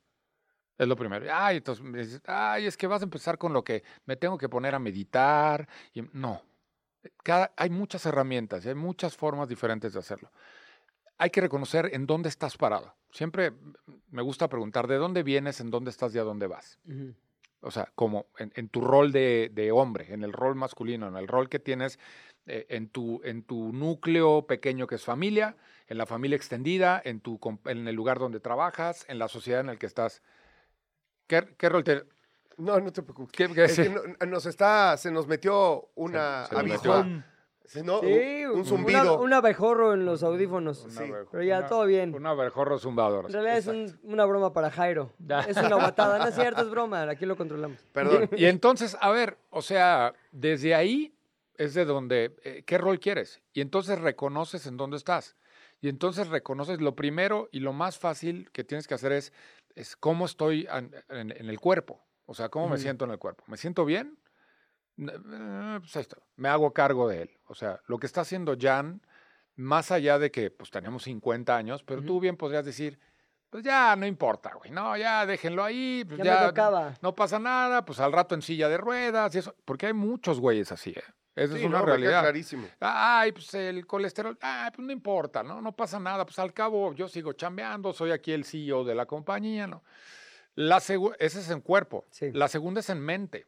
Es 0.77 0.87
lo 0.87 0.95
primero. 0.95 1.25
Ay, 1.29 1.57
entonces 1.57 1.83
me 1.83 1.97
dices, 1.97 2.21
ay, 2.27 2.65
es 2.65 2.77
que 2.77 2.87
vas 2.87 3.01
a 3.01 3.03
empezar 3.03 3.37
con 3.37 3.51
lo 3.51 3.61
que 3.61 3.83
me 4.05 4.15
tengo 4.15 4.37
que 4.37 4.47
poner 4.47 4.73
a 4.73 4.79
meditar. 4.79 5.67
Y 5.93 6.03
no. 6.13 6.41
Cada, 7.21 7.51
hay 7.57 7.71
muchas 7.71 8.05
herramientas 8.05 8.63
y 8.65 8.69
hay 8.69 8.75
muchas 8.75 9.17
formas 9.17 9.49
diferentes 9.49 9.91
de 9.91 9.99
hacerlo. 9.99 10.31
Hay 11.17 11.29
que 11.29 11.41
reconocer 11.41 11.89
en 11.91 12.07
dónde 12.07 12.29
estás 12.29 12.55
parado. 12.55 12.95
Siempre 13.11 13.51
me 14.11 14.21
gusta 14.21 14.47
preguntar 14.47 14.87
de 14.87 14.95
dónde 14.95 15.23
vienes, 15.23 15.59
en 15.59 15.71
dónde 15.71 15.91
estás 15.91 16.15
y 16.15 16.19
a 16.19 16.23
dónde 16.23 16.47
vas. 16.47 16.79
O 17.59 17.69
sea, 17.69 17.91
como 17.95 18.27
en, 18.37 18.53
en 18.55 18.69
tu 18.69 18.79
rol 18.79 19.11
de, 19.11 19.51
de 19.51 19.73
hombre, 19.73 20.13
en 20.13 20.23
el 20.23 20.31
rol 20.31 20.55
masculino, 20.55 21.09
en 21.09 21.17
el 21.17 21.27
rol 21.27 21.49
que 21.49 21.59
tienes 21.59 21.99
eh, 22.47 22.65
en, 22.69 22.89
tu, 22.89 23.21
en 23.23 23.43
tu 23.43 23.71
núcleo 23.73 24.45
pequeño 24.47 24.87
que 24.87 24.95
es 24.95 25.03
familia, 25.03 25.55
en 25.87 25.97
la 25.97 26.05
familia 26.05 26.35
extendida, 26.35 27.01
en, 27.03 27.19
tu, 27.21 27.39
en 27.65 27.87
el 27.87 27.95
lugar 27.95 28.19
donde 28.19 28.39
trabajas, 28.39 29.05
en 29.07 29.19
la 29.19 29.27
sociedad 29.27 29.61
en 29.61 29.67
la 29.67 29.75
que 29.77 29.85
estás. 29.85 30.21
¿Qué, 31.27 31.43
qué 31.57 31.69
rol 31.69 31.83
te...? 31.83 32.03
No, 32.57 32.79
no 32.79 32.91
te 32.91 33.01
preocupes. 33.03 33.33
qué- 33.35 33.53
qué- 33.53 33.65
Es 33.65 33.75
que 33.75 33.83
sí. 33.85 33.89
no- 33.89 34.25
nos 34.27 34.45
está, 34.45 34.95
se 34.97 35.11
nos 35.11 35.27
metió 35.27 35.89
una 35.95 36.45
Se- 36.45 36.63
metió. 36.63 37.05
Sí, 37.65 37.81
¿no? 37.83 37.99
Sí, 37.99 38.45
un, 38.45 38.59
un 38.59 38.65
zumbido. 38.65 39.19
Un 39.19 39.33
abejorro 39.33 39.93
en 39.95 40.05
los 40.05 40.21
audífonos. 40.23 40.83
Un 40.85 40.91
Sí. 40.91 41.03
Pero 41.31 41.43
ya, 41.43 41.57
una- 41.59 41.67
todo 41.67 41.85
bien. 41.85 42.13
Un 42.13 42.25
abejorro 42.27 42.77
zumbador. 42.77 43.25
En 43.25 43.33
realidad 43.33 43.57
es 43.57 43.67
un- 43.67 43.99
una 44.03 44.23
broma 44.25 44.53
para 44.53 44.69
Jairo. 44.69 45.11
Es 45.47 45.57
una 45.57 45.75
guatada. 45.75 46.19
No 46.19 46.27
es 46.27 46.35
cierto, 46.35 46.61
es 46.61 46.69
broma. 46.69 47.09
Aquí 47.09 47.25
lo 47.25 47.35
controlamos. 47.35 47.79
Perdón. 47.91 48.29
Y 48.37 48.45
entonces, 48.45 48.95
a 49.01 49.09
ver, 49.09 49.37
o 49.49 49.63
sea, 49.63 50.13
desde 50.31 50.75
ahí 50.75 51.14
es 51.57 51.73
de 51.73 51.85
donde, 51.85 52.35
eh, 52.43 52.63
¿qué 52.65 52.77
rol 52.77 52.99
quieres? 52.99 53.41
Y 53.53 53.61
entonces 53.61 53.99
reconoces 53.99 54.65
en 54.67 54.77
dónde 54.77 54.97
estás. 54.97 55.35
Y 55.81 55.89
entonces 55.89 56.27
reconoces 56.29 56.81
lo 56.81 56.95
primero 56.95 57.49
y 57.51 57.59
lo 57.59 57.73
más 57.73 57.97
fácil 57.99 58.49
que 58.51 58.63
tienes 58.63 58.87
que 58.87 58.93
hacer 58.93 59.11
es, 59.11 59.33
es 59.75 59.95
cómo 59.95 60.25
estoy 60.25 60.67
an- 60.69 60.91
en, 61.09 61.31
en 61.31 61.49
el 61.49 61.59
cuerpo. 61.59 62.01
O 62.25 62.33
sea, 62.33 62.49
cómo 62.49 62.67
me 62.67 62.75
Ujú. 62.75 62.81
siento 62.83 63.05
en 63.05 63.11
el 63.11 63.19
cuerpo. 63.19 63.43
¿Me 63.47 63.57
siento 63.57 63.85
bien? 63.85 64.17
Eh, 64.97 65.77
Pues 65.79 65.95
ahí 65.95 66.01
está. 66.01 66.17
Me 66.37 66.49
hago 66.49 66.73
cargo 66.73 67.07
de 67.09 67.23
él. 67.23 67.37
O 67.47 67.55
sea, 67.55 67.81
lo 67.87 67.97
que 67.99 68.07
está 68.07 68.21
haciendo 68.21 68.55
Jan, 68.59 69.01
más 69.55 69.91
allá 69.91 70.17
de 70.19 70.31
que 70.31 70.51
pues 70.51 70.71
tenemos 70.71 71.03
50 71.03 71.55
años, 71.55 71.83
pero 71.83 72.01
tú 72.03 72.19
bien 72.19 72.37
podrías 72.37 72.65
decir, 72.65 72.99
pues 73.49 73.63
ya 73.63 73.95
no 73.95 74.05
importa, 74.07 74.53
güey. 74.55 74.71
No, 74.71 74.95
ya 74.97 75.25
déjenlo 75.25 75.63
ahí. 75.63 76.03
Pues 76.05 76.17
Ya 76.19 76.23
ya, 76.25 76.41
me 76.41 76.47
tocaba. 76.47 76.93
no 77.01 77.13
pasa 77.15 77.39
nada, 77.39 77.85
pues 77.85 77.99
al 77.99 78.11
rato 78.11 78.35
en 78.35 78.41
silla 78.41 78.69
de 78.69 78.77
ruedas 78.77 79.35
y 79.35 79.39
eso, 79.39 79.55
porque 79.65 79.87
hay 79.87 79.93
muchos 79.93 80.39
güeyes 80.39 80.71
así, 80.71 80.91
¿eh? 80.91 81.03
Esa 81.35 81.53
Sí, 81.53 81.59
es 81.59 81.65
una 81.65 81.79
no, 81.79 81.85
realidad. 81.85 82.21
clarísimo. 82.21 82.67
Ay, 82.79 83.31
pues 83.33 83.53
el 83.53 83.85
colesterol, 83.85 84.37
ay, 84.41 84.71
pues 84.73 84.85
no 84.85 84.93
importa, 84.93 85.43
¿no? 85.43 85.61
No 85.61 85.75
pasa 85.75 85.99
nada, 85.99 86.25
pues 86.25 86.39
al 86.39 86.53
cabo 86.53 86.93
yo 86.93 87.07
sigo 87.09 87.33
chambeando, 87.33 87.91
soy 87.91 88.11
aquí 88.11 88.31
el 88.31 88.45
CEO 88.45 88.83
de 88.85 88.95
la 88.95 89.05
compañía, 89.05 89.67
¿no? 89.67 89.83
La 90.55 90.77
ese 90.77 90.99
es 91.19 91.49
en 91.49 91.59
cuerpo. 91.59 92.05
Sí. 92.09 92.31
La 92.31 92.47
segunda 92.47 92.79
es 92.79 92.89
en 92.89 93.01
mente. 93.01 93.47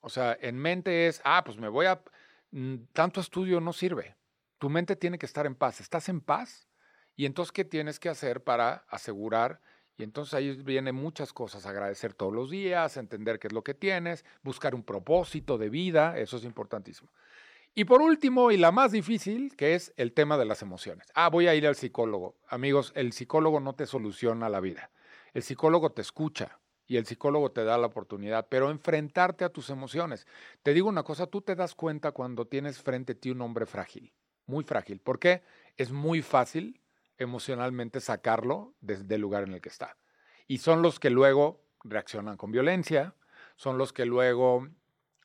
O 0.00 0.08
sea, 0.08 0.36
en 0.40 0.56
mente 0.56 1.06
es, 1.06 1.20
ah, 1.24 1.42
pues 1.44 1.58
me 1.58 1.68
voy 1.68 1.86
a... 1.86 2.02
mm, 2.50 2.76
Tanto 2.92 3.20
estudio 3.20 3.60
no 3.60 3.72
sirve. 3.74 4.16
Tu 4.58 4.70
mente 4.70 4.96
tiene 4.96 5.18
que 5.18 5.26
estar 5.26 5.44
en 5.44 5.54
paz. 5.54 5.80
¿Estás 5.80 6.08
en 6.08 6.20
paz? 6.22 6.66
Y 7.14 7.26
entonces, 7.26 7.52
¿qué 7.52 7.64
tienes 7.66 8.00
que 8.00 8.08
hacer 8.08 8.42
para 8.42 8.84
asegurar? 8.88 9.60
Y 9.96 10.04
entonces 10.04 10.34
ahí 10.34 10.52
vienen 10.62 10.94
muchas 10.94 11.32
cosas, 11.32 11.66
agradecer 11.66 12.14
todos 12.14 12.32
los 12.32 12.50
días, 12.50 12.96
entender 12.96 13.38
qué 13.38 13.48
es 13.48 13.52
lo 13.52 13.62
que 13.62 13.74
tienes, 13.74 14.24
buscar 14.42 14.74
un 14.74 14.82
propósito 14.82 15.58
de 15.58 15.68
vida, 15.68 16.18
eso 16.18 16.38
es 16.38 16.44
importantísimo. 16.44 17.10
Y 17.74 17.84
por 17.84 18.02
último, 18.02 18.50
y 18.50 18.58
la 18.58 18.70
más 18.70 18.92
difícil, 18.92 19.56
que 19.56 19.74
es 19.74 19.94
el 19.96 20.12
tema 20.12 20.36
de 20.36 20.44
las 20.44 20.60
emociones. 20.60 21.08
Ah, 21.14 21.30
voy 21.30 21.46
a 21.46 21.54
ir 21.54 21.66
al 21.66 21.74
psicólogo. 21.74 22.36
Amigos, 22.48 22.92
el 22.94 23.12
psicólogo 23.12 23.60
no 23.60 23.74
te 23.74 23.86
soluciona 23.86 24.50
la 24.50 24.60
vida. 24.60 24.90
El 25.32 25.42
psicólogo 25.42 25.90
te 25.90 26.02
escucha 26.02 26.58
y 26.86 26.98
el 26.98 27.06
psicólogo 27.06 27.50
te 27.50 27.64
da 27.64 27.78
la 27.78 27.86
oportunidad, 27.86 28.48
pero 28.50 28.70
enfrentarte 28.70 29.46
a 29.46 29.48
tus 29.48 29.70
emociones. 29.70 30.26
Te 30.62 30.74
digo 30.74 30.90
una 30.90 31.02
cosa, 31.02 31.26
tú 31.26 31.40
te 31.40 31.56
das 31.56 31.74
cuenta 31.74 32.12
cuando 32.12 32.46
tienes 32.46 32.82
frente 32.82 33.12
a 33.12 33.14
ti 33.14 33.30
un 33.30 33.40
hombre 33.40 33.64
frágil, 33.64 34.12
muy 34.44 34.64
frágil. 34.64 35.00
¿Por 35.00 35.18
qué? 35.18 35.42
Es 35.78 35.90
muy 35.90 36.20
fácil 36.20 36.81
emocionalmente 37.18 38.00
sacarlo 38.00 38.74
desde 38.80 39.14
el 39.14 39.20
lugar 39.20 39.44
en 39.44 39.54
el 39.54 39.60
que 39.60 39.68
está. 39.68 39.96
Y 40.46 40.58
son 40.58 40.82
los 40.82 40.98
que 40.98 41.10
luego 41.10 41.64
reaccionan 41.84 42.36
con 42.36 42.52
violencia, 42.52 43.14
son 43.56 43.78
los 43.78 43.92
que 43.92 44.04
luego 44.04 44.68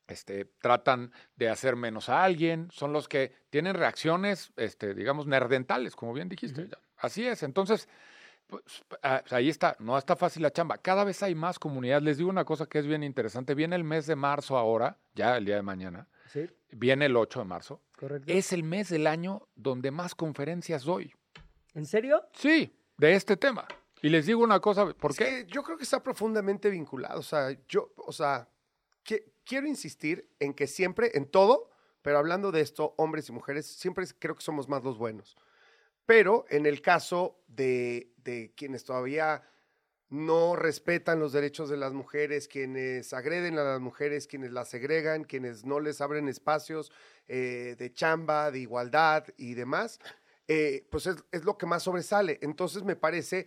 este, 0.06 0.46
tratan 0.60 1.12
de 1.36 1.48
hacer 1.48 1.76
menos 1.76 2.08
a 2.08 2.24
alguien, 2.24 2.68
son 2.70 2.92
los 2.92 3.08
que 3.08 3.34
tienen 3.50 3.74
reacciones, 3.74 4.52
este, 4.56 4.94
digamos, 4.94 5.26
nerdentales, 5.26 5.94
como 5.94 6.12
bien 6.12 6.28
dijiste. 6.28 6.68
Así 6.96 7.26
es. 7.26 7.42
Entonces, 7.42 7.88
pues, 8.46 8.62
ah, 9.02 9.22
ahí 9.30 9.48
está, 9.48 9.76
no 9.78 9.98
está 9.98 10.16
fácil 10.16 10.42
la 10.42 10.50
chamba. 10.50 10.78
Cada 10.78 11.04
vez 11.04 11.22
hay 11.22 11.34
más 11.34 11.58
comunidad. 11.58 12.00
Les 12.00 12.16
digo 12.16 12.30
una 12.30 12.44
cosa 12.44 12.66
que 12.66 12.78
es 12.78 12.86
bien 12.86 13.02
interesante. 13.02 13.54
Viene 13.54 13.76
el 13.76 13.84
mes 13.84 14.06
de 14.06 14.16
marzo 14.16 14.56
ahora, 14.56 14.98
ya 15.14 15.36
el 15.36 15.44
día 15.44 15.56
de 15.56 15.62
mañana. 15.62 16.08
Sí, 16.26 16.48
Viene 16.70 17.06
el 17.06 17.16
8 17.16 17.40
de 17.40 17.44
marzo. 17.44 17.82
correcto. 17.96 18.30
Es 18.32 18.52
el 18.52 18.62
mes 18.62 18.88
del 18.90 19.06
año 19.06 19.48
donde 19.54 19.90
más 19.90 20.14
conferencias 20.14 20.84
doy. 20.84 21.14
¿En 21.78 21.86
serio? 21.86 22.24
Sí, 22.34 22.76
de 22.96 23.14
este 23.14 23.36
tema. 23.36 23.66
Y 24.02 24.08
les 24.08 24.26
digo 24.26 24.42
una 24.42 24.58
cosa, 24.58 24.92
¿por 24.94 25.12
Es 25.12 25.16
qué? 25.16 25.24
que 25.24 25.46
yo 25.46 25.62
creo 25.62 25.76
que 25.76 25.84
está 25.84 26.02
profundamente 26.02 26.70
vinculado. 26.70 27.20
O 27.20 27.22
sea, 27.22 27.56
yo, 27.68 27.92
o 27.96 28.10
sea, 28.10 28.48
que- 29.04 29.32
quiero 29.44 29.68
insistir 29.68 30.28
en 30.40 30.54
que 30.54 30.66
siempre, 30.66 31.12
en 31.14 31.26
todo, 31.30 31.70
pero 32.02 32.18
hablando 32.18 32.50
de 32.50 32.62
esto, 32.62 32.94
hombres 32.98 33.28
y 33.28 33.32
mujeres, 33.32 33.64
siempre 33.66 34.04
creo 34.18 34.34
que 34.34 34.42
somos 34.42 34.68
más 34.68 34.82
los 34.82 34.98
buenos. 34.98 35.36
Pero 36.04 36.46
en 36.48 36.66
el 36.66 36.82
caso 36.82 37.40
de, 37.46 38.12
de 38.24 38.52
quienes 38.56 38.82
todavía 38.82 39.44
no 40.08 40.56
respetan 40.56 41.20
los 41.20 41.32
derechos 41.32 41.68
de 41.68 41.76
las 41.76 41.92
mujeres, 41.92 42.48
quienes 42.48 43.12
agreden 43.12 43.56
a 43.56 43.62
las 43.62 43.80
mujeres, 43.80 44.26
quienes 44.26 44.50
las 44.50 44.68
segregan, 44.68 45.22
quienes 45.22 45.64
no 45.64 45.78
les 45.78 46.00
abren 46.00 46.28
espacios 46.28 46.90
eh, 47.28 47.76
de 47.78 47.92
chamba, 47.92 48.50
de 48.50 48.58
igualdad 48.58 49.26
y 49.36 49.54
demás, 49.54 50.00
eh, 50.48 50.86
pues 50.90 51.06
es, 51.06 51.16
es 51.32 51.44
lo 51.44 51.56
que 51.58 51.66
más 51.66 51.82
sobresale. 51.84 52.38
Entonces 52.42 52.82
me 52.84 52.96
parece 52.96 53.46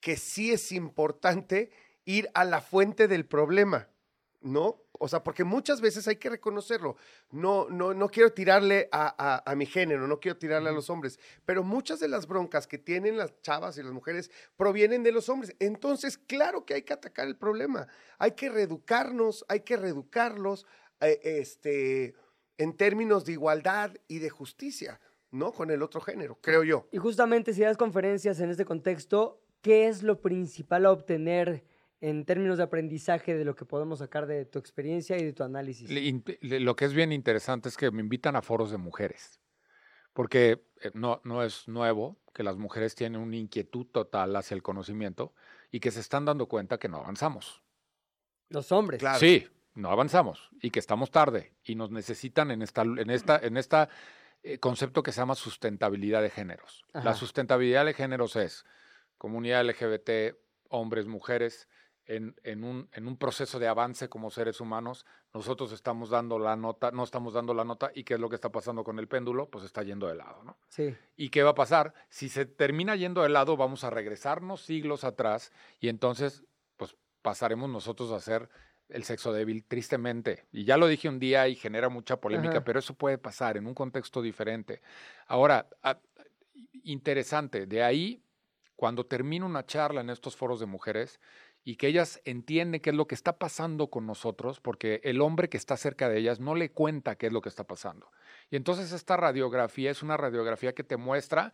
que 0.00 0.16
sí 0.16 0.52
es 0.52 0.72
importante 0.72 1.70
ir 2.04 2.28
a 2.34 2.44
la 2.44 2.60
fuente 2.60 3.08
del 3.08 3.26
problema, 3.26 3.88
¿no? 4.40 4.82
O 5.00 5.08
sea, 5.08 5.22
porque 5.22 5.44
muchas 5.44 5.80
veces 5.80 6.08
hay 6.08 6.16
que 6.16 6.30
reconocerlo. 6.30 6.96
No, 7.30 7.68
no, 7.68 7.94
no 7.94 8.08
quiero 8.08 8.32
tirarle 8.32 8.88
a, 8.92 9.14
a- 9.18 9.50
a 9.50 9.54
mi 9.54 9.66
género, 9.66 10.08
no 10.08 10.18
quiero 10.20 10.38
tirarle 10.38 10.70
a 10.70 10.72
los 10.72 10.90
hombres, 10.90 11.18
pero 11.44 11.62
muchas 11.62 12.00
de 12.00 12.08
las 12.08 12.26
broncas 12.26 12.66
que 12.66 12.78
tienen 12.78 13.16
las 13.16 13.40
chavas 13.42 13.76
y 13.78 13.82
las 13.82 13.92
mujeres 13.92 14.30
provienen 14.56 15.02
de 15.02 15.12
los 15.12 15.28
hombres. 15.28 15.54
Entonces, 15.60 16.18
claro 16.18 16.64
que 16.64 16.74
hay 16.74 16.82
que 16.82 16.92
atacar 16.94 17.28
el 17.28 17.36
problema. 17.36 17.86
Hay 18.18 18.32
que 18.32 18.48
reeducarnos, 18.48 19.44
hay 19.48 19.60
que 19.60 19.76
reeducarlos 19.76 20.66
eh, 21.00 21.20
este, 21.22 22.14
en 22.56 22.76
términos 22.76 23.24
de 23.24 23.32
igualdad 23.32 23.94
y 24.08 24.18
de 24.18 24.30
justicia, 24.30 25.00
¿no? 25.30 25.52
Con 25.52 25.70
el 25.70 25.82
otro 25.82 26.00
género, 26.00 26.38
creo 26.40 26.64
yo. 26.64 26.88
Y 26.92 26.98
justamente 26.98 27.52
si 27.52 27.62
das 27.62 27.76
conferencias 27.76 28.40
en 28.40 28.50
este 28.50 28.64
contexto, 28.64 29.42
¿qué 29.62 29.88
es 29.88 30.02
lo 30.02 30.20
principal 30.20 30.86
a 30.86 30.92
obtener 30.92 31.64
en 32.00 32.24
términos 32.24 32.58
de 32.58 32.64
aprendizaje 32.64 33.34
de 33.34 33.44
lo 33.44 33.54
que 33.54 33.64
podemos 33.64 33.98
sacar 33.98 34.26
de 34.26 34.44
tu 34.44 34.58
experiencia 34.58 35.18
y 35.18 35.24
de 35.24 35.32
tu 35.32 35.42
análisis? 35.42 35.90
Lo 36.40 36.76
que 36.76 36.84
es 36.84 36.94
bien 36.94 37.12
interesante 37.12 37.68
es 37.68 37.76
que 37.76 37.90
me 37.90 38.00
invitan 38.00 38.36
a 38.36 38.42
foros 38.42 38.70
de 38.70 38.78
mujeres, 38.78 39.40
porque 40.12 40.64
eh, 40.82 40.90
no, 40.94 41.20
no 41.24 41.42
es 41.42 41.68
nuevo 41.68 42.18
que 42.32 42.42
las 42.42 42.56
mujeres 42.56 42.94
tienen 42.94 43.20
una 43.20 43.36
inquietud 43.36 43.86
total 43.86 44.34
hacia 44.36 44.54
el 44.54 44.62
conocimiento 44.62 45.34
y 45.70 45.80
que 45.80 45.90
se 45.90 46.00
están 46.00 46.24
dando 46.24 46.46
cuenta 46.46 46.78
que 46.78 46.88
no 46.88 46.98
avanzamos. 46.98 47.62
Los 48.48 48.72
hombres. 48.72 49.00
Claro. 49.00 49.18
Sí, 49.18 49.46
no 49.74 49.90
avanzamos 49.90 50.50
y 50.60 50.70
que 50.70 50.80
estamos 50.80 51.10
tarde 51.10 51.54
y 51.62 51.74
nos 51.74 51.90
necesitan 51.90 52.50
en 52.50 52.62
esta 52.62 52.82
en 52.82 53.10
esta 53.10 53.38
en 53.38 53.56
esta 53.56 53.88
concepto 54.60 55.02
que 55.02 55.12
se 55.12 55.20
llama 55.20 55.34
sustentabilidad 55.34 56.22
de 56.22 56.30
géneros. 56.30 56.84
Ajá. 56.92 57.04
La 57.04 57.14
sustentabilidad 57.14 57.84
de 57.84 57.94
géneros 57.94 58.36
es 58.36 58.64
comunidad 59.16 59.64
LGBT, 59.64 60.36
hombres, 60.68 61.06
mujeres 61.06 61.68
en, 62.08 62.34
en 62.42 62.64
un, 62.64 62.88
en 62.92 63.06
un 63.06 63.18
proceso 63.18 63.58
de 63.58 63.68
avance 63.68 64.08
como 64.08 64.30
seres 64.30 64.60
humanos, 64.60 65.04
nosotros 65.34 65.72
estamos 65.72 66.08
dando 66.08 66.38
la 66.38 66.56
nota, 66.56 66.90
no 66.90 67.04
estamos 67.04 67.34
dando 67.34 67.52
la 67.52 67.64
nota, 67.64 67.90
y 67.94 68.02
qué 68.02 68.14
es 68.14 68.20
lo 68.20 68.30
que 68.30 68.34
está 68.34 68.50
pasando 68.50 68.82
con 68.82 68.98
el 68.98 69.08
péndulo, 69.08 69.50
pues 69.50 69.64
está 69.64 69.82
yendo 69.82 70.08
de 70.08 70.14
lado, 70.14 70.42
¿no? 70.42 70.58
Sí. 70.68 70.96
¿Y 71.16 71.28
qué 71.28 71.42
va 71.42 71.50
a 71.50 71.54
pasar? 71.54 71.92
Si 72.08 72.30
se 72.30 72.46
termina 72.46 72.96
yendo 72.96 73.22
de 73.22 73.28
lado, 73.28 73.58
vamos 73.58 73.84
a 73.84 73.90
regresarnos 73.90 74.62
siglos 74.62 75.04
atrás 75.04 75.52
y 75.80 75.90
entonces, 75.90 76.44
pues 76.78 76.96
pasaremos 77.20 77.68
nosotros 77.68 78.10
a 78.10 78.20
ser 78.20 78.48
el 78.88 79.04
sexo 79.04 79.32
débil, 79.32 79.64
tristemente. 79.64 80.46
Y 80.52 80.64
ya 80.64 80.76
lo 80.76 80.86
dije 80.86 81.08
un 81.08 81.18
día 81.18 81.46
y 81.48 81.54
genera 81.54 81.88
mucha 81.88 82.20
polémica, 82.20 82.58
Ajá. 82.58 82.64
pero 82.64 82.78
eso 82.78 82.94
puede 82.94 83.18
pasar 83.18 83.56
en 83.56 83.66
un 83.66 83.74
contexto 83.74 84.22
diferente. 84.22 84.80
Ahora, 85.26 85.68
a- 85.82 86.00
interesante, 86.84 87.66
de 87.66 87.82
ahí, 87.82 88.22
cuando 88.76 89.06
termino 89.06 89.46
una 89.46 89.66
charla 89.66 90.00
en 90.00 90.10
estos 90.10 90.36
foros 90.36 90.60
de 90.60 90.66
mujeres 90.66 91.20
y 91.64 91.76
que 91.76 91.88
ellas 91.88 92.20
entienden 92.24 92.80
qué 92.80 92.90
es 92.90 92.96
lo 92.96 93.06
que 93.06 93.14
está 93.14 93.36
pasando 93.36 93.88
con 93.88 94.06
nosotros, 94.06 94.60
porque 94.60 95.00
el 95.04 95.20
hombre 95.20 95.48
que 95.48 95.56
está 95.56 95.76
cerca 95.76 96.08
de 96.08 96.18
ellas 96.18 96.40
no 96.40 96.54
le 96.54 96.70
cuenta 96.70 97.16
qué 97.16 97.26
es 97.26 97.32
lo 97.32 97.42
que 97.42 97.48
está 97.48 97.64
pasando. 97.64 98.10
Y 98.50 98.56
entonces 98.56 98.92
esta 98.92 99.16
radiografía 99.16 99.90
es 99.90 100.02
una 100.02 100.16
radiografía 100.16 100.74
que 100.74 100.84
te 100.84 100.96
muestra 100.96 101.52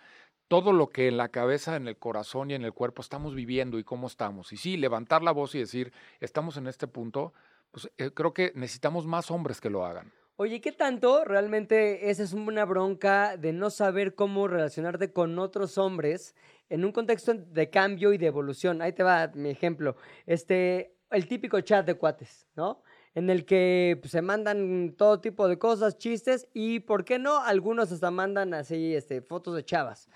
todo 0.48 0.72
lo 0.72 0.88
que 0.88 1.08
en 1.08 1.16
la 1.16 1.28
cabeza, 1.28 1.76
en 1.76 1.88
el 1.88 1.96
corazón 1.96 2.50
y 2.50 2.54
en 2.54 2.64
el 2.64 2.72
cuerpo 2.72 3.02
estamos 3.02 3.34
viviendo 3.34 3.78
y 3.78 3.84
cómo 3.84 4.06
estamos. 4.06 4.52
Y 4.52 4.56
sí, 4.56 4.76
levantar 4.76 5.22
la 5.22 5.32
voz 5.32 5.54
y 5.54 5.58
decir, 5.58 5.92
estamos 6.20 6.56
en 6.56 6.66
este 6.66 6.86
punto, 6.86 7.32
pues 7.70 7.90
eh, 7.98 8.10
creo 8.12 8.34
que 8.34 8.52
necesitamos 8.54 9.06
más 9.06 9.30
hombres 9.30 9.60
que 9.60 9.70
lo 9.70 9.84
hagan. 9.84 10.12
Oye, 10.36 10.60
¿qué 10.60 10.72
tanto 10.72 11.24
realmente 11.24 12.10
esa 12.10 12.24
es 12.24 12.32
una 12.32 12.64
bronca 12.64 13.36
de 13.36 13.52
no 13.52 13.70
saber 13.70 14.16
cómo 14.16 14.48
relacionarte 14.48 15.12
con 15.12 15.38
otros 15.38 15.78
hombres 15.78 16.34
en 16.68 16.84
un 16.84 16.90
contexto 16.90 17.34
de 17.34 17.70
cambio 17.70 18.12
y 18.12 18.18
de 18.18 18.26
evolución? 18.26 18.82
Ahí 18.82 18.92
te 18.92 19.04
va 19.04 19.30
mi 19.34 19.50
ejemplo. 19.50 19.96
Este, 20.26 20.96
el 21.12 21.28
típico 21.28 21.60
chat 21.60 21.86
de 21.86 21.94
cuates, 21.94 22.48
¿no? 22.56 22.82
En 23.14 23.30
el 23.30 23.44
que 23.44 23.96
pues, 24.00 24.10
se 24.10 24.22
mandan 24.22 24.96
todo 24.98 25.20
tipo 25.20 25.46
de 25.46 25.56
cosas, 25.56 25.98
chistes 25.98 26.48
y, 26.52 26.80
¿por 26.80 27.04
qué 27.04 27.20
no? 27.20 27.38
Algunos 27.40 27.92
hasta 27.92 28.10
mandan 28.10 28.54
así 28.54 28.92
este, 28.92 29.22
fotos 29.22 29.54
de 29.54 29.64
chavas. 29.64 30.08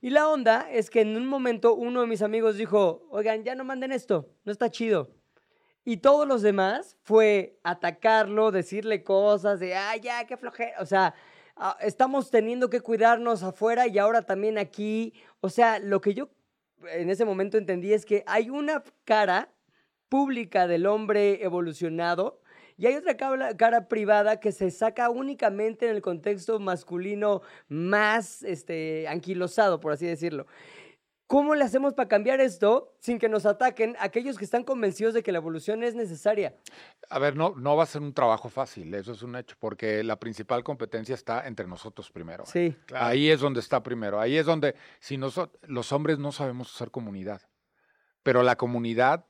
Y 0.00 0.10
la 0.10 0.28
onda 0.28 0.70
es 0.70 0.88
que 0.88 1.02
en 1.02 1.16
un 1.16 1.26
momento 1.26 1.74
uno 1.74 2.00
de 2.00 2.06
mis 2.06 2.22
amigos 2.22 2.56
dijo, 2.56 3.06
oigan, 3.10 3.44
ya 3.44 3.54
no 3.54 3.64
manden 3.64 3.92
esto, 3.92 4.30
no 4.44 4.52
está 4.52 4.70
chido. 4.70 5.10
Y 5.84 5.98
todos 5.98 6.26
los 6.26 6.40
demás 6.42 6.96
fue 7.02 7.58
atacarlo, 7.64 8.50
decirle 8.50 9.02
cosas 9.02 9.60
de, 9.60 9.74
ah, 9.74 9.96
ya, 9.96 10.26
qué 10.26 10.36
flojera. 10.36 10.80
O 10.80 10.86
sea, 10.86 11.14
ah, 11.56 11.76
estamos 11.80 12.30
teniendo 12.30 12.70
que 12.70 12.80
cuidarnos 12.80 13.42
afuera 13.42 13.86
y 13.88 13.98
ahora 13.98 14.22
también 14.22 14.56
aquí. 14.56 15.12
O 15.40 15.48
sea, 15.48 15.78
lo 15.78 16.00
que 16.00 16.14
yo 16.14 16.30
en 16.92 17.10
ese 17.10 17.24
momento 17.24 17.58
entendí 17.58 17.92
es 17.92 18.06
que 18.06 18.24
hay 18.26 18.50
una 18.50 18.82
cara 19.04 19.52
pública 20.08 20.66
del 20.66 20.86
hombre 20.86 21.44
evolucionado 21.44 22.39
y 22.80 22.86
hay 22.86 22.96
otra 22.96 23.16
cara, 23.16 23.54
cara 23.56 23.88
privada 23.88 24.40
que 24.40 24.52
se 24.52 24.70
saca 24.70 25.10
únicamente 25.10 25.86
en 25.88 25.94
el 25.94 26.00
contexto 26.00 26.58
masculino 26.58 27.42
más 27.68 28.42
este, 28.42 29.06
anquilosado, 29.06 29.78
por 29.80 29.92
así 29.92 30.06
decirlo. 30.06 30.46
¿Cómo 31.26 31.54
le 31.54 31.62
hacemos 31.62 31.94
para 31.94 32.08
cambiar 32.08 32.40
esto 32.40 32.92
sin 32.98 33.20
que 33.20 33.28
nos 33.28 33.46
ataquen 33.46 33.94
aquellos 34.00 34.36
que 34.36 34.44
están 34.44 34.64
convencidos 34.64 35.14
de 35.14 35.22
que 35.22 35.30
la 35.30 35.38
evolución 35.38 35.84
es 35.84 35.94
necesaria? 35.94 36.56
A 37.08 37.20
ver, 37.20 37.36
no, 37.36 37.54
no 37.56 37.76
va 37.76 37.84
a 37.84 37.86
ser 37.86 38.02
un 38.02 38.12
trabajo 38.12 38.48
fácil, 38.48 38.92
eso 38.94 39.12
es 39.12 39.22
un 39.22 39.36
hecho, 39.36 39.54
porque 39.60 40.02
la 40.02 40.18
principal 40.18 40.64
competencia 40.64 41.14
está 41.14 41.46
entre 41.46 41.68
nosotros 41.68 42.10
primero. 42.10 42.44
Sí. 42.46 42.74
Claro. 42.86 43.06
Ahí 43.06 43.30
es 43.30 43.38
donde 43.38 43.60
está 43.60 43.80
primero. 43.80 44.18
Ahí 44.18 44.38
es 44.38 44.46
donde, 44.46 44.74
si 44.98 45.18
noso- 45.18 45.52
los 45.68 45.92
hombres 45.92 46.18
no 46.18 46.32
sabemos 46.32 46.74
hacer 46.74 46.90
comunidad, 46.90 47.42
pero 48.24 48.42
la 48.42 48.56
comunidad, 48.56 49.24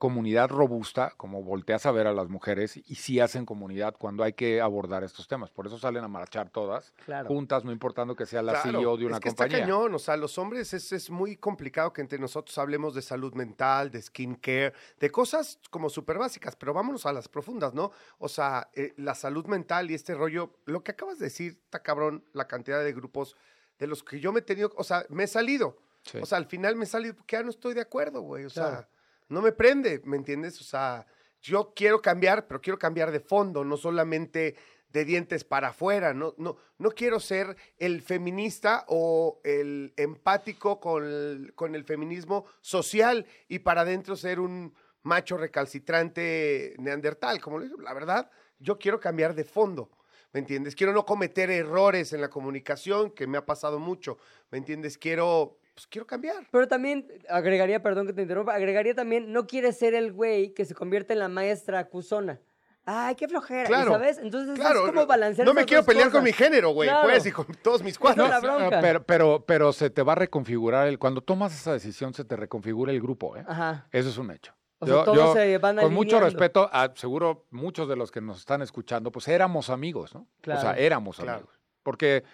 comunidad 0.00 0.48
robusta, 0.48 1.12
como 1.18 1.42
volteas 1.42 1.84
a 1.84 1.92
ver 1.92 2.06
a 2.06 2.14
las 2.14 2.30
mujeres, 2.30 2.78
y 2.78 2.94
sí 2.94 3.20
hacen 3.20 3.44
comunidad 3.44 3.94
cuando 3.98 4.24
hay 4.24 4.32
que 4.32 4.58
abordar 4.62 5.04
estos 5.04 5.28
temas. 5.28 5.50
Por 5.50 5.66
eso 5.66 5.78
salen 5.78 6.02
a 6.02 6.08
marchar 6.08 6.48
todas 6.48 6.94
Claro. 7.04 7.28
juntas, 7.28 7.66
no 7.66 7.70
importando 7.70 8.16
que 8.16 8.24
sea 8.24 8.40
la 8.40 8.52
Claro, 8.62 8.80
CEO 8.80 8.96
de 8.96 9.04
una 9.04 9.16
es 9.16 9.20
que 9.20 9.28
compañía. 9.28 9.58
Está 9.58 9.66
cañón, 9.66 9.94
o 9.94 9.98
sea, 9.98 10.16
los 10.16 10.38
hombres 10.38 10.72
es, 10.72 10.90
es 10.92 11.10
muy 11.10 11.36
complicado 11.36 11.92
que 11.92 12.00
entre 12.00 12.18
nosotros 12.18 12.56
hablemos 12.56 12.94
de 12.94 13.02
salud 13.02 13.34
mental, 13.34 13.90
de 13.90 14.00
skincare, 14.00 14.72
de 14.98 15.10
cosas 15.10 15.60
como 15.68 15.90
súper 15.90 16.16
básicas, 16.16 16.56
pero 16.56 16.72
vámonos 16.72 17.04
a 17.04 17.12
las 17.12 17.28
profundas, 17.28 17.74
¿no? 17.74 17.92
O 18.16 18.28
sea, 18.30 18.70
eh, 18.72 18.94
la 18.96 19.14
salud 19.14 19.44
mental 19.44 19.90
y 19.90 19.94
este 19.94 20.14
rollo, 20.14 20.54
lo 20.64 20.82
que 20.82 20.92
acabas 20.92 21.18
de 21.18 21.26
decir, 21.26 21.60
está 21.62 21.82
cabrón, 21.82 22.24
la 22.32 22.48
cantidad 22.48 22.82
de 22.82 22.94
grupos 22.94 23.36
de 23.78 23.86
los 23.86 24.02
que 24.02 24.18
yo 24.18 24.32
me 24.32 24.38
he 24.40 24.42
tenido, 24.42 24.72
o 24.78 24.82
sea, 24.82 25.04
me 25.10 25.24
he 25.24 25.26
salido. 25.26 25.76
Sí. 26.04 26.16
O 26.22 26.24
sea, 26.24 26.38
al 26.38 26.46
final 26.46 26.74
me 26.74 26.84
he 26.84 26.88
salido 26.88 27.14
porque 27.14 27.36
ya 27.36 27.42
no 27.42 27.50
estoy 27.50 27.74
de 27.74 27.82
acuerdo, 27.82 28.22
güey. 28.22 28.46
O 28.46 28.50
sea. 28.50 28.88
No 29.30 29.40
me 29.40 29.52
prende, 29.52 30.02
¿me 30.04 30.16
entiendes? 30.16 30.60
O 30.60 30.64
sea, 30.64 31.06
yo 31.40 31.72
quiero 31.74 32.02
cambiar, 32.02 32.46
pero 32.46 32.60
quiero 32.60 32.78
cambiar 32.78 33.10
de 33.10 33.20
fondo, 33.20 33.64
no 33.64 33.76
solamente 33.76 34.56
de 34.92 35.04
dientes 35.04 35.44
para 35.44 35.68
afuera. 35.68 36.12
No, 36.12 36.34
no, 36.36 36.56
no 36.78 36.90
quiero 36.90 37.20
ser 37.20 37.56
el 37.78 38.02
feminista 38.02 38.84
o 38.88 39.40
el 39.44 39.94
empático 39.96 40.80
con 40.80 41.04
el, 41.04 41.52
con 41.54 41.74
el 41.74 41.84
feminismo 41.84 42.44
social 42.60 43.26
y 43.48 43.60
para 43.60 43.82
adentro 43.82 44.16
ser 44.16 44.40
un 44.40 44.74
macho 45.02 45.36
recalcitrante 45.36 46.74
neandertal. 46.78 47.40
Como 47.40 47.60
la 47.60 47.94
verdad, 47.94 48.30
yo 48.58 48.78
quiero 48.78 49.00
cambiar 49.00 49.34
de 49.34 49.44
fondo. 49.44 49.90
¿Me 50.32 50.40
entiendes? 50.40 50.76
Quiero 50.76 50.92
no 50.92 51.04
cometer 51.04 51.50
errores 51.50 52.12
en 52.12 52.20
la 52.20 52.30
comunicación, 52.30 53.10
que 53.10 53.26
me 53.26 53.38
ha 53.38 53.46
pasado 53.46 53.80
mucho. 53.80 54.18
¿Me 54.50 54.58
entiendes? 54.58 54.96
Quiero, 54.96 55.58
pues 55.74 55.86
quiero 55.86 56.06
cambiar. 56.06 56.36
Pero 56.50 56.68
también 56.68 57.06
agregaría, 57.28 57.82
perdón 57.82 58.06
que 58.06 58.12
te 58.12 58.22
interrumpa, 58.22 58.54
agregaría 58.54 58.94
también, 58.94 59.32
no 59.32 59.46
quiere 59.46 59.72
ser 59.72 59.94
el 59.94 60.12
güey 60.12 60.52
que 60.54 60.64
se 60.64 60.74
convierte 60.74 61.12
en 61.14 61.18
la 61.20 61.28
maestra 61.28 61.78
acusona. 61.78 62.40
Ay, 62.86 63.14
qué 63.14 63.28
flojera, 63.28 63.64
¿y 63.64 63.66
Claro, 63.66 63.92
¿sabes? 63.92 64.18
Entonces 64.18 64.58
Claro, 64.58 64.86
es 64.86 64.92
como 64.92 65.06
balancear 65.06 65.46
no 65.46 65.52
me 65.54 65.64
quiero 65.66 65.84
pelear 65.84 66.10
con 66.10 66.24
mi 66.24 66.32
género, 66.32 66.70
güey, 66.70 66.88
Claro. 66.88 67.08
pues, 67.08 67.24
y 67.26 67.30
con 67.30 67.46
todos 67.62 67.82
mis 67.82 67.94
No, 67.96 68.00
cuadros. 68.00 68.40
bronca. 68.42 68.80
Pero, 68.80 69.02
pero, 69.04 69.44
pero 69.46 69.72
se 69.72 69.90
te 69.90 70.02
va 70.02 70.12
a 70.12 70.16
reconfigurar 70.16 70.88
el. 70.88 70.98
Cuando 70.98 71.20
tomas 71.20 71.54
esa 71.54 71.72
decisión, 71.74 72.14
se 72.14 72.24
te 72.24 72.36
reconfigura 72.36 72.90
el 72.90 73.00
grupo, 73.00 73.36
¿eh? 73.36 73.44
Ajá. 73.46 73.86
Eso 73.92 74.08
es 74.08 74.16
un 74.18 74.30
hecho. 74.30 74.54
O 74.78 74.86
sea, 74.86 75.04
todos 75.04 75.34
se 75.34 75.58
van 75.58 75.76
Con 75.76 75.92
mucho 75.92 76.18
respeto, 76.20 76.70
a- 76.72 76.90
seguro 76.96 77.44
muchos 77.50 77.86
de 77.86 77.96
los 77.96 78.10
que 78.10 78.22
nos 78.22 78.38
están 78.38 78.62
escuchando, 78.62 79.12
pues 79.12 79.28
éramos 79.28 79.68
amigos, 79.68 80.14
¿no? 80.14 80.20
O 80.22 80.26
Claro. 80.40 80.60
sea, 80.62 80.72
éramos 80.72 81.16
Claro. 81.16 81.32
amigos. 81.40 81.60
Porque 81.82 82.24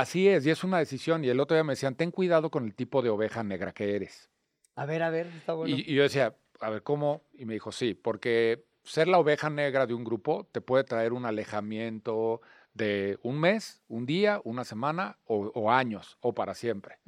así 0.00 0.28
es, 0.28 0.46
y 0.46 0.50
es 0.50 0.64
una 0.64 0.78
decisión. 0.78 1.24
Y 1.24 1.28
el 1.28 1.40
otro 1.40 1.56
día 1.56 1.64
me 1.64 1.72
decían, 1.72 1.94
ten 1.94 2.10
cuidado 2.10 2.50
con 2.50 2.64
el 2.64 2.74
tipo 2.74 3.02
de 3.02 3.10
oveja 3.10 3.42
negra 3.42 3.72
que 3.72 3.96
eres. 3.96 4.30
A 4.74 4.86
ver, 4.86 5.02
a 5.02 5.10
ver, 5.10 5.26
está 5.28 5.54
bueno. 5.54 5.74
Y, 5.76 5.90
y 5.90 5.94
yo 5.94 6.02
decía, 6.02 6.36
a 6.60 6.70
ver, 6.70 6.82
¿cómo? 6.82 7.22
Y 7.34 7.44
me 7.46 7.54
dijo, 7.54 7.72
sí, 7.72 7.94
porque 7.94 8.64
ser 8.84 9.08
la 9.08 9.18
oveja 9.18 9.50
negra 9.50 9.86
de 9.86 9.94
un 9.94 10.04
grupo 10.04 10.46
te 10.52 10.60
puede 10.60 10.84
traer 10.84 11.12
un 11.12 11.24
alejamiento 11.26 12.40
de 12.74 13.18
un 13.22 13.40
mes, 13.40 13.82
un 13.88 14.04
día, 14.06 14.40
una 14.44 14.64
semana 14.64 15.18
o, 15.24 15.50
o 15.54 15.70
años 15.70 16.18
o 16.20 16.34
para 16.34 16.54
siempre. 16.54 16.98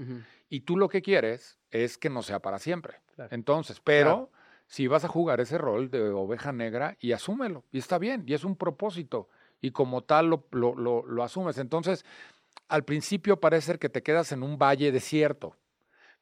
Y 0.49 0.61
tú 0.61 0.77
lo 0.79 0.89
que 0.89 1.03
quieres 1.03 1.59
es 1.71 1.99
que 1.99 2.09
no 2.09 2.23
sea 2.23 2.41
para 2.41 2.59
siempre. 2.59 3.01
Claro. 3.15 3.35
Entonces, 3.35 3.81
pero 3.85 4.03
Claro. 4.05 4.31
si 4.67 4.87
vas 4.87 5.05
a 5.05 5.09
jugar 5.09 5.41
ese 5.41 5.59
rol 5.59 5.91
de 5.91 6.09
oveja 6.09 6.53
negra 6.53 6.97
y 7.01 7.13
asúmelo, 7.13 7.65
y 7.71 7.79
está 7.79 7.99
bien, 7.99 8.25
y 8.27 8.33
es 8.33 8.45
un 8.45 8.57
propósito, 8.57 9.29
y 9.61 9.73
como 9.73 10.03
tal 10.05 10.29
lo, 10.31 10.47
lo, 10.53 10.75
lo- 10.75 11.05
lo 11.07 11.23
asumes. 11.23 11.59
Entonces, 11.59 12.05
al 12.69 12.85
principio 12.85 13.41
parece 13.41 13.79
que 13.79 13.89
te 13.89 14.03
quedas 14.03 14.33
en 14.33 14.43
un 14.43 14.59
valle 14.59 14.93
desierto, 14.93 15.57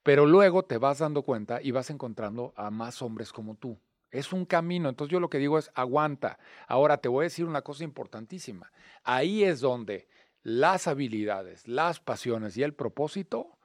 pero 0.02 0.26
luego 0.26 0.64
te 0.64 0.78
vas 0.78 0.98
dando 0.98 1.22
cuenta 1.22 1.60
y 1.60 1.72
vas 1.72 1.90
encontrando 1.90 2.52
a 2.56 2.70
más 2.70 3.02
hombres 3.02 3.32
como 3.32 3.56
tú. 3.56 3.78
Es 4.10 4.32
un 4.32 4.46
camino, 4.46 4.88
entonces 4.88 5.12
yo 5.12 5.20
lo 5.20 5.28
que 5.28 5.38
digo 5.38 5.58
es 5.58 5.70
aguanta. 5.74 6.38
Ahora 6.68 6.98
te 6.98 7.08
voy 7.08 7.22
a 7.22 7.24
decir 7.24 7.44
una 7.44 7.62
cosa 7.62 7.84
importantísima. 7.84 8.70
Ahí 9.02 9.42
es 9.42 9.60
donde 9.60 10.08
las 10.42 10.86
habilidades, 10.86 11.66
las 11.66 11.98
pasiones 11.98 12.56
y 12.56 12.62
el 12.62 12.72
propósito 12.72 13.58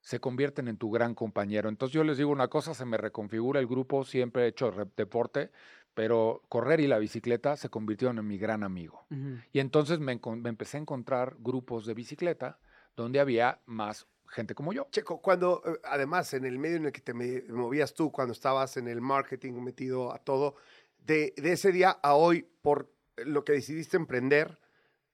se 0.00 0.20
convierten 0.20 0.68
en 0.68 0.76
tu 0.76 0.90
gran 0.90 1.14
compañero. 1.14 1.68
Entonces 1.68 1.94
yo 1.94 2.04
les 2.04 2.18
digo 2.18 2.30
una 2.30 2.48
cosa, 2.48 2.74
se 2.74 2.84
me 2.84 2.98
reconfigura 2.98 3.58
el 3.58 3.66
grupo, 3.66 4.04
siempre 4.04 4.44
he 4.44 4.48
hecho 4.48 4.70
deporte, 4.96 5.50
pero 5.96 6.42
correr 6.50 6.80
y 6.80 6.86
la 6.86 6.98
bicicleta 6.98 7.56
se 7.56 7.70
convirtieron 7.70 8.18
en 8.18 8.28
mi 8.28 8.36
gran 8.36 8.62
amigo. 8.62 9.06
Y 9.50 9.60
entonces 9.60 9.98
me, 9.98 10.12
empecé 10.12 10.76
a 10.76 10.80
encontrar 10.80 11.36
grupos 11.38 11.86
de 11.86 11.94
bicicleta 11.94 12.58
donde 12.94 13.18
había 13.18 13.62
más 13.64 14.06
gente 14.28 14.54
como 14.54 14.74
yo. 14.74 14.88
Checo, 14.90 15.22
cuando, 15.22 15.62
eh, 15.64 15.80
además, 15.84 16.34
en 16.34 16.44
el 16.44 16.58
medio 16.58 16.76
en 16.76 16.84
el 16.84 16.92
que 16.92 17.00
te 17.00 17.14
movías 17.14 17.94
tú, 17.94 18.12
cuando 18.12 18.32
estabas 18.32 18.76
en 18.76 18.88
el 18.88 19.00
marketing 19.00 19.54
metido 19.54 20.12
a 20.12 20.18
todo, 20.18 20.56
de, 20.98 21.32
de 21.34 21.52
ese 21.52 21.72
día 21.72 21.92
a 21.92 22.14
hoy, 22.14 22.46
por 22.60 22.92
lo 23.16 23.46
que 23.46 23.54
decidiste 23.54 23.96
emprender, 23.96 24.58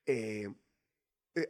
eh, 0.06 0.48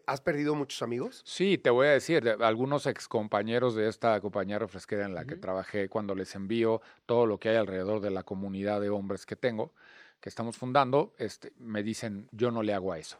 ¿has 0.06 0.20
perdido 0.20 0.54
muchos 0.54 0.82
amigos? 0.82 1.22
Sí, 1.24 1.58
te 1.58 1.70
voy 1.70 1.86
a 1.88 1.90
decir, 1.90 2.22
de- 2.22 2.44
algunos 2.44 2.86
excompañeros 2.86 3.74
de 3.74 3.88
esta 3.88 4.20
compañía 4.20 4.58
refresquera 4.58 5.04
en 5.04 5.14
la 5.14 5.24
que 5.24 5.36
trabajé, 5.36 5.88
cuando 5.88 6.14
les 6.14 6.34
envío 6.34 6.80
todo 7.06 7.26
lo 7.26 7.38
que 7.38 7.48
hay 7.50 7.56
alrededor 7.56 8.00
de 8.00 8.10
la 8.10 8.22
comunidad 8.22 8.80
de 8.80 8.90
hombres 8.90 9.26
que 9.26 9.36
tengo, 9.36 9.72
que 10.20 10.28
estamos 10.28 10.56
fundando, 10.56 11.14
este, 11.18 11.52
me 11.58 11.82
dicen, 11.82 12.28
yo 12.32 12.50
no 12.50 12.62
le 12.62 12.74
hago 12.74 12.92
a 12.92 12.98
eso. 12.98 13.18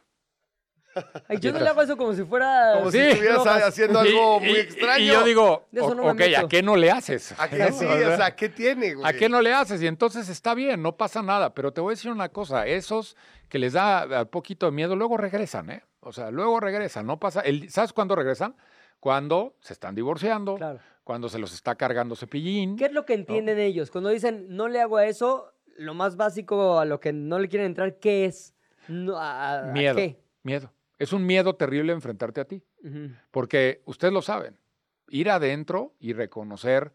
Ay, 1.27 1.39
yo 1.39 1.51
no 1.51 1.59
le 1.59 1.67
hago 1.69 1.81
eso 1.81 1.97
como 1.97 2.13
si 2.13 2.23
fuera. 2.23 2.73
Como 2.77 2.91
Sí. 2.91 2.97
si 2.99 3.03
estuvieras 3.09 3.45
haciendo 3.63 3.99
algo 3.99 4.39
Y- 4.41 4.45
muy 4.45 4.57
y- 4.57 4.59
extraño. 4.61 5.03
Y 5.03 5.07
yo 5.07 5.23
digo, 5.23 5.67
De 5.71 5.81
eso 5.81 5.89
"O- 5.89 5.95
no 5.95 6.03
me 6.03 6.11
ok, 6.11 6.21
¿a 6.21 6.25
meto". 6.37 6.47
qué 6.49 6.63
no 6.63 6.75
le 6.75 6.91
haces? 6.91 7.33
¿A 7.37 7.47
qué 7.49 7.55
sí? 7.71 7.85
O 7.85 8.15
sea, 8.17 8.35
¿qué 8.35 8.49
tiene, 8.49 8.93
güey? 8.95 9.07
¿A 9.07 9.13
qué 9.17 9.29
no 9.29 9.41
le 9.41 9.53
haces? 9.53 9.81
Y 9.81 9.87
entonces 9.87 10.29
está 10.29 10.53
bien, 10.53 10.81
no 10.81 10.95
pasa 10.97 11.21
nada. 11.21 11.53
Pero 11.53 11.71
te 11.73 11.81
voy 11.81 11.91
a 11.91 11.95
decir 11.95 12.11
una 12.11 12.29
cosa, 12.29 12.65
esos 12.67 13.15
que 13.49 13.59
les 13.59 13.73
da 13.73 14.07
un 14.21 14.27
poquito 14.27 14.65
de 14.67 14.71
miedo, 14.71 14.95
luego 14.95 15.17
regresan, 15.17 15.69
¿eh? 15.69 15.83
O 16.01 16.11
sea, 16.11 16.31
luego 16.31 16.59
regresan, 16.59 17.05
no 17.05 17.19
pasa. 17.19 17.41
El, 17.41 17.69
¿Sabes 17.69 17.93
cuándo 17.93 18.15
regresan? 18.15 18.55
Cuando 18.99 19.55
se 19.61 19.73
están 19.73 19.95
divorciando, 19.95 20.55
Claro. 20.55 20.79
cuando 21.03 21.27
se 21.29 21.37
los 21.39 21.53
está 21.53 21.75
cargando 21.75 22.15
cepillín. 22.15 22.77
¿Qué 22.77 22.85
es 22.85 22.93
lo 22.93 23.05
que 23.05 23.13
entienden 23.13 23.59
ellos? 23.59 23.91
Cuando 23.91 24.09
dicen 24.09 24.45
no 24.49 24.67
le 24.69 24.79
hago 24.81 24.97
a 24.97 25.05
eso, 25.05 25.51
lo 25.77 25.93
más 25.93 26.15
básico 26.15 26.79
a 26.79 26.85
lo 26.85 26.99
que 26.99 27.11
no 27.13 27.39
le 27.39 27.49
quieren 27.49 27.65
entrar, 27.67 27.97
¿qué 27.99 28.25
es? 28.25 28.53
No, 28.87 29.17
a- 29.17 29.31
a- 29.31 29.59
¿a 29.69 29.71
Miedo, 29.71 29.95
qué? 29.95 30.19
miedo. 30.43 30.71
Es 31.03 31.11
un 31.11 31.25
miedo 31.25 31.55
terrible 31.57 31.91
enfrentarte 31.91 32.39
a 32.39 32.45
ti. 32.45 32.63
Porque 33.29 33.81
ustedes 33.83 34.13
lo 34.13 34.21
saben, 34.21 34.57
ir 35.09 35.29
adentro 35.29 35.95
y 35.99 36.13
reconocer 36.13 36.93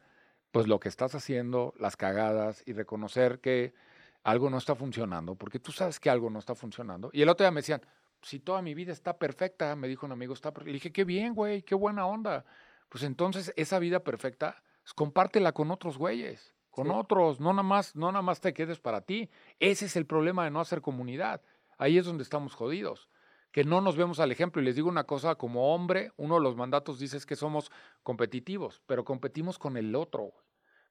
pues 0.51 0.67
lo 0.67 0.81
que 0.81 0.89
estás 0.89 1.15
haciendo, 1.15 1.75
las 1.79 1.99
cagadas 1.99 2.63
y 2.65 2.73
reconocer 2.73 3.39
que 3.41 3.75
algo 4.23 4.49
no 4.49 4.57
está 4.57 4.75
funcionando, 4.75 5.35
porque 5.35 5.59
tú 5.59 5.73
sabes 5.73 6.01
que 6.01 6.09
algo 6.09 6.31
no 6.31 6.39
está 6.39 6.55
funcionando. 6.55 7.11
Y 7.13 7.21
el 7.21 7.29
otro 7.29 7.45
día 7.45 7.51
me 7.51 7.61
decían, 7.61 7.83
si 8.23 8.41
toda 8.41 8.63
mi 8.63 8.73
vida 8.73 8.93
está 8.93 9.19
perfecta, 9.19 9.77
me 9.77 9.89
dijo 9.89 10.07
un 10.07 10.13
amigo, 10.13 10.33
está 10.33 10.55
per-". 10.55 10.65
Le 10.65 10.73
dije, 10.73 10.91
qué 10.91 11.05
bien, 11.05 11.35
güey, 11.35 11.61
qué 11.61 11.75
buena 11.75 12.07
onda. 12.07 12.47
Pues 12.89 13.05
entonces 13.05 13.53
esa 13.57 13.79
vida 13.79 14.03
perfecta, 14.05 14.63
pues, 14.83 14.95
compártela 14.95 15.53
con 15.53 15.71
otros 15.71 15.99
güeyes, 15.99 16.55
con 16.71 16.87
Sí. 16.87 16.93
otros, 16.95 17.41
no 17.41 17.53
nada 17.53 17.63
más, 17.63 17.95
no 17.95 18.11
nada 18.11 18.23
más 18.23 18.41
te 18.41 18.55
quedes 18.55 18.81
para 18.81 19.03
ti. 19.03 19.29
Ese 19.61 19.85
es 19.85 19.97
el 19.97 20.07
problema 20.07 20.45
de 20.45 20.51
no 20.51 20.61
hacer 20.61 20.81
comunidad. 20.81 21.43
Ahí 21.77 21.99
es 21.99 22.07
donde 22.07 22.23
estamos 22.23 22.55
jodidos 22.55 23.11
que 23.53 23.64
no 23.64 23.80
nos 23.80 23.96
vemos 23.96 24.20
al 24.20 24.32
ejemplo. 24.32 24.61
Y 24.61 24.64
les 24.64 24.76
digo 24.76 24.88
una 24.88 25.05
cosa, 25.05 25.34
como 25.34 25.74
hombre, 25.74 26.12
uno 26.16 26.36
de 26.36 26.40
los 26.42 26.57
mandatos 26.57 26.99
dice 26.99 27.16
es 27.16 27.26
que 27.26 27.36
somos 27.36 27.70
competitivos, 28.03 28.82
pero 28.86 29.05
competimos 29.05 29.59
con 29.59 29.76
el 29.76 29.94
otro. 29.94 30.32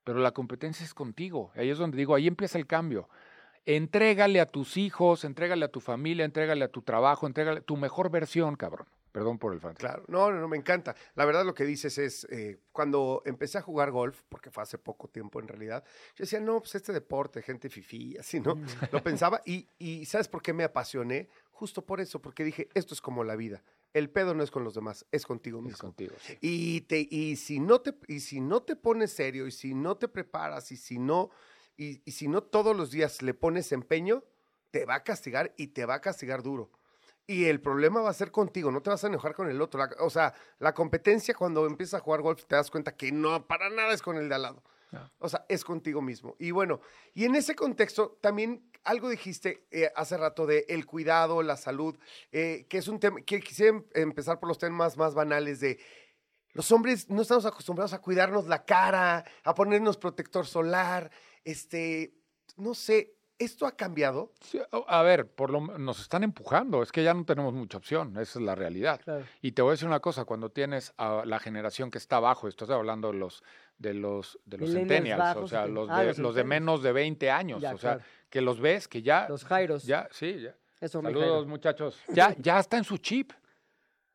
Pero 0.03 0.19
la 0.19 0.31
competencia 0.31 0.85
es 0.85 0.93
contigo. 0.93 1.51
Ahí 1.55 1.69
es 1.69 1.77
donde 1.77 1.97
digo, 1.97 2.15
ahí 2.15 2.27
empieza 2.27 2.57
el 2.57 2.65
cambio. 2.65 3.09
Entrégale 3.65 4.39
a 4.39 4.45
tus 4.45 4.77
hijos, 4.77 5.25
entrégale 5.25 5.65
a 5.65 5.67
tu 5.67 5.81
familia, 5.81 6.23
entrégale 6.23 6.63
a 6.63 6.69
tu 6.69 6.81
trabajo, 6.81 7.27
entrégale 7.27 7.61
tu 7.61 7.75
mejor 7.75 8.09
versión, 8.09 8.55
cabrón. 8.55 8.87
Perdón 9.17 9.39
por 9.39 9.51
el 9.51 9.59
fan. 9.59 9.73
Claro, 9.73 10.03
no, 10.09 10.31
no, 10.31 10.39
no, 10.39 10.47
me 10.47 10.57
encanta. 10.57 10.95
La 11.15 11.25
verdad 11.25 11.43
lo 11.43 11.55
que 11.55 11.65
dices 11.65 11.97
es, 11.97 12.27
eh, 12.29 12.59
cuando 12.71 13.23
empecé 13.25 13.57
a 13.57 13.63
jugar 13.63 13.89
golf, 13.89 14.21
porque 14.29 14.51
fue 14.51 14.61
hace 14.61 14.77
poco 14.77 15.07
tiempo 15.07 15.39
en 15.39 15.47
realidad, 15.47 15.83
yo 16.15 16.21
decía, 16.21 16.39
no, 16.39 16.59
pues 16.59 16.75
este 16.75 16.93
deporte, 16.93 17.41
gente 17.41 17.67
fifí, 17.67 18.15
así, 18.15 18.39
¿no? 18.39 18.53
Lo 18.91 19.01
pensaba 19.01 19.41
y, 19.43 19.67
y 19.79 20.05
¿sabes 20.05 20.27
por 20.27 20.43
qué 20.43 20.53
me 20.53 20.63
apasioné? 20.63 21.29
Justo 21.49 21.83
por 21.83 21.99
eso, 21.99 22.21
porque 22.21 22.43
dije, 22.43 22.69
esto 22.75 22.93
es 22.93 23.01
como 23.01 23.23
la 23.23 23.35
vida. 23.35 23.63
El 23.91 24.11
pedo 24.11 24.35
no 24.35 24.43
es 24.43 24.51
con 24.51 24.63
los 24.63 24.75
demás, 24.75 25.07
es 25.11 25.25
contigo 25.25 25.63
mismo. 25.63 25.77
Es 25.77 25.81
contigo. 25.81 26.13
sí. 26.19 26.37
Y, 26.39 26.81
te, 26.81 27.07
y, 27.09 27.37
si 27.37 27.59
no 27.59 27.81
te, 27.81 27.95
y 28.07 28.19
si 28.19 28.39
no 28.39 28.61
te 28.61 28.75
pones 28.75 29.13
serio, 29.13 29.47
y 29.47 29.51
si 29.51 29.73
no 29.73 29.97
te 29.97 30.07
preparas, 30.07 30.71
y 30.71 30.77
si 30.77 30.99
no, 30.99 31.31
y, 31.75 32.03
y 32.05 32.11
si 32.11 32.27
no 32.27 32.43
todos 32.43 32.75
los 32.75 32.91
días 32.91 33.23
le 33.23 33.33
pones 33.33 33.71
empeño, 33.71 34.23
te 34.69 34.85
va 34.85 34.93
a 34.93 35.03
castigar 35.03 35.55
y 35.57 35.69
te 35.69 35.87
va 35.87 35.95
a 35.95 36.01
castigar 36.01 36.43
duro. 36.43 36.69
Y 37.29 37.45
el 37.45 37.59
problema 37.59 37.99
va 38.01 38.09
a 38.09 38.13
ser 38.13 38.31
contigo, 38.31 38.71
no 38.71 38.81
te 38.81 38.89
vas 38.89 39.03
a 39.03 39.07
enojar 39.07 39.35
con 39.35 39.49
el 39.49 39.61
otro. 39.61 39.79
La- 39.81 39.95
o 39.99 40.09
sea, 40.09 40.33
la 40.59 40.73
competencia 40.73 41.33
cuando 41.35 41.65
empiezas 41.65 41.99
a 41.99 42.03
jugar 42.03 42.21
golf 42.21 42.45
te 42.45 42.55
das 42.55 42.71
cuenta 42.71 42.95
que 42.95 43.11
no, 43.11 43.45
para 43.47 43.69
nada 43.69 43.93
es 43.93 44.01
con 44.01 44.15
el 44.17 44.29
de 44.29 44.35
al 44.35 44.41
lado. 44.43 44.63
No. 44.91 45.11
O 45.19 45.27
sea, 45.27 45.45
es 45.49 45.65
contigo 45.65 46.01
mismo. 46.01 46.37
Y 46.39 46.51
bueno, 46.51 46.79
y 47.13 47.25
en 47.25 47.35
ese 47.35 47.55
contexto 47.55 48.17
también 48.21 48.71
algo 48.85 49.09
dijiste 49.09 49.67
eh, 49.69 49.91
hace 49.97 50.15
rato 50.15 50.45
de 50.45 50.65
el 50.69 50.85
cuidado, 50.85 51.43
la 51.43 51.57
salud, 51.57 51.97
eh, 52.31 52.65
que 52.69 52.77
es 52.77 52.87
un 52.87 52.97
tema, 53.01 53.19
que 53.21 53.41
quisiera 53.41 53.71
em- 53.71 53.83
empezar 53.93 54.39
por 54.39 54.47
los 54.47 54.57
temas 54.57 54.95
más 54.95 55.13
banales 55.13 55.59
de 55.59 55.77
los 56.53 56.71
hombres 56.71 57.09
no 57.09 57.21
estamos 57.21 57.45
acostumbrados 57.45 57.91
a 57.91 57.99
cuidarnos 57.99 58.47
la 58.47 58.63
cara, 58.63 59.25
a 59.43 59.53
ponernos 59.53 59.97
protector 59.97 60.47
solar, 60.47 61.11
este, 61.43 62.15
no 62.55 62.73
sé, 62.73 63.16
¿esto 63.39 63.65
ha 63.65 63.75
cambiado? 63.75 64.31
Sí, 64.41 64.59
a- 64.87 65.01
ver, 65.03 65.27
por 65.27 65.49
lo, 65.51 65.59
nos 65.77 65.99
están 65.99 66.23
empujando, 66.23 66.81
es 66.83 66.91
que 66.91 67.03
ya 67.03 67.13
no 67.13 67.23
tenemos 67.25 67.53
mucha 67.53 67.77
opción, 67.77 68.11
esa 68.17 68.39
es 68.39 68.45
la 68.45 68.55
realidad. 68.55 68.99
Claro. 69.03 69.23
Y 69.41 69.51
te 69.51 69.61
voy 69.61 69.69
a 69.69 69.73
decir 69.73 69.87
una 69.87 69.99
cosa, 69.99 70.25
cuando 70.25 70.49
tienes 70.49 70.93
a 70.97 71.23
la 71.25 71.39
generación 71.39 71.91
que 71.91 71.97
está 71.97 72.17
abajo, 72.17 72.47
estoy 72.47 72.71
hablando 72.73 73.11
de 73.11 73.17
los 73.17 73.43
de 73.77 73.93
los 73.93 74.39
de 74.45 74.57
los 74.57 74.71
centennials, 74.71 75.37
o 75.37 75.47
sea, 75.47 75.67
los 75.67 75.87
Ah, 75.89 76.01
de, 76.01 76.07
los 76.07 76.17
los 76.17 76.35
de 76.35 76.43
menos 76.43 76.81
de 76.81 76.91
20 76.91 77.29
años, 77.29 77.61
Ya, 77.61 77.75
o 77.75 77.77
sea, 77.77 77.95
claro. 77.97 78.09
que 78.29 78.41
los 78.41 78.59
ves 78.59 78.87
que 78.87 79.01
ya 79.03 79.27
Los 79.29 79.45
Jairos. 79.45 79.83
ya, 79.83 80.07
sí, 80.11 80.39
ya. 80.41 80.55
Eso, 80.81 81.01
Saludos, 81.01 81.45
muchachos. 81.47 81.99
Ya 82.09 82.35
ya 82.39 82.59
está 82.59 82.77
en 82.77 82.83
su 82.83 82.97
chip. 82.97 83.31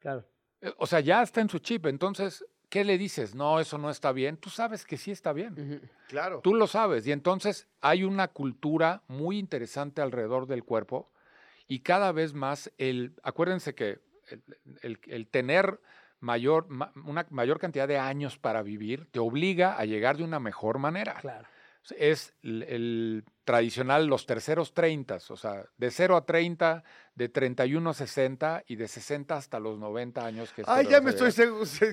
Claro. 0.00 0.24
Eh, 0.60 0.72
O 0.78 0.86
sea, 0.86 1.00
ya 1.00 1.22
está 1.22 1.40
en 1.40 1.48
su 1.48 1.58
chip, 1.60 1.86
entonces 1.86 2.44
¿qué 2.72 2.84
le 2.84 2.96
dices? 2.96 3.34
No, 3.34 3.60
eso 3.60 3.76
no 3.76 3.90
está 3.90 4.12
bien. 4.12 4.38
Tú 4.38 4.48
sabes 4.48 4.86
que 4.86 4.96
sí 4.96 5.10
está 5.10 5.34
bien. 5.34 5.82
Claro. 6.08 6.40
Tú 6.42 6.54
lo 6.54 6.66
sabes. 6.66 7.06
Y 7.06 7.12
entonces 7.12 7.68
hay 7.82 8.02
una 8.02 8.28
cultura 8.28 9.02
muy 9.08 9.38
interesante 9.38 10.00
alrededor 10.00 10.46
del 10.46 10.64
cuerpo 10.64 11.10
y 11.68 11.80
cada 11.80 12.12
vez 12.12 12.32
más 12.32 12.72
el, 12.78 13.12
acuérdense 13.22 13.74
que 13.74 13.98
el, 14.28 14.42
el- 14.80 14.98
el 15.06 15.26
tener 15.28 15.80
mayor, 16.20 16.66
ma- 16.70 16.92
una 17.04 17.26
mayor 17.28 17.58
cantidad 17.58 17.86
de 17.86 17.98
años 17.98 18.38
para 18.38 18.62
vivir 18.62 19.06
te 19.10 19.18
obliga 19.18 19.76
a 19.78 19.84
llegar 19.84 20.16
de 20.16 20.24
una 20.24 20.40
mejor 20.40 20.78
manera. 20.78 21.16
Claro. 21.20 21.46
Es 21.98 22.32
el, 22.42 22.62
el 22.62 23.24
tradicional, 23.44 24.06
los 24.06 24.24
terceros 24.26 24.72
30, 24.72 25.18
o 25.30 25.36
sea, 25.36 25.64
de 25.76 25.90
0 25.90 26.16
a 26.16 26.24
30, 26.24 26.84
de 27.14 27.28
31 27.28 27.90
a 27.90 27.94
60 27.94 28.62
y 28.68 28.76
de 28.76 28.88
60 28.88 29.36
hasta 29.36 29.58
los 29.58 29.78
90 29.78 30.24
años. 30.24 30.52
Que 30.52 30.62
Ay, 30.66 30.86
ya 30.88 31.00
me 31.00 31.10
estoy, 31.10 31.30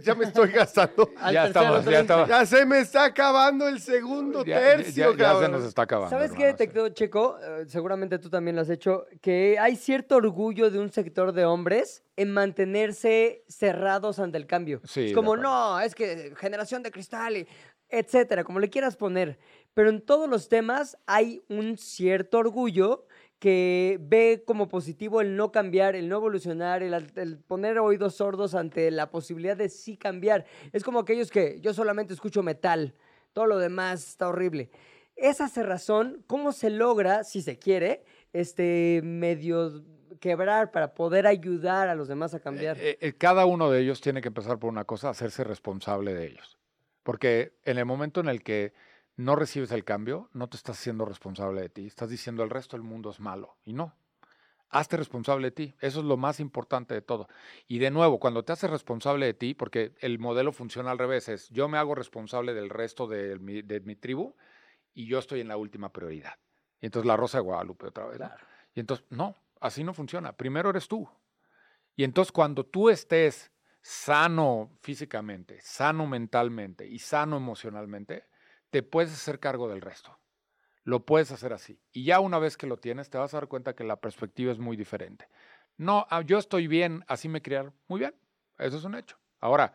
ya 0.03 0.15
me 0.15 0.25
estoy 0.25 0.51
gastando. 0.51 1.09
Ya 1.33 1.47
estamos, 1.47 1.83
ya 1.85 1.99
estamos. 2.01 2.29
Ya 2.29 2.45
se 2.45 2.65
me 2.65 2.79
está 2.79 3.05
acabando 3.05 3.67
el 3.67 3.81
segundo 3.81 4.45
Ya- 4.45 4.59
tercio, 4.59 5.15
ya- 5.15 5.33
ya 5.33 5.39
se 5.39 5.49
nos 5.49 5.63
está 5.65 5.81
acabando. 5.81 6.11
¿Sabes 6.11 6.31
qué 6.31 6.43
hermano, 6.43 6.57
detectó 6.57 6.89
Checo? 6.89 7.37
Eh, 7.41 7.65
seguramente 7.67 8.19
tú 8.19 8.29
también 8.29 8.55
lo 8.55 8.61
has 8.61 8.69
hecho, 8.69 9.05
que 9.21 9.57
hay 9.59 9.75
cierto 9.75 10.15
orgullo 10.17 10.69
de 10.69 10.79
un 10.79 10.91
sector 10.91 11.33
de 11.33 11.45
hombres 11.45 12.03
en 12.15 12.31
mantenerse 12.31 13.43
cerrados 13.47 14.19
ante 14.19 14.37
el 14.37 14.45
cambio. 14.45 14.81
Sí, 14.85 15.07
es 15.07 15.13
como, 15.13 15.35
no, 15.35 15.79
es 15.79 15.95
que 15.95 16.33
generación 16.37 16.83
de 16.83 16.91
cristal, 16.91 17.37
y 17.37 17.47
etcétera, 17.89 18.43
como 18.43 18.59
le 18.59 18.69
quieras 18.69 18.95
poner. 18.95 19.39
Pero 19.79 19.91
en 19.91 20.01
todos 20.01 20.29
los 20.29 20.49
temas 20.49 20.97
hay 21.05 21.41
un 21.47 21.77
cierto 21.77 22.39
orgullo 22.39 23.07
que 23.39 23.97
ve 24.01 24.43
como 24.45 24.67
positivo 24.67 25.21
el 25.21 25.37
no 25.37 25.53
cambiar, 25.53 25.95
el 25.95 26.09
no 26.09 26.17
evolucionar, 26.17 26.83
el, 26.83 27.39
poner 27.47 27.79
oídos 27.79 28.15
sordos 28.15 28.55
ante 28.55 28.91
la 28.91 29.09
posibilidad 29.09 29.55
de 29.55 29.69
sí 29.69 29.95
cambiar. 29.95 30.43
Es 30.73 30.83
como 30.83 30.99
aquellos 30.99 31.31
que 31.31 31.61
yo 31.61 31.73
solamente 31.73 32.13
escucho 32.13 32.43
metal, 32.43 32.93
todo 33.31 33.45
lo 33.45 33.57
demás 33.57 34.05
está 34.05 34.27
horrible. 34.27 34.69
Esa 35.15 35.47
cerrazón, 35.47 36.25
¿cómo 36.27 36.51
se 36.51 36.71
logra, 36.71 37.23
si 37.23 37.41
se 37.41 37.57
quiere, 37.57 38.03
este 38.33 38.99
medio 39.01 39.85
quebrar 40.19 40.71
para 40.71 40.93
poder 40.93 41.25
ayudar 41.25 41.87
a 41.87 41.95
los 41.95 42.09
demás 42.09 42.33
a 42.33 42.41
cambiar? 42.41 42.75
Eh, 42.81 42.97
eh, 42.99 43.13
cada 43.13 43.45
uno 43.45 43.71
de 43.71 43.79
ellos 43.79 44.01
tiene 44.01 44.19
que 44.21 44.27
empezar 44.27 44.59
por 44.59 44.69
una 44.69 44.83
cosa, 44.83 45.07
hacerse 45.07 45.45
responsable 45.45 46.13
de 46.13 46.25
ellos. 46.25 46.57
Porque 47.01 47.53
en 47.63 47.77
el 47.77 47.85
momento 47.85 48.19
en 48.19 48.27
el 48.27 48.43
que 48.43 48.73
no 49.19 49.35
recibes 49.35 49.71
el 49.73 49.83
cambio, 49.83 50.29
no 50.31 50.47
te 50.47 50.55
estás 50.55 50.79
haciendo 50.79 51.03
responsable 51.03 51.59
de 51.61 51.67
ti. 51.67 51.85
Estás 51.85 52.09
diciendo 52.09 52.41
el 52.41 52.49
resto 52.49 52.77
del 52.77 52.83
mundo 52.83 53.09
es 53.09 53.19
malo. 53.19 53.57
Y 53.65 53.73
no. 53.73 53.93
Hazte 54.69 54.95
responsable 54.95 55.47
de 55.47 55.51
ti. 55.51 55.75
Eso 55.81 55.99
es 55.99 56.05
lo 56.05 56.15
más 56.15 56.39
importante 56.39 56.93
de 56.93 57.01
todo. 57.01 57.27
Y 57.67 57.79
de 57.79 57.91
nuevo, 57.91 58.17
cuando 58.17 58.45
te 58.45 58.53
haces 58.53 58.69
responsable 58.69 59.25
de 59.25 59.33
ti, 59.33 59.53
porque 59.53 59.93
el 59.99 60.19
modelo 60.19 60.53
funciona 60.53 60.91
al 60.91 60.97
revés, 60.97 61.27
es 61.27 61.49
yo 61.49 61.67
me 61.67 61.77
hago 61.77 61.95
responsable 61.95 62.53
del 62.53 62.69
resto 62.69 63.07
de 63.07 63.37
mi, 63.39 63.61
de 63.61 63.81
mi 63.81 63.97
tribu 63.97 64.35
y 64.93 65.05
yo 65.05 65.19
estoy 65.19 65.41
en 65.41 65.49
la 65.49 65.57
última 65.57 65.91
prioridad. 65.91 66.35
Y 66.79 66.85
entonces 66.85 67.05
la 67.05 67.17
Rosa 67.17 67.39
de 67.39 67.43
Guadalupe 67.43 67.87
otra 67.87 68.05
vez. 68.05 68.17
Claro. 68.17 68.45
Y 68.73 68.79
entonces, 68.79 69.05
no, 69.09 69.35
así 69.59 69.83
no 69.83 69.93
funciona. 69.93 70.31
Primero 70.31 70.69
eres 70.69 70.87
tú. 70.87 71.09
Y 71.93 72.05
entonces 72.05 72.31
cuando 72.31 72.65
tú 72.65 72.89
estés 72.89 73.51
sano 73.81 74.77
físicamente, 74.79 75.59
sano 75.59 76.07
mentalmente 76.07 76.87
y 76.87 76.99
sano 76.99 77.35
emocionalmente, 77.35 78.23
te 78.69 78.83
puedes 78.83 79.11
hacer 79.13 79.39
cargo 79.39 79.67
del 79.67 79.81
resto. 79.81 80.17
Lo 80.83 81.05
puedes 81.05 81.31
hacer 81.31 81.53
así. 81.53 81.79
Y 81.91 82.03
ya 82.05 82.19
una 82.19 82.39
vez 82.39 82.57
que 82.57 82.67
lo 82.67 82.77
tienes, 82.77 83.09
te 83.09 83.17
vas 83.17 83.33
a 83.33 83.37
dar 83.37 83.47
cuenta 83.47 83.75
que 83.75 83.83
la 83.83 83.97
perspectiva 83.97 84.51
es 84.51 84.59
muy 84.59 84.77
diferente. 84.77 85.27
No, 85.77 86.07
ah, 86.09 86.21
yo 86.21 86.37
estoy 86.37 86.67
bien, 86.67 87.03
así 87.07 87.29
me 87.29 87.41
criaron. 87.41 87.73
Muy 87.87 87.99
bien, 87.99 88.15
eso 88.57 88.77
es 88.77 88.83
un 88.83 88.95
hecho. 88.95 89.17
Ahora, 89.39 89.73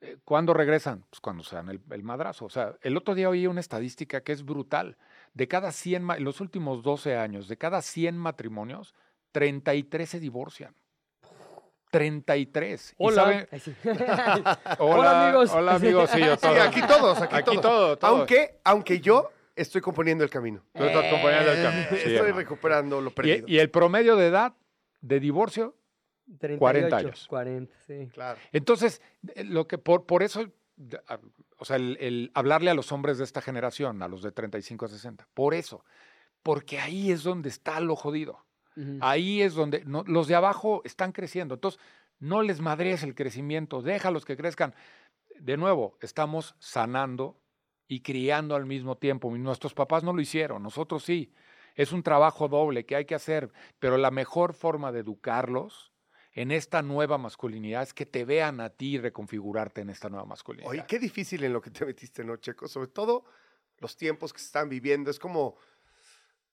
eh, 0.00 0.18
¿cuándo 0.24 0.54
regresan? 0.54 1.04
Pues 1.10 1.20
cuando 1.20 1.42
se 1.42 1.56
dan 1.56 1.68
el, 1.68 2.02
madrazo. 2.02 2.44
O 2.44 2.50
sea, 2.50 2.76
el 2.82 2.96
otro 2.96 3.14
día 3.14 3.28
oí 3.28 3.46
una 3.46 3.60
estadística 3.60 4.22
que 4.22 4.32
es 4.32 4.44
brutal. 4.44 4.96
De 5.34 5.48
cada 5.48 5.72
100, 5.72 6.02
ma- 6.02 6.16
en 6.16 6.24
los 6.24 6.40
últimos 6.40 6.82
12 6.82 7.16
años, 7.16 7.48
de 7.48 7.56
cada 7.56 7.82
100 7.82 8.16
matrimonios, 8.16 8.94
33 9.32 10.08
se 10.08 10.20
divorcian. 10.20 10.74
33. 12.00 12.94
¿Y 12.98 13.10
saben- 13.10 13.48
Ay, 13.50 13.60
sí. 13.60 13.74
Hola, 14.78 15.24
amigos. 15.28 15.50
Hola, 15.52 15.74
amigos. 15.76 16.10
Sí, 16.10 16.20
yo 16.20 16.34
Sí, 16.34 16.40
todo. 16.42 16.62
aquí 16.62 16.80
todos, 16.82 17.20
aquí, 17.22 17.34
Aquí 17.36 17.44
todos. 17.50 17.62
todo, 17.62 17.98
todo. 17.98 18.10
Aunque, 18.10 18.60
aunque 18.64 19.00
yo 19.00 19.30
estoy 19.54 19.80
componiendo 19.80 20.22
el 20.22 20.30
camino. 20.30 20.62
Tú 20.74 20.84
estás 20.84 21.04
acompañando 21.06 21.52
el 21.52 21.62
camino. 21.62 21.86
Sí, 21.90 21.96
estoy 21.96 22.14
hermano. 22.16 22.36
recuperando 22.36 23.00
lo 23.00 23.10
Y, 23.10 23.12
perdido. 23.14 23.46
y 23.48 23.58
el 23.58 23.70
promedio 23.70 24.16
de 24.16 24.26
edad 24.26 24.52
de 25.00 25.20
divorcio 25.20 25.74
38, 26.38 26.58
40 26.58 26.96
años. 26.98 27.26
40, 27.28 27.74
sí. 27.86 28.08
Claro. 28.12 28.38
Entonces, 28.52 29.00
eh, 29.34 29.44
lo 29.44 29.66
que 29.66 29.78
por, 29.78 30.04
por 30.06 30.22
eso, 30.22 30.44
de- 30.76 31.00
a- 31.08 31.18
o 31.58 31.64
sea, 31.64 31.76
el, 31.76 31.96
el 32.00 32.30
hablarle 32.34 32.70
a 32.70 32.74
los 32.74 32.92
hombres 32.92 33.16
de 33.18 33.24
esta 33.24 33.40
generación, 33.40 34.02
a 34.02 34.08
los 34.08 34.22
de 34.22 34.32
35 34.32 34.84
a 34.84 34.88
60, 34.88 35.26
por 35.32 35.54
eso, 35.54 35.84
porque 36.42 36.78
ahí 36.78 37.10
es 37.10 37.22
donde 37.22 37.48
está 37.48 37.80
lo 37.80 37.96
jodido. 37.96 38.44
Ahí 39.00 39.42
es 39.42 39.54
donde 39.54 39.84
no- 39.84 40.04
los 40.06 40.28
de 40.28 40.34
abajo 40.34 40.82
están 40.84 41.12
creciendo. 41.12 41.54
Entonces, 41.54 41.80
no 42.18 42.42
les 42.42 42.60
madres 42.60 43.02
el 43.02 43.14
crecimiento, 43.14 43.82
déjalos 43.82 44.24
que 44.24 44.36
crezcan. 44.36 44.74
De 45.38 45.56
nuevo, 45.56 45.98
estamos 46.00 46.54
sanando 46.58 47.40
y 47.88 48.00
criando 48.00 48.54
al 48.56 48.66
mismo 48.66 48.96
tiempo. 48.96 49.34
Nuestros 49.36 49.74
papás 49.74 50.02
no 50.02 50.12
lo 50.12 50.20
hicieron, 50.20 50.62
nosotros 50.62 51.04
sí. 51.04 51.32
Es 51.74 51.92
un 51.92 52.02
trabajo 52.02 52.48
doble 52.48 52.86
que 52.86 52.96
hay 52.96 53.04
que 53.04 53.14
hacer, 53.14 53.52
pero 53.78 53.98
la 53.98 54.10
mejor 54.10 54.54
forma 54.54 54.92
de 54.92 55.00
educarlos 55.00 55.92
en 56.32 56.50
esta 56.50 56.82
nueva 56.82 57.18
masculinidad 57.18 57.82
es 57.82 57.92
que 57.94 58.06
te 58.06 58.24
vean 58.24 58.60
a 58.60 58.70
ti 58.70 58.98
reconfigurarte 58.98 59.82
en 59.82 59.90
esta 59.90 60.08
nueva 60.08 60.24
masculinidad. 60.26 60.70
Oye, 60.70 60.84
qué 60.88 60.98
difícil 60.98 61.44
en 61.44 61.52
lo 61.52 61.60
que 61.60 61.70
te 61.70 61.84
metiste, 61.84 62.24
¿no, 62.24 62.36
Checo? 62.36 62.66
Sobre 62.66 62.88
todo 62.88 63.24
los 63.78 63.96
tiempos 63.96 64.32
que 64.32 64.38
se 64.38 64.46
están 64.46 64.68
viviendo. 64.68 65.10
Es 65.10 65.18
como 65.18 65.56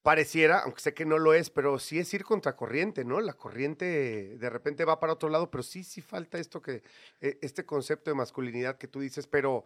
pareciera, 0.03 0.59
aunque 0.59 0.81
sé 0.81 0.93
que 0.93 1.05
no 1.05 1.17
lo 1.17 1.33
es, 1.33 1.49
pero 1.49 1.79
sí 1.79 1.97
es 1.97 2.13
ir 2.13 2.25
contracorriente, 2.25 3.05
¿no? 3.05 3.21
La 3.21 3.33
corriente 3.33 4.37
de 4.37 4.49
repente 4.49 4.83
va 4.85 4.99
para 4.99 5.13
otro 5.13 5.29
lado, 5.29 5.49
pero 5.49 5.63
sí, 5.63 5.83
sí 5.83 6.01
falta 6.01 6.37
esto 6.37 6.61
que, 6.61 6.83
eh, 7.21 7.39
este 7.41 7.65
concepto 7.65 8.11
de 8.11 8.15
masculinidad 8.15 8.77
que 8.77 8.89
tú 8.89 8.99
dices, 8.99 9.27
pero, 9.27 9.63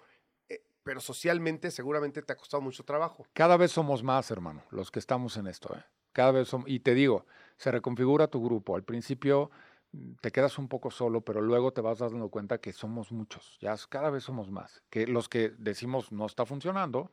eh, 0.47 0.61
pero 0.83 1.01
socialmente 1.01 1.71
seguramente 1.71 2.21
te 2.21 2.33
ha 2.33 2.37
costado 2.37 2.61
mucho 2.61 2.83
trabajo. 2.85 3.25
Cada 3.33 3.57
vez 3.57 3.71
somos 3.71 4.03
más, 4.03 4.29
hermano, 4.29 4.63
los 4.69 4.91
que 4.91 4.99
estamos 4.99 5.35
en 5.37 5.47
esto. 5.47 5.75
¿eh? 5.75 5.83
Cada 6.13 6.31
vez 6.31 6.47
somos, 6.47 6.69
y 6.69 6.81
te 6.81 6.93
digo, 6.93 7.25
se 7.57 7.71
reconfigura 7.71 8.27
tu 8.27 8.43
grupo. 8.43 8.75
Al 8.75 8.83
principio 8.83 9.49
mm, 9.91 10.13
te 10.21 10.31
quedas 10.31 10.59
un 10.59 10.67
poco 10.67 10.91
solo, 10.91 11.21
pero 11.21 11.41
luego 11.41 11.73
te 11.73 11.81
vas 11.81 11.97
dando 11.97 12.29
cuenta 12.29 12.59
que 12.59 12.73
somos 12.73 13.11
muchos. 13.11 13.57
Ya 13.59 13.75
cada 13.89 14.11
vez 14.11 14.23
somos 14.23 14.51
más. 14.51 14.83
Que 14.91 15.07
los 15.07 15.29
que 15.29 15.49
decimos 15.57 16.11
no 16.11 16.27
está 16.27 16.45
funcionando, 16.45 17.11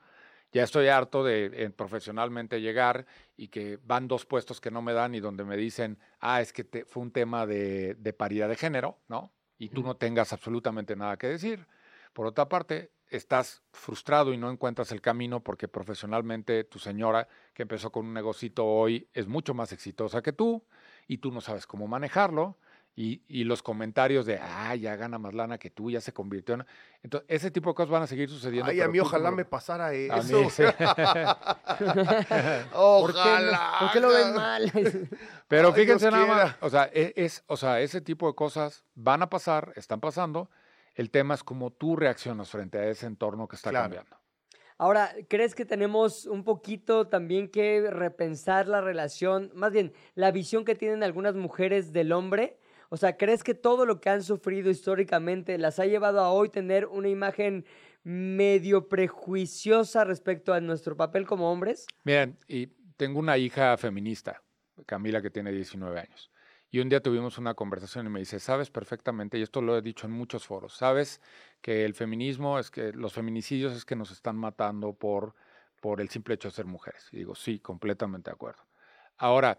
Ya 0.55 0.63
estoy 0.63 0.87
harto 0.89 1.25
de 1.25 1.47
eh, 1.53 1.71
profesionalmente 1.71 2.61
llegar 2.61 3.07
y 3.37 3.49
que 3.49 3.79
van 3.83 4.07
dos 4.09 4.25
puestos 4.25 4.61
que 4.61 4.71
no 4.71 4.83
me 4.83 4.93
dan 4.93 5.15
y 5.17 5.21
donde 5.21 5.45
me 5.45 5.57
dicen, 5.57 5.99
ah, 6.21 6.41
es 6.41 6.53
que 6.53 6.63
te- 6.65 6.85
fue 6.85 7.03
un 7.03 7.11
tema 7.11 7.45
de, 7.47 7.97
de 7.97 8.13
paridad 8.13 8.49
de 8.49 8.57
género, 8.57 9.01
¿no? 9.09 9.35
Y 9.59 9.71
tú 9.71 9.83
no 9.83 9.97
tengas 9.97 10.33
absolutamente 10.33 10.95
nada 10.97 11.17
que 11.17 11.27
decir. 11.27 11.67
Por 12.13 12.27
otra 12.27 12.49
parte, 12.49 12.93
estás 13.09 13.65
frustrado 13.73 14.33
y 14.33 14.39
no 14.39 14.49
encuentras 14.51 14.93
el 14.93 15.01
camino 15.01 15.43
porque 15.43 15.67
profesionalmente 15.69 16.65
tu 16.65 16.79
señora, 16.79 17.29
que 17.53 17.63
empezó 17.63 17.91
con 17.91 18.07
un 18.07 18.15
negocito 18.15 18.65
hoy, 18.65 19.11
es 19.13 19.27
mucho 19.27 19.55
más 19.55 19.73
exitosa 19.73 20.23
que 20.23 20.33
tú 20.33 20.65
y 21.09 21.19
tú 21.19 21.33
no 21.33 21.41
sabes 21.41 21.67
cómo 21.67 21.89
manejarlo. 21.89 22.59
Y, 22.97 23.23
y 23.27 23.43
los 23.43 23.61
comentarios 23.61 24.25
de, 24.25 24.39
ah, 24.41 24.75
ya 24.77 24.95
gana 24.95 25.19
más 25.19 25.35
lana 25.35 25.59
que 25.59 25.69
tú, 25.69 25.91
ya 25.91 26.01
se 26.01 26.13
convirtió 26.13 26.55
en... 26.55 26.65
Entonces, 27.03 27.27
ese 27.29 27.51
tipo 27.51 27.71
de 27.71 27.75
cosas 27.75 27.91
van 27.91 28.03
a 28.05 28.07
seguir 28.07 28.29
sucediendo. 28.31 28.71
Ay, 28.71 28.79
a 28.79 28.85
pero 28.85 28.93
mí 28.93 29.01
ojalá 29.01 29.33
me 29.33 29.45
pasara 29.45 29.89
A 29.89 29.91
mí, 29.91 30.07
eso. 30.07 30.49
sí. 30.51 30.63
¿Por 31.75 31.77
qué, 31.79 32.71
no? 32.73 32.81
Ojalá. 32.81 33.77
¿Por 33.81 33.91
qué 33.93 34.01
lo 34.01 34.09
ven 34.11 34.35
mal? 34.35 34.73
Pero 35.49 35.69
Ay, 35.69 35.75
fíjense 35.75 36.09
Dios 36.09 36.13
nada 36.13 36.27
más, 36.27 36.57
o 36.61 36.71
sea, 36.71 36.89
e- 36.93 37.13
es, 37.17 37.43
o 37.47 37.57
sea, 37.57 37.81
ese 37.81 38.01
tipo 38.01 38.27
de 38.29 38.35
cosas 38.35 38.85
van 38.95 39.23
a 39.23 39.29
pasar, 39.31 39.73
están 39.77 40.01
pasando. 40.01 40.51
El 40.95 41.11
tema 41.11 41.35
es 41.35 41.43
cómo 41.43 41.71
tú 41.73 41.97
reaccionas 41.97 42.49
frente 42.51 42.79
a 42.79 42.85
ese 42.89 43.07
entorno 43.07 43.49
que 43.49 43.57
está 43.57 43.71
Claro. 43.71 43.85
cambiando. 43.87 44.17
Ahora, 44.79 45.13
¿crees 45.29 45.55
que 45.55 45.65
tenemos 45.65 46.27
un 46.27 46.43
poquito 46.45 47.07
también 47.09 47.49
que 47.49 47.89
repensar 47.91 48.67
la 48.69 48.81
relación, 48.81 49.51
más 49.55 49.73
bien 49.73 49.93
la 50.15 50.31
visión 50.33 50.65
que 50.65 50.75
tienen 50.75 51.03
algunas 51.03 51.35
mujeres 51.35 51.93
del 51.93 52.13
hombre? 52.13 52.59
O 52.95 52.97
sea, 52.97 53.17
¿crees 53.17 53.43
que 53.43 53.55
todo 53.55 53.87
lo 53.87 54.01
que 54.01 54.09
han 54.09 54.23
sufrido 54.23 54.71
históricamente 54.71 55.59
las 55.59 55.81
ha 55.81 55.85
llevado 55.85 56.21
a 56.21 56.31
hoy 56.31 56.49
tener 56.49 56.87
una 56.87 57.09
imagen 57.09 57.67
medio 58.05 58.89
prejuiciosa 58.89 60.05
respecto 60.05 60.53
a 60.53 60.61
nuestro 60.61 60.97
papel 60.97 61.27
como 61.27 61.51
hombres? 61.51 61.89
Miren, 62.05 62.39
y 62.47 62.69
tengo 62.97 63.19
una 63.19 63.37
hija 63.37 63.77
feminista, 63.79 64.45
Camila, 64.87 65.21
que 65.21 65.31
tiene 65.31 65.51
19 65.51 65.99
años. 65.99 66.31
Y 66.71 66.79
un 66.79 66.89
día 66.89 67.01
tuvimos 67.01 67.37
una 67.37 67.55
conversación 67.55 68.07
y 68.07 68.11
me 68.11 68.21
dice, 68.21 68.39
sabes 68.39 68.71
perfectamente, 68.71 69.39
y 69.39 69.43
esto 69.43 69.61
lo 69.61 69.77
he 69.77 69.83
dicho 69.83 70.07
en 70.07 70.13
muchos 70.13 70.47
foros, 70.47 70.77
sabes 70.77 71.21
que 71.61 71.85
el 71.85 71.95
feminismo 71.95 72.61
es 72.61 72.71
que 72.71 72.93
los 72.93 73.13
feminicidios 73.13 73.73
es 73.73 73.85
que 73.85 73.97
nos 73.97 74.13
están 74.13 74.37
matando 74.37 74.93
por, 74.93 75.35
por 75.81 76.01
el 76.01 76.11
simple 76.11 76.37
hecho 76.37 76.47
de 76.47 76.55
ser 76.55 76.67
mujeres. 76.67 77.09
Y 77.11 77.17
digo, 77.17 77.35
sí, 77.35 77.59
completamente 77.59 78.31
de 78.31 78.35
acuerdo. 78.35 78.63
Ahora, 79.17 79.59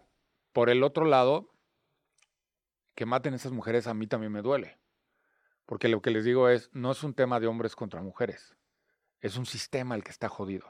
por 0.54 0.70
el 0.70 0.82
otro 0.82 1.04
lado, 1.04 1.52
que 2.96 3.06
maten 3.06 3.34
a 3.34 3.36
esas 3.36 3.52
mujeres 3.52 3.86
a 3.86 3.94
mí 3.94 4.08
también 4.08 4.32
me 4.32 4.42
duele. 4.42 4.76
Porque 5.66 5.88
lo 5.88 6.00
que 6.02 6.10
les 6.10 6.24
digo 6.24 6.48
es, 6.48 6.70
no 6.72 6.90
es 6.92 7.04
un 7.04 7.14
tema 7.14 7.38
de 7.38 7.46
hombres 7.46 7.76
contra 7.76 8.00
mujeres. 8.02 8.56
Es 9.20 9.36
un 9.36 9.46
sistema 9.46 9.94
el 9.94 10.02
que 10.02 10.10
está 10.10 10.28
jodido. 10.28 10.66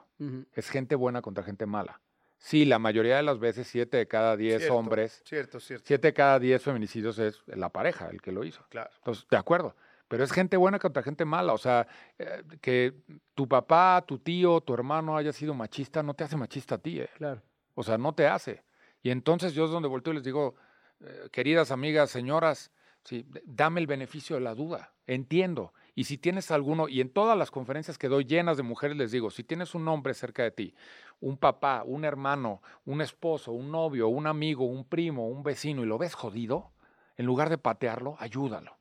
Es 0.53 0.69
gente 0.71 0.95
buena 0.95 1.23
contra 1.23 1.45
gente 1.45 1.67
mala. 1.67 2.01
Sí, 2.39 2.65
la 2.65 2.79
mayoría 2.79 3.17
de 3.17 3.23
las 3.23 3.39
veces, 3.39 3.67
siete 3.67 3.97
de 3.97 4.09
cada 4.09 4.37
diez 4.37 4.59
Cierto, 4.59 4.77
hombres, 4.77 5.23
Cierto, 5.25 5.59
cierto. 5.61 5.85
siete 5.87 6.09
de 6.09 6.15
cada 6.15 6.39
diez 6.39 6.63
feminicidios 6.63 7.19
es 7.19 7.43
la 7.47 7.71
pareja 7.71 8.09
el 8.11 8.21
que 8.21 8.31
lo 8.33 8.45
hizo. 8.45 8.65
Claro. 8.69 8.91
Entonces, 8.99 9.27
de 9.31 9.37
acuerdo. 9.37 9.75
Pero 10.09 10.23
es 10.23 10.33
gente 10.33 10.57
buena 10.57 10.79
contra 10.79 11.03
gente 11.03 11.25
mala. 11.25 11.53
O 11.53 11.59
sea, 11.59 11.87
eh, 12.19 12.43
que 12.61 12.95
tu 13.35 13.49
papá, 13.49 14.05
tu 14.07 14.19
tío, 14.19 14.61
tu 14.61 14.73
hermano 14.75 15.17
haya 15.17 15.33
sido 15.33 15.53
machista, 15.55 16.03
no 16.03 16.15
te 16.15 16.25
hace 16.25 16.37
machista 16.37 16.77
a 16.77 16.79
ti. 16.79 17.01
eh. 17.01 17.11
Claro. 17.17 17.43
O 17.75 17.83
sea, 17.83 17.99
no 17.99 18.15
te 18.15 18.27
hace. 18.27 18.63
Y 19.03 19.11
entonces 19.11 19.53
yo 19.53 19.65
es 19.65 19.71
donde 19.71 19.89
volteo 19.89 20.13
y 20.13 20.17
les 20.17 20.25
digo, 20.25 20.55
eh, 21.01 21.29
queridas 21.31 21.71
amigas, 21.71 22.11
señoras, 22.11 22.71
sí, 23.05 23.27
dame 23.45 23.81
el 23.81 23.87
beneficio 23.87 24.37
de 24.37 24.43
la 24.43 24.55
duda. 24.55 24.93
Entiendo. 25.07 25.73
Y 25.95 26.05
si 26.05 26.19
tienes 26.19 26.51
alguno, 26.51 26.89
y 26.89 27.01
en 27.01 27.11
todas 27.11 27.39
las 27.39 27.51
conferencias 27.51 27.97
que 27.97 28.09
doy 28.09 28.25
llenas 28.25 28.57
de 28.57 28.63
mujeres 28.63 28.97
les 28.97 29.13
digo, 29.13 29.31
si 29.31 29.45
tienes 29.45 29.75
un 29.75 29.87
hombre 29.89 30.15
cerca 30.15 30.43
de 30.43 30.51
ti, 30.51 30.75
un 31.21 31.39
papá, 31.39 31.83
un 31.87 32.05
hermano, 32.05 32.61
un 32.85 33.01
esposo, 33.01 33.53
un 33.53 33.71
novio, 33.71 34.09
un 34.09 34.27
amigo, 34.27 34.67
un 34.67 34.85
primo, 34.85 35.29
un 35.29 35.43
vecino, 35.43 35.83
y 35.83 35.87
lo 35.87 35.99
ves 35.99 36.15
jodido, 36.15 36.73
en 37.17 37.25
lugar 37.25 37.49
de 37.49 37.59
patearlo, 37.59 38.17
ayúdalo. 38.19 38.77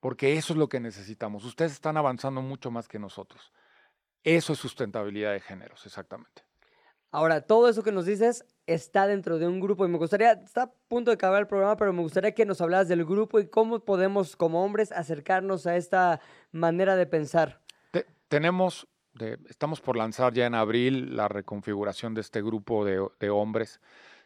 Porque 0.00 0.36
eso 0.36 0.52
es 0.52 0.58
lo 0.58 0.68
que 0.68 0.78
necesitamos. 0.78 1.44
Ustedes 1.44 1.72
están 1.72 1.96
avanzando 1.96 2.40
mucho 2.40 2.70
más 2.70 2.86
que 2.86 2.98
nosotros. 2.98 3.52
Eso 4.22 4.52
es 4.52 4.58
sustentabilidad 4.58 5.32
de 5.32 5.40
géneros, 5.40 5.84
exactamente. 5.86 6.47
Ahora, 7.10 7.40
todo 7.40 7.68
eso 7.68 7.82
que 7.82 7.92
nos 7.92 8.04
dices 8.04 8.44
está 8.66 9.06
dentro 9.06 9.38
de 9.38 9.48
un 9.48 9.60
grupo 9.60 9.86
y 9.86 9.88
me 9.88 9.96
gustaría, 9.96 10.32
está 10.32 10.62
a 10.64 10.72
punto 10.88 11.10
de 11.10 11.14
acabar 11.14 11.40
el 11.40 11.46
programa, 11.46 11.76
pero 11.76 11.92
me 11.92 12.02
gustaría 12.02 12.32
que 12.34 12.44
nos 12.44 12.60
hablaras 12.60 12.88
del 12.88 13.04
grupo 13.06 13.40
y 13.40 13.48
cómo 13.48 13.80
podemos 13.80 14.36
como 14.36 14.62
hombres 14.62 14.92
acercarnos 14.92 15.66
a 15.66 15.76
esta 15.76 16.20
manera 16.52 16.96
de 16.96 17.06
pensar. 17.06 17.60
Te- 17.92 18.06
tenemos, 18.28 18.86
de- 19.14 19.38
estamos 19.48 19.80
por 19.80 19.96
lanzar 19.96 20.34
ya 20.34 20.44
en 20.44 20.54
abril 20.54 21.16
la 21.16 21.28
reconfiguración 21.28 22.12
de 22.12 22.20
este 22.20 22.42
grupo 22.42 22.84
de, 22.84 23.06
de 23.18 23.30
hombres. 23.30 23.80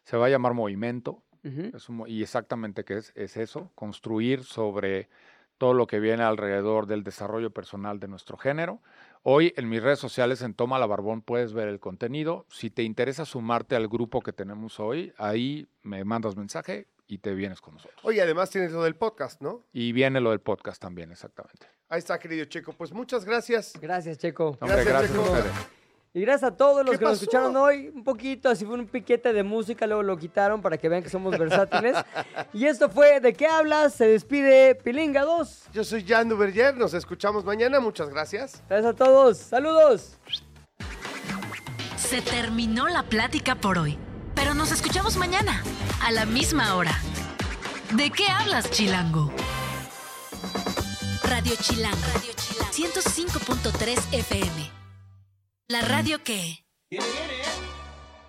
Se 0.05 0.16
va 0.16 0.26
a 0.26 0.30
llamar 0.30 0.55
Movimiento. 0.55 1.22
Es 1.45 1.89
un 1.89 2.05
y 2.07 2.22
exactamente 2.22 2.85
qué 2.85 2.99
es, 2.99 3.12
es 3.16 3.37
eso, 3.37 3.72
construir 3.74 4.45
sobre 4.45 5.09
todo 5.59 5.74
lo 5.74 5.89
que 5.89 5.99
viene 5.99 6.22
alrededor 6.22 6.87
del 6.87 7.03
desarrollo 7.03 7.51
personal 7.51 7.99
de 7.99 8.07
nuestro 8.07 8.37
género. 8.37 8.80
Hoy 9.24 9.52
en 9.56 9.68
mis 9.68 9.80
redes 9.80 10.00
sociales 10.00 10.42
en 10.42 10.52
Toma 10.52 10.80
la 10.80 10.86
Barbón 10.86 11.22
puedes 11.22 11.52
ver 11.52 11.68
el 11.68 11.78
contenido. 11.78 12.44
Si 12.50 12.70
te 12.70 12.82
interesa 12.82 13.24
sumarte 13.24 13.76
al 13.76 13.86
grupo 13.86 14.20
que 14.20 14.32
tenemos 14.32 14.80
hoy, 14.80 15.12
ahí 15.16 15.68
me 15.82 16.02
mandas 16.04 16.34
mensaje 16.36 16.88
y 17.06 17.18
te 17.18 17.32
vienes 17.32 17.60
con 17.60 17.74
nosotros. 17.74 18.00
Oye, 18.02 18.20
además 18.20 18.50
tienes 18.50 18.72
lo 18.72 18.82
del 18.82 18.96
podcast, 18.96 19.40
¿no? 19.40 19.62
Y 19.72 19.92
viene 19.92 20.20
lo 20.20 20.30
del 20.30 20.40
podcast 20.40 20.82
también, 20.82 21.12
exactamente. 21.12 21.68
Ahí 21.88 22.00
está, 22.00 22.18
querido 22.18 22.44
Checo. 22.46 22.72
Pues 22.72 22.92
muchas 22.92 23.24
gracias. 23.24 23.74
Gracias, 23.80 24.18
Checo. 24.18 24.58
Hombre, 24.60 24.84
Gracias, 24.84 24.86
gracias, 24.88 25.12
Checo. 25.12 25.24
a 25.24 25.38
ustedes. 25.38 25.82
Y 26.14 26.20
gracias 26.20 26.52
a 26.52 26.56
todos 26.56 26.84
los 26.84 26.92
¿Qué 26.92 26.98
que 26.98 27.04
nos 27.06 27.22
escucharon 27.22 27.56
hoy, 27.56 27.88
un 27.88 28.04
poquito, 28.04 28.50
así 28.50 28.66
fue 28.66 28.74
un 28.74 28.86
piquete 28.86 29.32
de 29.32 29.42
música, 29.42 29.86
luego 29.86 30.02
lo 30.02 30.18
quitaron 30.18 30.60
para 30.60 30.76
que 30.76 30.86
vean 30.90 31.02
que 31.02 31.08
somos 31.08 31.38
versátiles. 31.38 31.96
y 32.52 32.66
esto 32.66 32.90
fue 32.90 33.20
¿De 33.20 33.32
qué 33.32 33.46
hablas? 33.46 33.94
Se 33.94 34.06
despide 34.06 34.74
Pilinga 34.74 35.22
2. 35.22 35.68
Yo 35.72 35.84
soy 35.84 36.04
Jan 36.06 36.28
Duverger. 36.28 36.76
Nos 36.76 36.92
escuchamos 36.92 37.44
mañana. 37.44 37.80
Muchas 37.80 38.10
gracias. 38.10 38.62
Gracias 38.68 38.92
a 38.92 38.96
todos. 38.96 39.38
Saludos. 39.38 40.18
Se 41.96 42.20
terminó 42.20 42.88
la 42.88 43.04
plática 43.04 43.54
por 43.54 43.78
hoy, 43.78 43.96
pero 44.34 44.52
nos 44.52 44.70
escuchamos 44.70 45.16
mañana, 45.16 45.62
a 46.02 46.10
la 46.12 46.26
misma 46.26 46.76
hora. 46.76 46.92
¿De 47.96 48.10
qué 48.10 48.26
hablas, 48.28 48.70
Chilango? 48.70 49.32
Radio 51.22 51.54
Chilango. 51.58 51.96
Radio 52.12 52.32
Chilango. 52.36 52.70
105.3 52.70 53.98
FM. 54.12 54.82
La 55.72 55.80
radio 55.80 56.22
que... 56.22 56.66